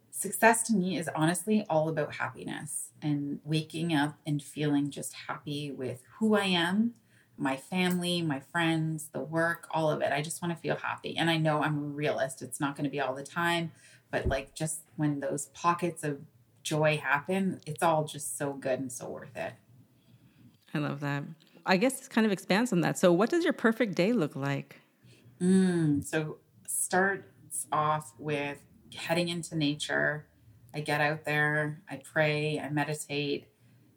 Success 0.09 0.63
to 0.63 0.73
me 0.73 0.97
is 0.97 1.09
honestly 1.13 1.65
all 1.69 1.89
about 1.89 2.15
happiness 2.15 2.91
and 3.01 3.39
waking 3.43 3.93
up 3.93 4.17
and 4.25 4.41
feeling 4.41 4.89
just 4.89 5.13
happy 5.27 5.69
with 5.69 6.01
who 6.19 6.35
I 6.35 6.45
am, 6.45 6.93
my 7.37 7.57
family, 7.57 8.21
my 8.21 8.39
friends, 8.39 9.09
the 9.11 9.19
work, 9.19 9.67
all 9.71 9.91
of 9.91 10.01
it. 10.01 10.13
I 10.13 10.21
just 10.21 10.41
want 10.41 10.55
to 10.55 10.59
feel 10.59 10.77
happy. 10.77 11.17
And 11.17 11.29
I 11.29 11.35
know 11.35 11.61
I'm 11.61 11.77
a 11.77 11.81
realist. 11.81 12.41
It's 12.41 12.61
not 12.61 12.77
going 12.77 12.85
to 12.85 12.89
be 12.89 13.01
all 13.01 13.13
the 13.13 13.23
time, 13.23 13.73
but 14.09 14.25
like 14.25 14.55
just 14.55 14.83
when 14.95 15.19
those 15.19 15.47
pockets 15.47 16.05
of 16.05 16.21
joy 16.63 16.97
happen, 16.97 17.59
it's 17.67 17.83
all 17.83 18.05
just 18.05 18.37
so 18.37 18.53
good 18.53 18.79
and 18.79 18.89
so 18.89 19.09
worth 19.09 19.35
it. 19.35 19.51
I 20.73 20.77
love 20.77 21.01
that. 21.01 21.23
I 21.65 21.75
guess 21.75 21.99
this 21.99 22.07
kind 22.07 22.25
of 22.25 22.31
expands 22.31 22.71
on 22.71 22.79
that. 22.81 22.97
So, 22.97 23.11
what 23.11 23.29
does 23.29 23.43
your 23.43 23.53
perfect 23.53 23.95
day 23.95 24.13
look 24.13 24.35
like? 24.35 24.79
Mm, 25.41 26.05
so, 26.05 26.37
starts 26.75 27.67
off 27.71 28.13
with 28.17 28.59
heading 28.95 29.29
into 29.29 29.55
nature. 29.55 30.25
I 30.73 30.81
get 30.81 31.01
out 31.01 31.25
there, 31.25 31.81
I 31.89 31.97
pray, 31.97 32.59
I 32.59 32.69
meditate, 32.69 33.47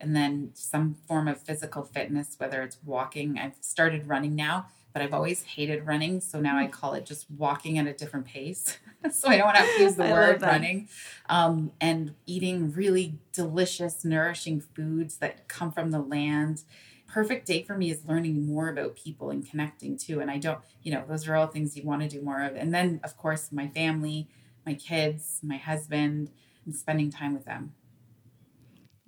and 0.00 0.14
then 0.14 0.50
some 0.54 0.96
form 1.06 1.26
of 1.26 1.40
physical 1.42 1.82
fitness, 1.82 2.36
whether 2.38 2.62
it's 2.62 2.78
walking. 2.84 3.38
I've 3.38 3.56
started 3.60 4.06
running 4.06 4.36
now, 4.36 4.66
but 4.92 5.02
I've 5.02 5.12
always 5.12 5.42
hated 5.42 5.86
running. 5.86 6.20
So 6.20 6.40
now 6.40 6.56
I 6.56 6.68
call 6.68 6.94
it 6.94 7.04
just 7.04 7.28
walking 7.30 7.78
at 7.78 7.86
a 7.86 7.92
different 7.92 8.26
pace. 8.26 8.78
so 9.10 9.28
I 9.28 9.38
don't 9.38 9.56
have 9.56 9.76
to 9.76 9.82
use 9.82 9.96
the 9.96 10.04
word 10.04 10.40
running. 10.40 10.88
Um, 11.28 11.72
and 11.80 12.14
eating 12.26 12.72
really 12.72 13.18
delicious, 13.32 14.04
nourishing 14.04 14.60
foods 14.60 15.16
that 15.16 15.48
come 15.48 15.72
from 15.72 15.90
the 15.90 16.00
land 16.00 16.62
perfect 17.08 17.46
day 17.46 17.62
for 17.62 17.76
me 17.76 17.90
is 17.90 18.04
learning 18.04 18.46
more 18.46 18.68
about 18.68 18.94
people 18.94 19.30
and 19.30 19.48
connecting 19.48 19.96
too. 19.96 20.20
And 20.20 20.30
I 20.30 20.38
don't, 20.38 20.60
you 20.82 20.92
know, 20.92 21.04
those 21.08 21.26
are 21.26 21.34
all 21.34 21.46
things 21.46 21.76
you 21.76 21.82
want 21.82 22.02
to 22.02 22.08
do 22.08 22.22
more 22.22 22.42
of. 22.42 22.54
And 22.54 22.72
then, 22.72 23.00
of 23.02 23.16
course, 23.16 23.50
my 23.50 23.68
family, 23.68 24.28
my 24.64 24.74
kids, 24.74 25.40
my 25.42 25.56
husband, 25.56 26.30
and 26.64 26.76
spending 26.76 27.10
time 27.10 27.32
with 27.34 27.46
them. 27.46 27.74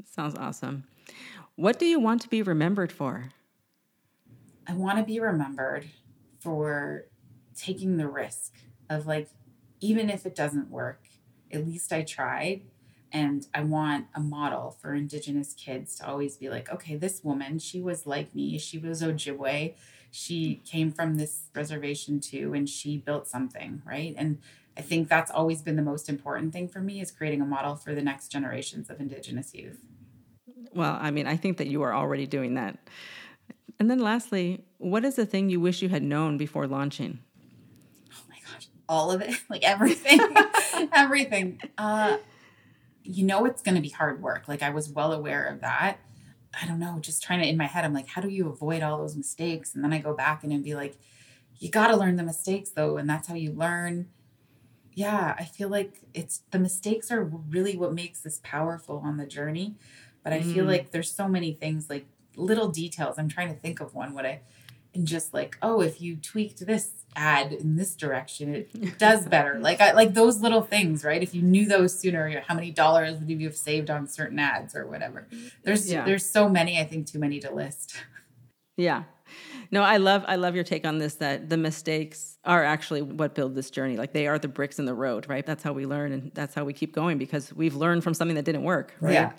Sounds 0.04 0.34
awesome. 0.34 0.84
What 1.56 1.78
do 1.78 1.84
you 1.86 2.00
want 2.00 2.22
to 2.22 2.28
be 2.28 2.42
remembered 2.42 2.90
for? 2.90 3.30
I 4.66 4.72
want 4.72 4.98
to 4.98 5.04
be 5.04 5.20
remembered 5.20 5.86
for 6.40 7.06
taking 7.54 7.98
the 7.98 8.08
risk 8.08 8.54
of 8.88 9.06
like, 9.06 9.28
even 9.80 10.08
if 10.08 10.24
it 10.24 10.34
doesn't 10.34 10.70
work, 10.70 11.06
at 11.52 11.66
least 11.66 11.92
I 11.92 12.02
tried 12.02 12.62
and 13.12 13.46
I 13.55 13.62
want 13.62 14.07
a 14.14 14.20
model 14.20 14.77
for 14.81 14.94
Indigenous 14.94 15.55
kids 15.55 15.96
to 15.96 16.09
always 16.09 16.37
be 16.37 16.49
like, 16.49 16.70
okay, 16.73 16.96
this 16.96 17.25
woman, 17.25 17.59
she 17.59 17.81
was 17.81 18.07
like 18.07 18.35
me. 18.35 18.59
She 18.59 18.79
was 18.79 19.03
Ojibwe. 19.03 19.75
She 20.11 20.62
came 20.64 20.92
from 20.92 21.16
this 21.16 21.42
reservation 21.55 22.20
too, 22.20 22.55
and 22.55 22.68
she 22.68 22.99
built 22.99 23.27
something, 23.27 23.83
right? 23.85 24.14
And 24.16 24.38
I 24.77 24.83
think 24.83 25.09
that's 25.09 25.31
always 25.31 25.62
been 25.62 25.77
the 25.77 25.83
most 25.83 26.09
important 26.09 26.53
thing 26.53 26.68
for 26.68 26.81
me 26.81 27.01
is 27.01 27.11
creating 27.11 27.40
a 27.40 27.44
model 27.44 27.77
for 27.77 27.94
the 27.94 28.03
next 28.03 28.29
generations 28.29 28.90
of 28.90 29.01
Indigenous 29.01 29.55
youth. 29.55 29.81
Well, 30.73 30.96
I 31.01 31.11
mean, 31.11 31.27
I 31.27 31.37
think 31.37 31.59
that 31.59 31.66
you 31.66 31.83
are 31.83 31.94
already 31.94 32.27
doing 32.27 32.55
that. 32.55 32.79
And 33.79 33.90
then 33.90 33.99
lastly, 33.99 34.64
what 34.79 35.05
is 35.05 35.16
the 35.16 35.27
thing 35.27 35.51
you 35.51 35.61
wish 35.61 35.83
you 35.83 35.88
had 35.88 36.03
known 36.03 36.37
before 36.37 36.66
launching? 36.66 37.20
Oh 38.12 38.23
my 38.29 38.37
gosh, 38.46 38.68
all 38.88 39.11
of 39.11 39.20
it, 39.20 39.35
like 39.49 39.62
everything, 39.62 40.20
everything. 40.92 41.61
Uh, 41.77 42.18
you 43.11 43.27
know 43.27 43.44
it's 43.44 43.62
going 43.62 43.75
to 43.75 43.81
be 43.81 43.88
hard 43.88 44.23
work. 44.23 44.49
Like 44.49 44.62
I 44.62 44.70
was 44.70 44.88
well 44.88 45.12
aware 45.12 45.44
of 45.44 45.61
that. 45.61 45.99
I 46.61 46.66
don't 46.66 46.81
know, 46.81 46.99
just 47.01 47.23
trying 47.23 47.42
to 47.42 47.49
in 47.49 47.57
my 47.57 47.66
head, 47.66 47.85
I'm 47.85 47.94
like, 47.94 48.09
how 48.09 48.20
do 48.20 48.29
you 48.29 48.49
avoid 48.49 48.83
all 48.83 48.99
those 48.99 49.16
mistakes? 49.16 49.75
And 49.75 49.85
then 49.85 49.92
I 49.92 49.99
go 49.99 50.14
back 50.14 50.42
and 50.42 50.64
be 50.64 50.75
like, 50.75 50.99
you 51.59 51.70
got 51.70 51.88
to 51.88 51.96
learn 51.96 52.16
the 52.16 52.23
mistakes 52.23 52.70
though, 52.70 52.96
and 52.96 53.09
that's 53.09 53.29
how 53.29 53.35
you 53.35 53.53
learn. 53.53 54.09
Yeah, 54.94 55.37
I 55.38 55.44
feel 55.44 55.68
like 55.68 56.01
it's 56.14 56.42
the 56.51 56.59
mistakes 56.59 57.11
are 57.12 57.23
really 57.23 57.77
what 57.77 57.94
makes 57.94 58.20
this 58.20 58.40
powerful 58.42 59.01
on 59.05 59.16
the 59.16 59.27
journey. 59.27 59.77
But 60.25 60.33
I 60.33 60.40
mm. 60.40 60.53
feel 60.53 60.64
like 60.64 60.90
there's 60.90 61.11
so 61.11 61.29
many 61.29 61.53
things 61.53 61.88
like 61.88 62.07
little 62.37 62.68
details. 62.68 63.18
I'm 63.18 63.29
trying 63.29 63.55
to 63.55 63.59
think 63.59 63.81
of 63.81 63.94
one. 63.94 64.14
What 64.14 64.27
I 64.27 64.40
and 64.94 65.07
just 65.07 65.33
like, 65.33 65.57
oh, 65.62 65.81
if 65.81 66.00
you 66.00 66.16
tweaked 66.16 66.64
this 66.66 66.90
ad 67.16 67.53
in 67.53 67.76
this 67.76 67.94
direction, 67.94 68.55
it 68.55 68.98
does 68.98 69.26
better. 69.26 69.59
like 69.59 69.81
I 69.81 69.92
like 69.92 70.14
those 70.14 70.40
little 70.40 70.62
things, 70.62 71.05
right? 71.05 71.22
If 71.22 71.35
you 71.35 71.42
knew 71.42 71.66
those 71.66 71.98
sooner, 71.98 72.42
how 72.46 72.55
many 72.55 72.70
dollars 72.70 73.18
would 73.18 73.31
you 73.31 73.46
have 73.46 73.57
saved 73.57 73.90
on 73.90 74.07
certain 74.07 74.38
ads 74.38 74.74
or 74.74 74.87
whatever? 74.87 75.26
There's 75.62 75.90
yeah. 75.90 76.05
there's 76.05 76.24
so 76.24 76.48
many, 76.48 76.81
I 76.81 76.85
think 76.85 77.07
too 77.07 77.18
many 77.18 77.40
to 77.40 77.53
list. 77.53 77.96
Yeah. 78.76 79.05
No, 79.70 79.83
I 79.83 79.98
love 79.98 80.24
I 80.26 80.37
love 80.37 80.55
your 80.55 80.64
take 80.64 80.85
on 80.85 80.98
this 80.98 81.14
that 81.16 81.48
the 81.48 81.57
mistakes 81.57 82.38
are 82.44 82.64
actually 82.64 83.03
what 83.03 83.35
build 83.35 83.55
this 83.55 83.70
journey. 83.70 83.96
Like 83.96 84.12
they 84.12 84.26
are 84.26 84.38
the 84.38 84.48
bricks 84.48 84.79
in 84.79 84.85
the 84.85 84.94
road, 84.94 85.29
right? 85.29 85.46
That's 85.46 85.62
how 85.62 85.72
we 85.72 85.87
learn 85.87 86.12
and 86.12 86.33
that's 86.35 86.55
how 86.55 86.64
we 86.64 86.72
keep 86.72 86.92
going 86.92 87.18
because 87.18 87.53
we've 87.55 87.76
learned 87.76 88.03
from 88.03 88.14
something 88.14 88.35
that 88.35 88.44
didn't 88.44 88.64
work, 88.64 88.94
right? 89.00 89.12
Yeah. 89.12 89.33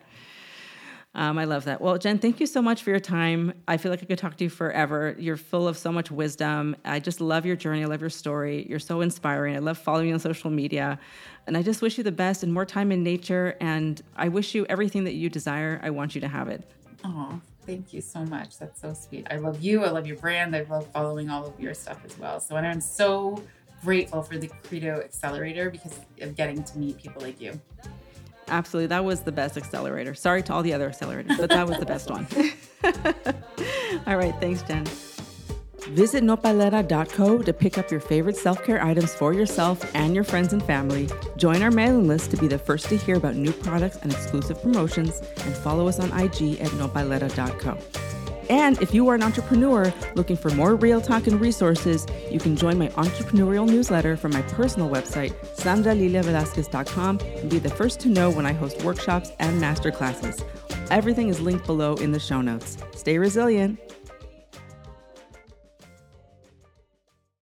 Um, 1.13 1.37
I 1.37 1.43
love 1.43 1.65
that. 1.65 1.81
Well, 1.81 1.97
Jenn, 1.97 2.19
thank 2.19 2.39
you 2.39 2.45
so 2.45 2.61
much 2.61 2.83
for 2.83 2.89
your 2.89 2.99
time. 2.99 3.53
I 3.67 3.75
feel 3.75 3.91
like 3.91 4.01
I 4.01 4.05
could 4.05 4.17
talk 4.17 4.37
to 4.37 4.45
you 4.45 4.49
forever. 4.49 5.13
You're 5.19 5.35
full 5.35 5.67
of 5.67 5.77
so 5.77 5.91
much 5.91 6.09
wisdom. 6.09 6.75
I 6.85 6.99
just 6.99 7.19
love 7.19 7.45
your 7.45 7.57
journey. 7.57 7.83
I 7.83 7.87
love 7.87 7.99
your 7.99 8.09
story. 8.09 8.65
You're 8.69 8.79
so 8.79 9.01
inspiring. 9.01 9.55
I 9.55 9.59
love 9.59 9.77
following 9.77 10.07
you 10.07 10.13
on 10.13 10.21
social 10.21 10.49
media. 10.49 10.97
And 11.47 11.57
I 11.57 11.63
just 11.63 11.81
wish 11.81 11.97
you 11.97 12.03
the 12.05 12.13
best 12.13 12.43
and 12.43 12.53
more 12.53 12.65
time 12.65 12.93
in 12.93 13.03
nature. 13.03 13.57
And 13.59 14.01
I 14.15 14.29
wish 14.29 14.55
you 14.55 14.65
everything 14.69 15.03
that 15.03 15.13
you 15.13 15.29
desire. 15.29 15.81
I 15.83 15.89
want 15.89 16.15
you 16.15 16.21
to 16.21 16.29
have 16.29 16.47
it. 16.47 16.63
Oh, 17.03 17.41
thank 17.65 17.91
you 17.91 17.99
so 17.99 18.23
much. 18.23 18.57
That's 18.57 18.79
so 18.79 18.93
sweet. 18.93 19.27
I 19.29 19.35
love 19.35 19.61
you. 19.61 19.83
I 19.83 19.89
love 19.89 20.07
your 20.07 20.17
brand. 20.17 20.55
I 20.55 20.61
love 20.61 20.87
following 20.93 21.29
all 21.29 21.45
of 21.45 21.59
your 21.59 21.73
stuff 21.73 21.99
as 22.05 22.17
well. 22.17 22.39
So, 22.39 22.55
and 22.55 22.65
I'm 22.65 22.79
so 22.79 23.43
grateful 23.83 24.21
for 24.21 24.37
the 24.37 24.47
Credo 24.63 25.01
Accelerator 25.01 25.69
because 25.71 25.99
of 26.21 26.37
getting 26.37 26.63
to 26.63 26.77
meet 26.77 26.97
people 26.97 27.21
like 27.21 27.41
you. 27.41 27.59
Absolutely. 28.51 28.87
That 28.87 29.05
was 29.05 29.21
the 29.21 29.31
best 29.31 29.57
accelerator. 29.57 30.13
Sorry 30.13 30.43
to 30.43 30.53
all 30.53 30.61
the 30.61 30.73
other 30.73 30.89
accelerators, 30.89 31.37
but 31.37 31.49
that 31.49 31.67
was 31.67 31.77
the 31.79 31.85
best 31.85 32.09
one. 32.09 32.27
all 34.05 34.17
right. 34.17 34.35
Thanks, 34.41 34.61
Jenn. 34.63 34.85
Visit 35.89 36.23
nopalera.co 36.23 37.39
to 37.39 37.53
pick 37.53 37.77
up 37.77 37.89
your 37.89 37.99
favorite 37.99 38.37
self 38.37 38.63
care 38.63 38.83
items 38.83 39.15
for 39.15 39.33
yourself 39.33 39.83
and 39.95 40.13
your 40.13 40.23
friends 40.23 40.53
and 40.53 40.61
family. 40.63 41.09
Join 41.37 41.63
our 41.63 41.71
mailing 41.71 42.07
list 42.07 42.29
to 42.31 42.37
be 42.37 42.47
the 42.47 42.59
first 42.59 42.87
to 42.89 42.97
hear 42.97 43.15
about 43.15 43.35
new 43.35 43.51
products 43.51 43.97
and 43.97 44.11
exclusive 44.11 44.61
promotions, 44.61 45.21
and 45.43 45.55
follow 45.55 45.87
us 45.87 45.99
on 45.99 46.09
IG 46.11 46.59
at 46.59 46.69
nopalera.co. 46.71 47.77
And 48.51 48.81
if 48.81 48.93
you 48.93 49.07
are 49.07 49.15
an 49.15 49.23
entrepreneur 49.23 49.93
looking 50.13 50.35
for 50.35 50.49
more 50.49 50.75
real 50.75 50.99
talk 50.99 51.25
and 51.25 51.39
resources, 51.39 52.05
you 52.29 52.37
can 52.37 52.57
join 52.57 52.77
my 52.77 52.89
entrepreneurial 52.89 53.65
newsletter 53.65 54.17
from 54.17 54.33
my 54.33 54.41
personal 54.41 54.89
website, 54.89 55.33
sandraliliavelasquez.com, 55.55 57.19
and 57.21 57.49
be 57.49 57.59
the 57.59 57.69
first 57.69 58.01
to 58.01 58.09
know 58.09 58.29
when 58.29 58.45
I 58.45 58.51
host 58.51 58.83
workshops 58.83 59.31
and 59.39 59.61
masterclasses. 59.61 60.43
Everything 60.89 61.29
is 61.29 61.39
linked 61.39 61.65
below 61.65 61.95
in 61.95 62.11
the 62.11 62.19
show 62.19 62.41
notes. 62.41 62.77
Stay 62.93 63.17
resilient. 63.17 63.79